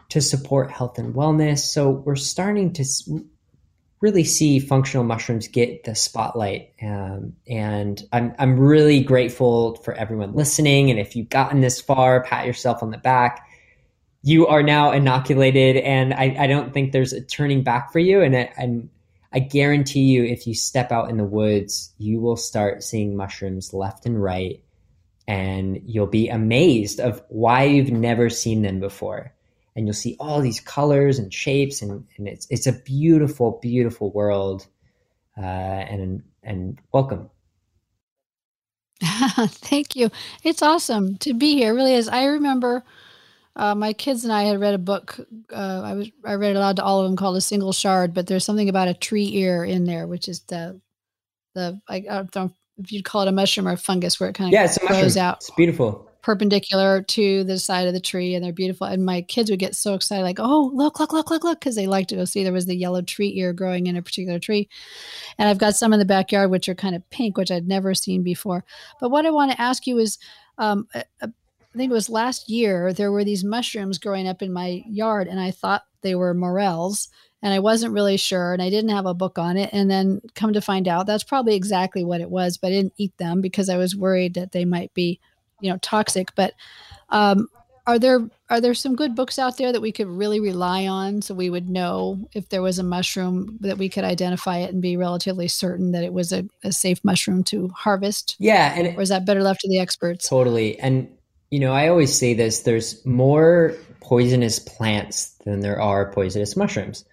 to 0.10 0.22
support 0.22 0.70
health 0.70 1.00
and 1.00 1.16
wellness. 1.16 1.60
So 1.60 1.90
we're 1.90 2.18
starting 2.18 2.74
to 2.74 2.86
really 4.02 4.24
see 4.24 4.60
functional 4.60 5.06
mushrooms 5.06 5.48
get 5.48 5.84
the 5.84 5.96
spotlight. 5.96 6.72
Um, 6.82 7.34
and 7.48 8.04
I'm, 8.12 8.34
I'm 8.40 8.60
really 8.60 9.02
grateful 9.02 9.76
for 9.78 9.94
everyone 9.94 10.34
listening. 10.34 10.90
And 10.90 11.00
if 11.00 11.16
you've 11.16 11.30
gotten 11.30 11.62
this 11.62 11.80
far, 11.80 12.24
pat 12.24 12.48
yourself 12.48 12.82
on 12.82 12.90
the 12.90 12.98
back. 12.98 13.48
You 14.24 14.48
are 14.48 14.62
now 14.62 14.92
inoculated, 14.92 15.78
and 15.78 16.14
I, 16.14 16.36
I 16.38 16.48
don't 16.48 16.74
think 16.74 16.92
there's 16.92 17.14
a 17.14 17.22
turning 17.22 17.64
back 17.64 17.92
for 17.92 17.98
you. 17.98 18.22
And 18.22 18.36
I, 18.36 18.52
and 18.56 18.90
I 19.34 19.40
guarantee 19.40 20.04
you, 20.04 20.24
if 20.24 20.46
you 20.46 20.54
step 20.54 20.92
out 20.92 21.10
in 21.10 21.18
the 21.18 21.24
woods, 21.24 21.92
you 21.98 22.20
will 22.20 22.38
start 22.38 22.84
seeing 22.84 23.16
mushrooms 23.16 23.74
left 23.74 24.06
and 24.06 24.22
right, 24.22 24.64
and 25.28 25.82
you'll 25.86 26.06
be 26.06 26.30
amazed 26.30 27.00
of 27.00 27.24
why 27.30 27.64
you've 27.64 27.90
never 27.90 28.30
seen 28.30 28.62
them 28.62 28.80
before 28.80 29.34
and 29.76 29.86
you'll 29.86 29.94
see 29.94 30.16
all 30.20 30.42
these 30.42 30.60
colors 30.60 31.20
and 31.20 31.34
shapes 31.34 31.82
and, 31.82 32.06
and 32.18 32.28
it's 32.28 32.48
it's 32.50 32.68
a 32.68 32.74
beautiful 32.74 33.60
beautiful 33.62 34.12
world 34.12 34.68
uh, 35.38 35.42
and 35.42 36.24
and 36.44 36.80
welcome. 36.92 37.30
Thank 39.04 39.96
you. 39.96 40.10
It's 40.44 40.62
awesome 40.62 41.18
to 41.18 41.34
be 41.34 41.56
here. 41.56 41.72
It 41.72 41.76
really 41.76 41.94
is. 41.94 42.08
I 42.08 42.26
remember 42.26 42.84
uh, 43.56 43.76
my 43.76 43.92
kids 43.92 44.24
and 44.24 44.32
i 44.32 44.44
had 44.44 44.62
read 44.62 44.74
a 44.74 44.78
book 44.78 45.20
uh, 45.52 45.82
i 45.84 45.94
was 45.94 46.10
i 46.24 46.36
read 46.36 46.56
aloud 46.56 46.78
to 46.78 46.84
all 46.84 47.02
of 47.02 47.10
them 47.10 47.18
called 47.18 47.36
a 47.36 47.42
single 47.42 47.74
shard 47.74 48.14
but 48.14 48.26
there's 48.26 48.46
something 48.46 48.70
about 48.70 48.88
a 48.88 48.94
tree 48.94 49.30
ear 49.34 49.66
in 49.66 49.84
there 49.84 50.08
which 50.08 50.30
is 50.30 50.40
the 50.44 50.80
the 51.54 51.78
i, 51.90 51.98
I 51.98 52.24
don't 52.24 52.36
know 52.36 52.52
if 52.78 52.92
you'd 52.92 53.06
call 53.06 53.24
it 53.24 53.28
a 53.28 53.32
mushroom 53.32 53.68
or 53.68 53.74
a 53.74 53.78
fungus 53.78 54.20
where 54.20 54.30
it 54.30 54.34
kind 54.34 54.50
of 54.50 54.54
yeah, 54.54 54.66
it's 54.66 54.78
grows 54.78 55.18
out. 55.18 55.38
It's 55.38 55.52
beautiful 55.52 56.11
perpendicular 56.22 57.02
to 57.02 57.44
the 57.44 57.58
side 57.58 57.88
of 57.88 57.94
the 57.94 58.00
tree 58.00 58.36
and 58.36 58.44
they're 58.44 58.54
beautiful. 58.54 58.88
And 58.88 59.06
my 59.06 59.22
kids 59.22 59.50
would 59.50 59.60
get 59.60 59.76
so 59.76 59.94
excited, 59.94 60.24
like, 60.24 60.40
oh, 60.40 60.72
look, 60.74 61.00
look, 61.00 61.14
look, 61.14 61.30
look, 61.32 61.44
look, 61.44 61.60
because 61.60 61.76
they 61.76 61.88
like 61.88 62.08
to 62.08 62.16
go 62.16 62.26
see 62.26 62.44
there 62.44 62.54
was 62.54 62.66
the 62.66 62.76
yellow 62.76 63.02
tree 63.02 63.34
ear 63.38 63.54
growing 63.54 63.88
in 63.88 63.96
a 63.96 64.02
particular 64.02 64.40
tree. 64.40 64.70
And 65.38 65.50
I've 65.50 65.58
got 65.58 65.76
some 65.76 65.94
in 65.94 66.00
the 66.00 66.06
backyard, 66.06 66.52
which 66.52 66.70
are 66.70 66.76
kind 66.76 66.96
of 66.96 67.10
pink, 67.10 67.38
which 67.38 67.52
I'd 67.52 67.68
never 67.68 67.94
seen 67.94 68.24
before. 68.24 68.64
But 69.00 69.10
what 69.10 69.26
I 69.26 69.32
want 69.32 69.52
to 69.52 69.62
ask 69.62 69.88
you 69.88 69.98
is, 69.98 70.18
um, 70.58 70.88
I 70.94 71.78
think 71.78 71.90
it 71.90 71.94
was 71.94 72.10
last 72.10 72.50
year, 72.50 72.94
there 72.94 73.12
were 73.12 73.24
these 73.24 73.44
mushrooms 73.44 73.98
growing 73.98 74.28
up 74.28 74.42
in 74.42 74.54
my 74.54 74.84
yard, 74.88 75.28
and 75.28 75.40
I 75.40 75.52
thought 75.52 75.84
they 76.02 76.16
were 76.16 76.34
morels 76.34 77.10
and 77.44 77.54
I 77.54 77.60
wasn't 77.60 77.94
really 77.94 78.18
sure 78.18 78.54
and 78.54 78.62
I 78.62 78.70
didn't 78.70 78.92
have 78.92 79.06
a 79.06 79.14
book 79.14 79.38
on 79.38 79.58
it. 79.58 79.70
And 79.74 79.90
then 79.90 80.22
come 80.36 80.54
to 80.54 80.62
find 80.62 80.88
out 80.88 81.08
that's 81.08 81.24
probably 81.24 81.56
exactly 81.56 82.04
what 82.04 82.22
it 82.22 82.30
was, 82.30 82.58
but 82.58 82.68
I 82.68 82.72
didn't 82.72 82.94
eat 82.98 83.18
them 83.18 83.42
because 83.42 83.70
I 83.70 83.78
was 83.78 83.96
worried 83.96 84.36
that 84.36 84.52
they 84.52 84.66
might 84.66 84.94
be 84.94 85.20
you 85.62 85.72
know 85.72 85.78
toxic 85.82 86.34
but 86.36 86.54
um, 87.10 87.48
are 87.88 87.98
there 87.98 88.30
are 88.50 88.62
there 88.62 88.74
some 88.74 88.96
good 88.96 89.16
books 89.16 89.40
out 89.40 89.58
there 89.58 89.72
that 89.72 89.82
we 89.82 89.92
could 89.92 90.08
really 90.08 90.40
rely 90.40 90.88
on 90.88 91.22
so 91.22 91.34
we 91.34 91.50
would 91.50 91.70
know 91.70 92.20
if 92.34 92.50
there 92.50 92.62
was 92.62 92.80
a 92.80 92.84
mushroom 92.84 93.58
that 93.62 93.78
we 93.78 93.90
could 93.90 94.04
identify 94.04 94.58
it 94.58 94.72
and 94.72 94.82
be 94.82 94.98
relatively 94.98 95.48
certain 95.48 95.92
that 95.92 96.04
it 96.04 96.14
was 96.14 96.32
a, 96.32 96.46
a 96.64 96.72
safe 96.72 97.04
mushroom 97.04 97.44
to 97.44 97.70
harvest 97.70 98.36
yeah 98.40 98.74
and 98.76 98.98
or 98.98 99.02
is 99.02 99.10
that 99.10 99.26
better 99.26 99.42
left 99.42 99.62
to 99.62 99.70
the 99.70 99.80
experts 99.80 100.28
totally 100.28 100.80
and 100.80 101.10
you 101.50 101.60
know 101.60 101.74
i 101.74 101.88
always 101.88 102.16
say 102.16 102.34
this 102.34 102.62
there's 102.62 103.06
more 103.06 103.76
poisonous 104.02 104.60
plants 104.60 105.32
than 105.46 105.62
there 105.62 105.80
are 105.80 106.12
poisonous 106.12 106.58
mushrooms. 106.58 107.06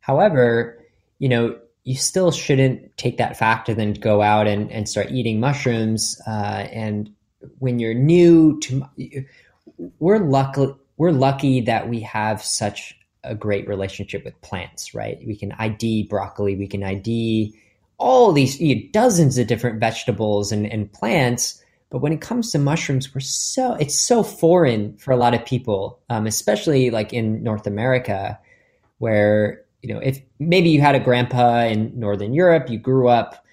However, 0.00 0.82
you 1.18 1.28
know, 1.28 1.58
you 1.84 1.96
still 1.96 2.30
shouldn't 2.30 2.96
take 2.96 3.18
that 3.18 3.36
fact 3.36 3.68
and 3.68 3.78
then 3.78 3.92
go 3.92 4.22
out 4.22 4.46
and, 4.46 4.72
and 4.72 4.88
start 4.88 5.10
eating 5.10 5.38
mushrooms. 5.38 6.20
Uh, 6.26 6.66
and 6.72 7.10
when 7.58 7.78
you're 7.78 7.94
new 7.94 8.58
to, 8.60 8.86
we're 9.98 10.18
lucky, 10.18 10.74
we're 10.96 11.12
lucky 11.12 11.60
that 11.62 11.88
we 11.88 12.00
have 12.00 12.42
such 12.42 12.98
a 13.24 13.34
great 13.34 13.68
relationship 13.68 14.24
with 14.24 14.40
plants, 14.40 14.94
right? 14.94 15.18
We 15.26 15.36
can 15.36 15.52
ID 15.52 16.04
broccoli, 16.04 16.56
we 16.56 16.68
can 16.68 16.82
ID 16.82 17.54
all 17.98 18.32
these 18.32 18.60
you 18.60 18.74
know, 18.74 18.82
dozens 18.92 19.38
of 19.38 19.46
different 19.46 19.80
vegetables 19.80 20.52
and, 20.52 20.66
and 20.66 20.92
plants. 20.92 21.62
But 21.90 21.98
when 21.98 22.12
it 22.12 22.20
comes 22.20 22.50
to 22.52 22.58
mushrooms, 22.58 23.14
we're 23.14 23.20
so 23.20 23.74
it's 23.74 23.98
so 23.98 24.22
foreign 24.22 24.96
for 24.98 25.12
a 25.12 25.16
lot 25.16 25.34
of 25.34 25.44
people, 25.44 26.00
um, 26.10 26.26
especially 26.26 26.90
like 26.90 27.12
in 27.12 27.42
North 27.42 27.66
America, 27.66 28.38
where 28.98 29.62
you 29.82 29.94
know 29.94 30.00
if 30.00 30.20
maybe 30.38 30.68
you 30.68 30.80
had 30.80 30.96
a 30.96 31.00
grandpa 31.00 31.60
in 31.60 31.98
Northern 31.98 32.34
Europe, 32.34 32.68
you 32.68 32.78
grew 32.78 33.08
up 33.08 33.44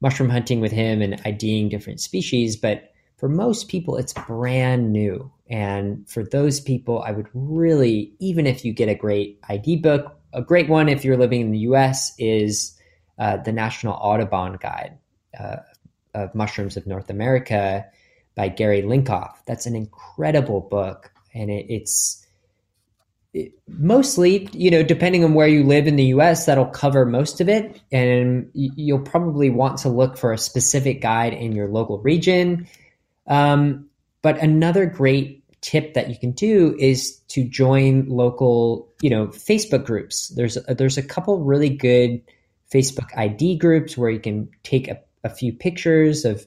mushroom 0.00 0.30
hunting 0.30 0.60
with 0.60 0.72
him 0.72 1.02
and 1.02 1.20
IDing 1.24 1.68
different 1.68 2.00
species, 2.00 2.56
but 2.56 2.89
for 3.20 3.28
most 3.28 3.68
people, 3.68 3.98
it's 3.98 4.14
brand 4.14 4.92
new. 4.92 5.30
And 5.50 6.08
for 6.08 6.24
those 6.24 6.58
people, 6.58 7.02
I 7.02 7.10
would 7.10 7.28
really, 7.34 8.14
even 8.18 8.46
if 8.46 8.64
you 8.64 8.72
get 8.72 8.88
a 8.88 8.94
great 8.94 9.38
ID 9.46 9.76
book, 9.76 10.16
a 10.32 10.40
great 10.40 10.70
one 10.70 10.88
if 10.88 11.04
you're 11.04 11.18
living 11.18 11.42
in 11.42 11.50
the 11.50 11.58
US 11.58 12.14
is 12.18 12.74
uh, 13.18 13.36
the 13.36 13.52
National 13.52 13.92
Audubon 13.94 14.56
Guide 14.56 14.96
uh, 15.38 15.56
of 16.14 16.34
Mushrooms 16.34 16.78
of 16.78 16.86
North 16.86 17.10
America 17.10 17.84
by 18.36 18.48
Gary 18.48 18.80
Lincoff. 18.80 19.34
That's 19.46 19.66
an 19.66 19.76
incredible 19.76 20.62
book, 20.62 21.12
and 21.34 21.50
it, 21.50 21.66
it's 21.68 22.24
it, 23.34 23.52
mostly, 23.68 24.48
you 24.52 24.70
know, 24.70 24.82
depending 24.82 25.24
on 25.24 25.34
where 25.34 25.46
you 25.46 25.62
live 25.64 25.86
in 25.86 25.96
the 25.96 26.04
U.S., 26.04 26.46
that'll 26.46 26.66
cover 26.66 27.04
most 27.04 27.40
of 27.40 27.48
it, 27.48 27.80
and 27.92 28.48
you'll 28.54 29.00
probably 29.00 29.50
want 29.50 29.78
to 29.80 29.88
look 29.88 30.16
for 30.16 30.32
a 30.32 30.38
specific 30.38 31.02
guide 31.02 31.34
in 31.34 31.52
your 31.52 31.68
local 31.68 31.98
region. 31.98 32.66
Um, 33.30 33.88
but 34.20 34.38
another 34.38 34.84
great 34.84 35.42
tip 35.62 35.94
that 35.94 36.10
you 36.10 36.18
can 36.18 36.32
do 36.32 36.76
is 36.78 37.16
to 37.28 37.44
join 37.44 38.06
local, 38.08 38.92
you 39.00 39.08
know, 39.08 39.28
Facebook 39.28 39.84
groups. 39.84 40.28
There's 40.28 40.58
there's 40.68 40.98
a 40.98 41.02
couple 41.02 41.38
really 41.38 41.70
good 41.70 42.20
Facebook 42.72 43.16
ID 43.16 43.56
groups 43.56 43.96
where 43.96 44.10
you 44.10 44.20
can 44.20 44.48
take 44.62 44.88
a, 44.88 45.00
a 45.24 45.30
few 45.30 45.52
pictures 45.52 46.24
of 46.24 46.46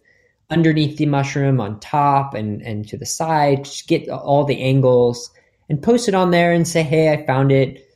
underneath 0.50 0.98
the 0.98 1.06
mushroom, 1.06 1.60
on 1.60 1.80
top, 1.80 2.34
and, 2.34 2.62
and 2.62 2.88
to 2.88 2.98
the 2.98 3.06
side, 3.06 3.66
just 3.66 3.88
get 3.88 4.08
all 4.10 4.46
the 4.46 4.62
angles 4.62 5.32
and 5.70 5.82
post 5.82 6.08
it 6.08 6.14
on 6.14 6.32
there 6.32 6.52
and 6.52 6.68
say, 6.68 6.84
hey, 6.84 7.12
I 7.12 7.26
found 7.26 7.52
it 7.52 7.90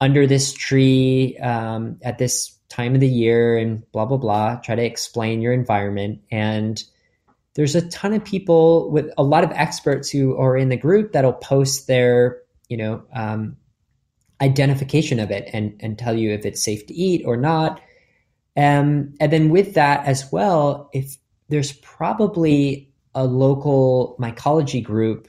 under 0.00 0.26
this 0.26 0.52
tree 0.52 1.36
um, 1.38 1.98
at 2.02 2.18
this 2.18 2.54
time 2.68 2.94
of 2.94 3.00
the 3.00 3.08
year 3.08 3.56
and 3.58 3.90
blah, 3.92 4.04
blah, 4.04 4.18
blah. 4.18 4.56
Try 4.56 4.74
to 4.74 4.84
explain 4.84 5.40
your 5.40 5.52
environment. 5.52 6.20
And 6.30 6.82
there's 7.56 7.74
a 7.74 7.88
ton 7.88 8.12
of 8.12 8.24
people 8.24 8.90
with 8.90 9.10
a 9.16 9.22
lot 9.22 9.42
of 9.42 9.50
experts 9.52 10.10
who 10.10 10.36
are 10.36 10.56
in 10.56 10.68
the 10.68 10.76
group 10.76 11.12
that'll 11.12 11.32
post 11.32 11.86
their, 11.86 12.42
you 12.68 12.76
know, 12.76 13.02
um, 13.14 13.56
identification 14.40 15.18
of 15.18 15.30
it 15.30 15.48
and, 15.52 15.74
and 15.80 15.98
tell 15.98 16.14
you 16.14 16.30
if 16.32 16.44
it's 16.44 16.62
safe 16.62 16.86
to 16.86 16.94
eat 16.94 17.22
or 17.24 17.36
not. 17.36 17.80
Um, 18.58 19.14
and 19.18 19.32
then 19.32 19.48
with 19.48 19.74
that 19.74 20.06
as 20.06 20.30
well, 20.30 20.90
if 20.92 21.16
there's 21.48 21.72
probably 21.72 22.92
a 23.14 23.24
local 23.24 24.16
mycology 24.20 24.84
group 24.84 25.28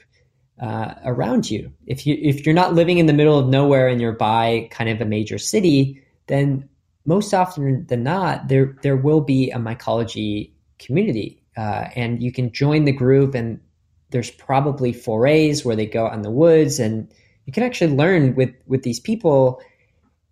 uh, 0.60 0.94
around 1.04 1.50
you. 1.50 1.72
If 1.86 2.06
you 2.06 2.18
if 2.20 2.44
you're 2.44 2.54
not 2.54 2.74
living 2.74 2.98
in 2.98 3.06
the 3.06 3.12
middle 3.12 3.38
of 3.38 3.48
nowhere 3.48 3.88
and 3.88 4.00
you're 4.00 4.12
by 4.12 4.68
kind 4.70 4.90
of 4.90 5.00
a 5.00 5.04
major 5.04 5.38
city, 5.38 6.02
then 6.26 6.68
most 7.06 7.32
often 7.32 7.86
than 7.86 8.02
not, 8.02 8.48
there 8.48 8.76
there 8.82 8.96
will 8.96 9.20
be 9.20 9.50
a 9.50 9.58
mycology 9.58 10.50
community, 10.78 11.42
uh, 11.58 11.90
and 11.96 12.22
you 12.22 12.30
can 12.30 12.52
join 12.52 12.84
the 12.84 12.92
group. 12.92 13.34
And 13.34 13.60
there's 14.10 14.30
probably 14.30 14.92
forays 14.92 15.64
where 15.64 15.74
they 15.74 15.86
go 15.86 16.06
out 16.06 16.14
in 16.14 16.22
the 16.22 16.30
woods 16.30 16.78
and 16.78 17.12
you 17.46 17.52
can 17.52 17.64
actually 17.64 17.94
learn 17.94 18.36
with 18.36 18.54
with 18.66 18.84
these 18.84 19.00
people. 19.00 19.60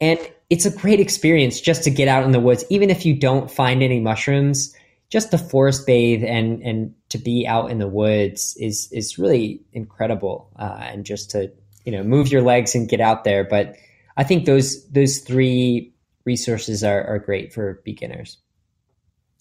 And 0.00 0.20
it's 0.50 0.66
a 0.66 0.70
great 0.70 1.00
experience 1.00 1.60
just 1.60 1.82
to 1.82 1.90
get 1.90 2.06
out 2.06 2.22
in 2.22 2.30
the 2.30 2.38
woods 2.38 2.64
even 2.70 2.90
if 2.90 3.04
you 3.04 3.18
don't 3.18 3.50
find 3.50 3.82
any 3.82 3.98
mushrooms. 3.98 4.72
Just 5.08 5.30
to 5.32 5.38
forest 5.38 5.86
bathe 5.86 6.24
and 6.24 6.62
and 6.62 6.94
to 7.10 7.18
be 7.18 7.46
out 7.46 7.70
in 7.70 7.78
the 7.78 7.88
woods 7.88 8.56
is 8.60 8.88
is 8.92 9.18
really 9.18 9.60
incredible 9.72 10.50
uh, 10.58 10.78
and 10.80 11.04
just 11.04 11.30
to 11.32 11.50
you 11.84 11.92
know 11.92 12.04
move 12.04 12.30
your 12.30 12.42
legs 12.42 12.74
and 12.74 12.88
get 12.88 13.00
out 13.00 13.24
there. 13.24 13.44
But 13.44 13.76
i 14.16 14.24
think 14.24 14.46
those 14.46 14.88
those 14.90 15.18
three 15.18 15.92
resources 16.24 16.82
are, 16.82 17.04
are 17.04 17.18
great 17.18 17.52
for 17.52 17.80
beginners. 17.84 18.38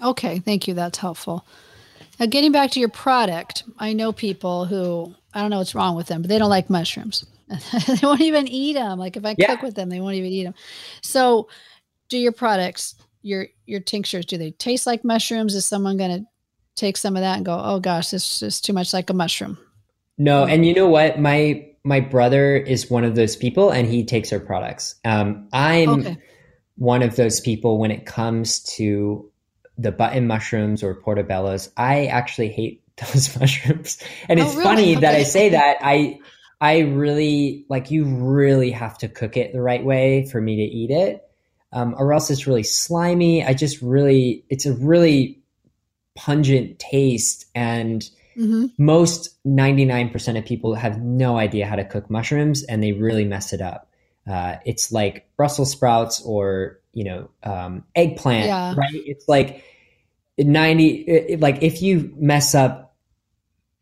Okay 0.02 0.40
thank 0.40 0.68
you. 0.68 0.74
That's 0.74 0.98
helpful 0.98 1.46
now 2.20 2.26
getting 2.26 2.52
back 2.52 2.72
to 2.72 2.80
your 2.80 2.90
product 2.90 3.64
i 3.80 3.94
know 3.94 4.12
people 4.12 4.66
who 4.66 5.14
i 5.34 5.42
don't 5.42 5.50
know 5.50 5.58
what's 5.58 5.76
wrong 5.76 5.96
with 5.96 6.08
them 6.08 6.22
but 6.22 6.30
they 6.30 6.38
don't 6.38 6.50
like 6.50 6.70
mushrooms 6.70 7.26
they 7.88 8.00
won't 8.02 8.22
even 8.22 8.48
eat 8.48 8.74
them. 8.74 8.98
Like 8.98 9.18
if 9.18 9.26
I 9.26 9.36
yeah. 9.38 9.48
cook 9.48 9.62
with 9.62 9.76
them, 9.76 9.90
they 9.90 10.00
won't 10.00 10.16
even 10.16 10.32
eat 10.32 10.44
them. 10.44 10.56
So, 11.02 11.48
do 12.10 12.18
your 12.18 12.32
products, 12.32 12.96
your 13.22 13.48
your 13.66 13.80
tinctures, 13.80 14.26
do 14.26 14.38
they 14.38 14.52
taste 14.52 14.88
like 14.88 15.04
mushrooms? 15.04 15.56
Is 15.56 15.66
someone 15.66 15.98
going 15.98 16.22
to 16.22 16.26
take 16.76 16.98
some 16.98 17.16
of 17.16 17.22
that 17.22 17.38
and 17.38 17.46
go, 17.46 17.60
"Oh 17.64 17.80
gosh, 17.80 18.10
this 18.10 18.42
is 18.42 18.62
too 18.62 18.74
much 18.74 18.94
like 18.94 19.10
a 19.10 19.14
mushroom"? 19.14 19.58
No, 20.18 20.46
and 20.46 20.66
you 20.66 20.74
know 20.74 20.88
what? 20.88 21.20
My 21.20 21.68
my 21.84 22.00
brother 22.00 22.56
is 22.56 22.90
one 22.90 23.04
of 23.04 23.16
those 23.16 23.36
people, 23.36 23.70
and 23.70 23.88
he 23.88 24.06
takes 24.06 24.34
our 24.34 24.40
products. 24.40 24.96
Um, 25.06 25.48
I'm 25.54 25.90
okay. 25.90 26.18
one 26.78 27.04
of 27.04 27.16
those 27.16 27.42
people 27.42 27.78
when 27.78 27.92
it 27.92 28.06
comes 28.06 28.60
to 28.76 29.32
the 29.78 29.92
button 29.92 30.28
mushrooms 30.28 30.84
or 30.84 30.96
portobellos. 30.96 31.70
I 31.78 32.06
actually 32.06 32.50
hate 32.50 32.84
those 32.98 33.38
mushrooms, 33.40 34.02
and 34.30 34.40
it's 34.40 34.52
oh, 34.52 34.58
really? 34.58 34.64
funny 34.64 34.92
okay. 34.92 35.02
that 35.02 35.16
I 35.16 35.24
say 35.24 35.50
that. 35.50 35.78
I 35.82 36.20
I 36.62 36.80
really 36.80 37.66
like 37.70 37.92
you 37.92 38.06
really 38.06 38.72
have 38.72 38.98
to 39.00 39.08
cook 39.08 39.38
it 39.38 39.54
the 39.54 39.62
right 39.62 39.84
way 39.84 40.28
for 40.32 40.40
me 40.42 40.56
to 40.56 40.64
eat 40.64 40.92
it. 40.92 41.22
Um, 41.74 41.94
or 41.98 42.14
else 42.14 42.32
it's 42.32 42.48
really 42.48 42.64
slimy. 42.64 43.44
I 43.44 43.54
just 43.54 43.82
really, 43.82 44.46
it's 44.50 44.66
a 44.66 44.74
really 44.74 45.42
pungent 46.16 46.80
taste. 46.80 47.46
And 47.54 48.02
mm-hmm. 48.38 48.68
most 48.78 49.36
99% 49.46 50.38
of 50.38 50.46
people 50.46 50.74
have 50.74 51.02
no 51.02 51.38
idea 51.38 51.68
how 51.68 51.76
to 51.76 51.84
cook 51.84 52.10
mushrooms 52.10 52.64
and 52.64 52.82
they 52.82 52.94
really 52.94 53.26
mess 53.26 53.52
it 53.52 53.62
up. 53.62 53.90
Uh, 54.26 54.56
it's 54.66 54.92
like 54.92 55.28
Brussels 55.36 55.72
sprouts 55.72 56.22
or, 56.22 56.80
you 56.96 57.04
know, 57.04 57.30
um, 57.44 57.84
eggplant, 57.94 58.48
yeah. 58.48 58.74
right? 58.76 58.90
It's 58.94 59.28
like 59.28 59.64
90, 60.40 60.88
it, 60.88 61.40
like 61.42 61.62
if 61.62 61.82
you 61.82 62.12
mess 62.18 62.56
up 62.56 62.96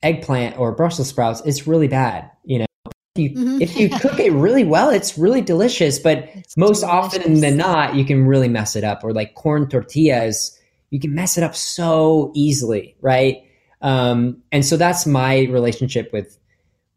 eggplant 0.02 0.58
or 0.58 0.74
Brussels 0.74 1.08
sprouts, 1.08 1.42
it's 1.46 1.68
really 1.68 1.88
bad. 1.88 2.30
You 2.44 2.60
know, 2.60 2.66
you, 3.16 3.30
mm-hmm. 3.30 3.62
if 3.62 3.78
you 3.78 3.90
cook 3.90 4.20
it 4.20 4.34
really 4.34 4.64
well, 4.64 4.90
it's 4.90 5.16
really 5.16 5.42
delicious. 5.42 6.00
But 6.00 6.18
it's 6.34 6.58
most 6.58 6.82
delicious. 6.82 7.20
often 7.20 7.40
than 7.40 7.56
not, 7.56 7.96
you 7.96 8.04
can 8.04 8.26
really 8.26 8.50
mess 8.50 8.76
it 8.76 8.84
up. 8.84 9.04
Or 9.04 9.14
like 9.14 9.36
corn 9.36 9.70
tortillas, 9.70 10.60
you 10.90 11.00
can 11.00 11.14
mess 11.14 11.38
it 11.38 11.44
up 11.44 11.56
so 11.56 12.32
easily, 12.34 12.98
right? 13.00 13.44
Um, 13.82 14.42
and 14.52 14.66
so 14.66 14.76
that's 14.76 15.06
my 15.06 15.42
relationship 15.52 16.12
with 16.12 16.38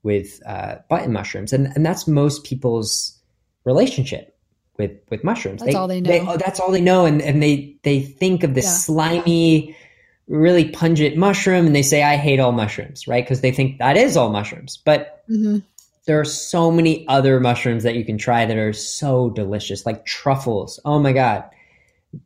with 0.03 0.41
uh, 0.47 0.77
button 0.89 1.13
mushrooms, 1.13 1.53
and 1.53 1.67
and 1.75 1.85
that's 1.85 2.07
most 2.07 2.45
people's 2.45 3.21
relationship 3.65 4.36
with 4.79 4.93
with 5.11 5.25
mushrooms. 5.25 5.61
That's 5.61 5.73
they, 5.73 5.79
all 5.79 5.89
they 5.89 6.01
know. 6.01 6.11
They, 6.11 6.21
oh, 6.21 6.37
that's 6.37 6.61
all 6.61 6.71
they 6.71 6.81
know, 6.81 7.07
and 7.07 7.21
and 7.23 7.43
they 7.43 7.77
they 7.83 8.01
think 8.01 8.43
of 8.43 8.55
this 8.55 8.65
yeah. 8.65 8.71
slimy, 8.73 9.77
really 10.29 10.71
pungent 10.71 11.17
mushroom, 11.17 11.67
and 11.67 11.75
they 11.75 11.83
say, 11.83 12.03
"I 12.03 12.17
hate 12.17 12.41
all 12.41 12.53
mushrooms," 12.53 13.07
right? 13.07 13.25
Because 13.25 13.41
they 13.41 13.53
think 13.53 13.79
that 13.79 13.97
is 13.97 14.17
all 14.17 14.31
mushrooms, 14.31 14.79
but 14.85 15.25
mm-hmm 15.29 15.59
there 16.07 16.21
are 16.21 16.25
so 16.25 16.71
many 16.71 17.07
other 17.09 17.41
mushrooms 17.41 17.83
that 17.83 17.97
you 17.97 18.05
can 18.05 18.17
try 18.17 18.47
that 18.47 18.57
are 18.57 18.73
so 18.73 19.31
delicious, 19.31 19.85
like 19.85 20.07
truffles. 20.07 20.81
Oh 20.85 20.99
my 21.01 21.13
God. 21.13 21.45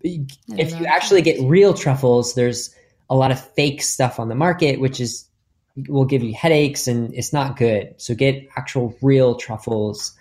If 0.02 0.78
you 0.78 0.86
actually 0.86 1.22
get 1.22 1.40
real 1.42 1.74
truffles, 1.74 2.34
there's 2.34 2.74
a 3.08 3.16
lot 3.16 3.32
of 3.32 3.40
fake 3.54 3.82
stuff 3.82 4.20
on 4.20 4.28
the 4.28 4.34
market, 4.34 4.78
which 4.78 5.00
is 5.00 5.26
will 5.88 6.04
give 6.04 6.22
you 6.22 6.34
headaches 6.34 6.86
and 6.86 7.12
it's 7.14 7.32
not 7.32 7.56
good. 7.56 7.94
So 7.96 8.14
get 8.14 8.46
actual 8.54 8.94
real 9.00 9.36
truffles. 9.36 10.12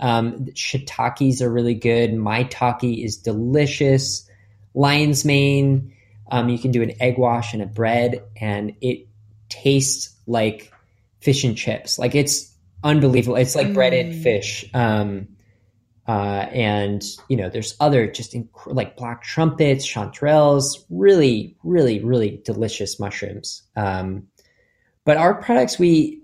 Um, 0.00 0.46
shiitakes 0.54 1.40
are 1.40 1.50
really 1.50 1.74
good. 1.74 2.12
Maitake 2.12 3.04
is 3.04 3.16
delicious. 3.16 4.28
Lion's 4.74 5.24
mane, 5.24 5.92
um, 6.30 6.48
you 6.48 6.58
can 6.58 6.70
do 6.70 6.82
an 6.82 6.92
egg 7.00 7.18
wash 7.18 7.52
and 7.52 7.62
a 7.62 7.66
bread 7.66 8.22
and 8.40 8.74
it 8.80 9.08
tastes 9.48 10.14
like 10.26 10.72
fish 11.20 11.44
and 11.44 11.56
chips. 11.56 11.98
Like 11.98 12.14
it's 12.14 12.52
unbelievable. 12.84 13.36
It's 13.36 13.56
like 13.56 13.72
breaded 13.74 14.14
mm. 14.14 14.22
fish. 14.22 14.68
Um, 14.74 15.28
uh, 16.06 16.48
and 16.52 17.04
you 17.28 17.36
know, 17.36 17.50
there's 17.50 17.76
other 17.80 18.10
just 18.10 18.32
inc- 18.32 18.48
like 18.66 18.96
black 18.96 19.22
trumpets, 19.22 19.86
chanterelles, 19.86 20.84
really, 20.88 21.56
really, 21.62 22.02
really 22.02 22.40
delicious 22.44 22.98
mushrooms. 22.98 23.62
Um, 23.76 24.28
but 25.04 25.16
our 25.16 25.34
products, 25.34 25.78
we 25.78 26.22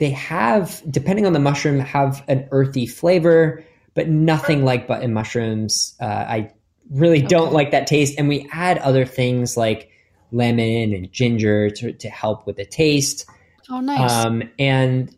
they 0.00 0.10
have, 0.10 0.82
depending 0.90 1.26
on 1.26 1.34
the 1.34 1.38
mushroom, 1.38 1.78
have 1.78 2.24
an 2.26 2.48
earthy 2.52 2.86
flavor, 2.86 3.62
but 3.94 4.08
nothing 4.08 4.64
like 4.64 4.88
button 4.88 5.12
mushrooms. 5.12 5.94
Uh, 6.00 6.06
I 6.06 6.52
really 6.90 7.18
okay. 7.18 7.26
don't 7.26 7.52
like 7.52 7.70
that 7.72 7.86
taste. 7.86 8.14
And 8.18 8.26
we 8.26 8.48
add 8.50 8.78
other 8.78 9.04
things 9.04 9.58
like 9.58 9.90
lemon 10.32 10.94
and 10.94 11.12
ginger 11.12 11.68
to, 11.68 11.92
to 11.92 12.08
help 12.08 12.46
with 12.46 12.56
the 12.56 12.64
taste. 12.64 13.26
Oh, 13.68 13.80
nice. 13.80 14.10
Um, 14.10 14.42
and, 14.58 15.14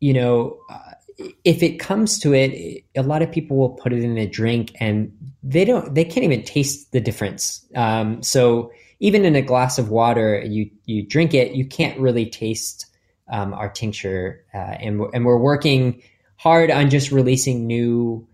you 0.00 0.14
know, 0.14 0.58
uh, 0.68 1.26
if 1.44 1.62
it 1.62 1.78
comes 1.78 2.18
to 2.18 2.34
it, 2.34 2.84
a 2.96 3.02
lot 3.04 3.22
of 3.22 3.30
people 3.30 3.56
will 3.56 3.70
put 3.70 3.92
it 3.92 4.02
in 4.02 4.18
a 4.18 4.26
drink 4.26 4.72
and 4.80 5.16
they 5.44 5.64
don't, 5.64 5.94
they 5.94 6.04
can't 6.04 6.24
even 6.24 6.42
taste 6.42 6.90
the 6.90 7.00
difference. 7.00 7.64
Um, 7.76 8.20
so 8.20 8.72
even 8.98 9.24
in 9.24 9.36
a 9.36 9.42
glass 9.42 9.78
of 9.78 9.90
water, 9.90 10.42
you, 10.44 10.68
you 10.86 11.06
drink 11.06 11.34
it, 11.34 11.52
you 11.52 11.64
can't 11.64 11.96
really 12.00 12.28
taste 12.28 12.86
um, 13.30 13.54
our 13.54 13.68
tincture. 13.68 14.44
Uh, 14.52 14.58
and, 14.58 15.00
and 15.14 15.24
we're 15.24 15.38
working 15.38 16.02
hard 16.36 16.70
on 16.70 16.90
just 16.90 17.12
releasing 17.12 17.66
new 17.66 18.26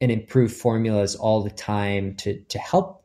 and 0.00 0.10
improved 0.10 0.54
formulas 0.54 1.14
all 1.14 1.42
the 1.42 1.50
time 1.50 2.16
to, 2.16 2.40
to 2.44 2.58
help 2.58 3.02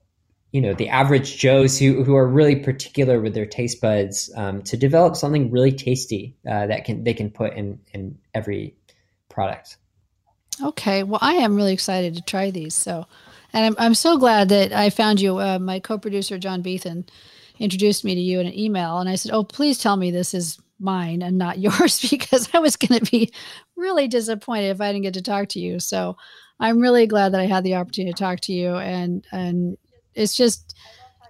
you 0.51 0.61
know 0.61 0.73
the 0.73 0.89
average 0.89 1.37
joes 1.37 1.77
who, 1.77 2.03
who 2.03 2.15
are 2.15 2.27
really 2.27 2.55
particular 2.55 3.19
with 3.19 3.33
their 3.33 3.45
taste 3.45 3.81
buds 3.81 4.31
um, 4.35 4.61
to 4.63 4.77
develop 4.77 5.15
something 5.15 5.51
really 5.51 5.71
tasty 5.71 6.35
uh, 6.49 6.67
that 6.67 6.85
can 6.85 7.03
they 7.03 7.13
can 7.13 7.29
put 7.29 7.53
in 7.53 7.79
in 7.93 8.17
every 8.33 8.75
product. 9.29 9.77
Okay. 10.63 11.03
Well 11.03 11.19
i 11.21 11.33
am 11.33 11.55
really 11.55 11.73
excited 11.73 12.15
to 12.15 12.21
try 12.21 12.49
these. 12.49 12.73
So 12.73 13.05
and 13.53 13.65
i'm, 13.65 13.75
I'm 13.77 13.93
so 13.93 14.17
glad 14.17 14.49
that 14.49 14.73
i 14.73 14.89
found 14.89 15.21
you. 15.21 15.37
Uh, 15.37 15.59
my 15.59 15.79
co-producer 15.79 16.39
john 16.39 16.61
beethan 16.61 17.05
introduced 17.59 18.03
me 18.03 18.15
to 18.15 18.21
you 18.21 18.39
in 18.39 18.47
an 18.47 18.57
email 18.57 18.99
and 18.99 19.09
i 19.09 19.15
said 19.15 19.31
oh 19.33 19.43
please 19.43 19.79
tell 19.79 19.97
me 19.97 20.11
this 20.11 20.33
is 20.33 20.59
mine 20.79 21.21
and 21.21 21.37
not 21.37 21.59
yours 21.59 21.99
because 22.09 22.49
i 22.53 22.59
was 22.59 22.75
going 22.75 22.99
to 22.99 23.11
be 23.11 23.31
really 23.75 24.07
disappointed 24.07 24.69
if 24.69 24.81
i 24.81 24.91
didn't 24.91 25.03
get 25.03 25.13
to 25.13 25.21
talk 25.21 25.47
to 25.49 25.59
you 25.59 25.79
so 25.79 26.15
i'm 26.59 26.79
really 26.79 27.07
glad 27.07 27.33
that 27.33 27.41
i 27.41 27.45
had 27.45 27.63
the 27.63 27.75
opportunity 27.75 28.11
to 28.11 28.17
talk 28.17 28.39
to 28.39 28.53
you 28.53 28.75
and 28.75 29.25
and 29.31 29.77
it's 30.13 30.35
just 30.35 30.75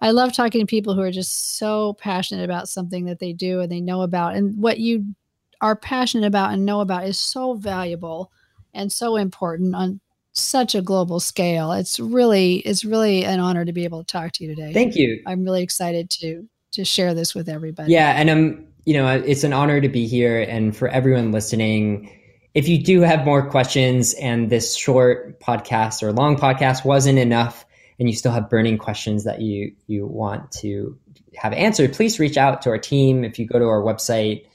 I 0.02 0.12
love 0.12 0.34
talking 0.34 0.62
to 0.62 0.68
people 0.68 0.94
who 0.94 1.02
are 1.02 1.12
just 1.12 1.58
so 1.58 1.94
passionate 1.94 2.44
about 2.44 2.70
something 2.70 3.06
that 3.06 3.20
they 3.20 3.34
do 3.34 3.62
and 3.62 3.72
they 3.72 3.82
know 3.82 4.02
about. 4.02 4.36
And 4.36 4.58
what 4.62 4.80
you 4.80 5.16
are 5.62 5.76
passionate 5.76 6.28
about 6.28 6.54
and 6.54 6.66
know 6.66 6.82
about 6.82 7.06
is 7.06 7.20
so 7.20 7.54
valuable 7.56 8.32
and 8.74 8.92
so 8.92 9.16
important 9.16 9.76
on 9.76 10.00
such 10.34 10.76
a 10.76 10.82
global 10.82 11.20
scale. 11.20 11.72
It's 11.72 12.00
really 12.00 12.58
it's 12.58 12.86
really 12.86 13.26
an 13.26 13.40
honor 13.40 13.66
to 13.66 13.74
be 13.74 13.86
able 13.86 14.04
to 14.04 14.12
talk 14.12 14.34
to 14.34 14.44
you 14.44 14.56
today. 14.56 14.72
Thank 14.72 14.96
you. 14.96 15.22
I'm 15.26 15.44
really 15.44 15.64
excited 15.64 16.10
to 16.12 16.48
to 16.74 16.86
share 16.86 17.14
this 17.16 17.34
with 17.34 17.50
everybody. 17.50 17.92
Yeah, 17.92 18.12
and 18.12 18.30
I'm 18.30 18.68
you 18.88 18.94
know, 18.94 19.06
it's 19.10 19.44
an 19.44 19.52
honor 19.52 19.82
to 19.82 19.90
be 19.90 20.08
here 20.08 20.40
and 20.40 20.76
for 20.76 20.88
everyone 20.88 21.34
listening. 21.34 22.10
If 22.54 22.70
you 22.70 22.82
do 22.82 23.02
have 23.02 23.26
more 23.26 23.46
questions 23.46 24.14
and 24.14 24.50
this 24.50 24.78
short 24.78 25.42
podcast 25.42 26.02
or 26.02 26.14
long 26.14 26.38
podcast 26.38 26.86
wasn't 26.86 27.20
enough, 27.20 27.66
and 28.00 28.08
you 28.08 28.16
still 28.16 28.32
have 28.32 28.50
burning 28.50 28.78
questions 28.78 29.26
that 29.26 29.42
you 29.42 29.76
you 29.88 30.08
want 30.08 30.54
to 30.54 30.98
have 31.36 31.52
answered, 31.52 31.92
please 31.92 32.18
reach 32.18 32.38
out 32.38 32.62
to 32.62 32.70
our 32.70 32.78
team. 32.78 33.26
If 33.26 33.38
you 33.38 33.46
go 33.46 33.60
to 33.60 33.66
our 33.66 33.82
website, 33.82 34.46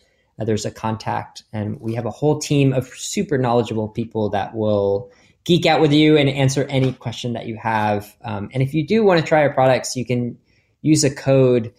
uh, 0.41 0.47
there's 0.47 0.65
a 0.65 0.71
contact, 0.71 1.43
and 1.53 1.79
we 1.79 1.95
have 1.97 2.07
a 2.07 2.11
whole 2.11 2.39
team 2.39 2.73
of 2.73 2.87
super 2.87 3.37
knowledgeable 3.37 3.91
people 3.91 4.31
that 4.31 4.55
will 4.55 5.11
geek 5.45 5.67
out 5.67 5.83
with 5.83 5.93
you 5.93 6.17
and 6.17 6.31
answer 6.31 6.65
any 6.71 6.95
question 6.95 7.35
that 7.35 7.45
you 7.45 7.57
have. 7.57 8.17
Um, 8.25 8.49
and 8.55 8.63
if 8.63 8.73
you 8.73 8.87
do 8.87 9.05
want 9.05 9.21
to 9.21 9.27
try 9.27 9.43
our 9.43 9.53
products, 9.53 9.95
you 9.95 10.07
can 10.07 10.39
use 10.81 11.05
a 11.05 11.15
code 11.15 11.75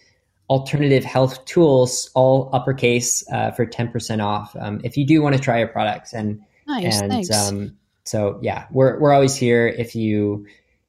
alternative 0.50 1.04
health 1.04 1.44
tools 1.44 2.10
all 2.14 2.50
uppercase 2.52 3.24
uh, 3.32 3.50
for 3.52 3.66
10% 3.66 4.22
off 4.22 4.54
um, 4.60 4.80
if 4.84 4.96
you 4.96 5.06
do 5.06 5.22
want 5.22 5.34
to 5.34 5.40
try 5.40 5.62
our 5.62 5.68
products 5.68 6.12
and 6.12 6.40
nice, 6.66 7.00
and 7.00 7.30
um, 7.32 7.76
so 8.04 8.38
yeah 8.42 8.66
we're, 8.70 8.98
we're 8.98 9.12
always 9.12 9.34
here 9.34 9.66
if 9.66 9.94
you 9.94 10.46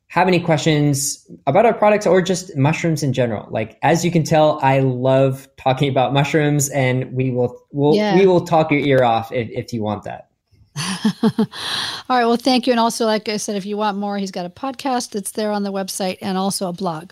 have 0.08 0.30
any 0.30 0.40
questions 0.40 1.30
about 1.46 1.66
our 1.66 1.74
products 1.74 2.08
or 2.08 2.22
just 2.22 2.56
mushrooms 2.56 3.04
in 3.04 3.12
general. 3.12 3.48
Like 3.50 3.78
as 3.82 4.06
you 4.06 4.12
can 4.12 4.24
tell, 4.24 4.60
I 4.62 4.80
love 4.80 5.48
talking 5.58 5.90
about 5.90 6.14
mushrooms, 6.14 6.70
and 6.70 7.12
we 7.12 7.32
will 7.32 7.62
we'll, 7.72 7.96
yeah. 7.96 8.16
we 8.16 8.26
will 8.26 8.46
talk 8.46 8.72
your 8.72 8.80
ear 8.80 9.04
off 9.04 9.34
if, 9.34 9.50
if 9.50 9.74
you 9.74 9.84
want 9.84 10.04
that. 10.04 10.30
All 11.24 11.32
right. 12.10 12.26
Well, 12.26 12.38
thank 12.38 12.68
you. 12.68 12.72
And 12.72 12.80
also, 12.80 13.06
like 13.06 13.28
I 13.28 13.36
said, 13.38 13.56
if 13.56 13.66
you 13.66 13.78
want 13.78 13.98
more, 13.98 14.18
he's 14.18 14.32
got 14.32 14.46
a 14.46 14.50
podcast 14.50 15.12
that's 15.12 15.32
there 15.32 15.52
on 15.52 15.64
the 15.64 15.72
website 15.72 16.18
and 16.22 16.38
also 16.38 16.70
a 16.70 16.74
blog. 16.74 17.12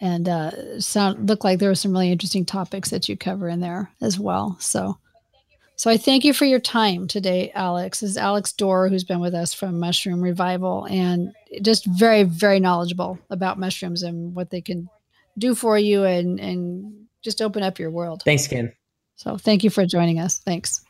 And 0.00 0.28
uh, 0.28 0.80
sound 0.80 1.28
looked 1.28 1.44
like 1.44 1.58
there 1.58 1.68
were 1.68 1.74
some 1.74 1.92
really 1.92 2.10
interesting 2.10 2.46
topics 2.46 2.90
that 2.90 3.08
you 3.08 3.16
cover 3.16 3.48
in 3.48 3.60
there 3.60 3.90
as 4.00 4.18
well. 4.18 4.56
So 4.58 4.96
so 5.80 5.90
I 5.90 5.96
thank 5.96 6.26
you 6.26 6.34
for 6.34 6.44
your 6.44 6.60
time 6.60 7.08
today, 7.08 7.52
Alex. 7.54 8.00
This 8.00 8.10
is 8.10 8.16
Alex 8.18 8.52
Dorr, 8.52 8.90
who's 8.90 9.02
been 9.02 9.18
with 9.18 9.32
us 9.32 9.54
from 9.54 9.80
Mushroom 9.80 10.20
Revival 10.20 10.86
and 10.90 11.32
just 11.62 11.86
very, 11.86 12.22
very 12.22 12.60
knowledgeable 12.60 13.18
about 13.30 13.58
mushrooms 13.58 14.02
and 14.02 14.34
what 14.34 14.50
they 14.50 14.60
can 14.60 14.90
do 15.38 15.54
for 15.54 15.78
you 15.78 16.04
and, 16.04 16.38
and 16.38 17.06
just 17.22 17.40
open 17.40 17.62
up 17.62 17.78
your 17.78 17.90
world. 17.90 18.20
Thanks, 18.26 18.46
Kim. 18.46 18.74
So 19.16 19.38
thank 19.38 19.64
you 19.64 19.70
for 19.70 19.86
joining 19.86 20.18
us. 20.18 20.36
Thanks. 20.40 20.84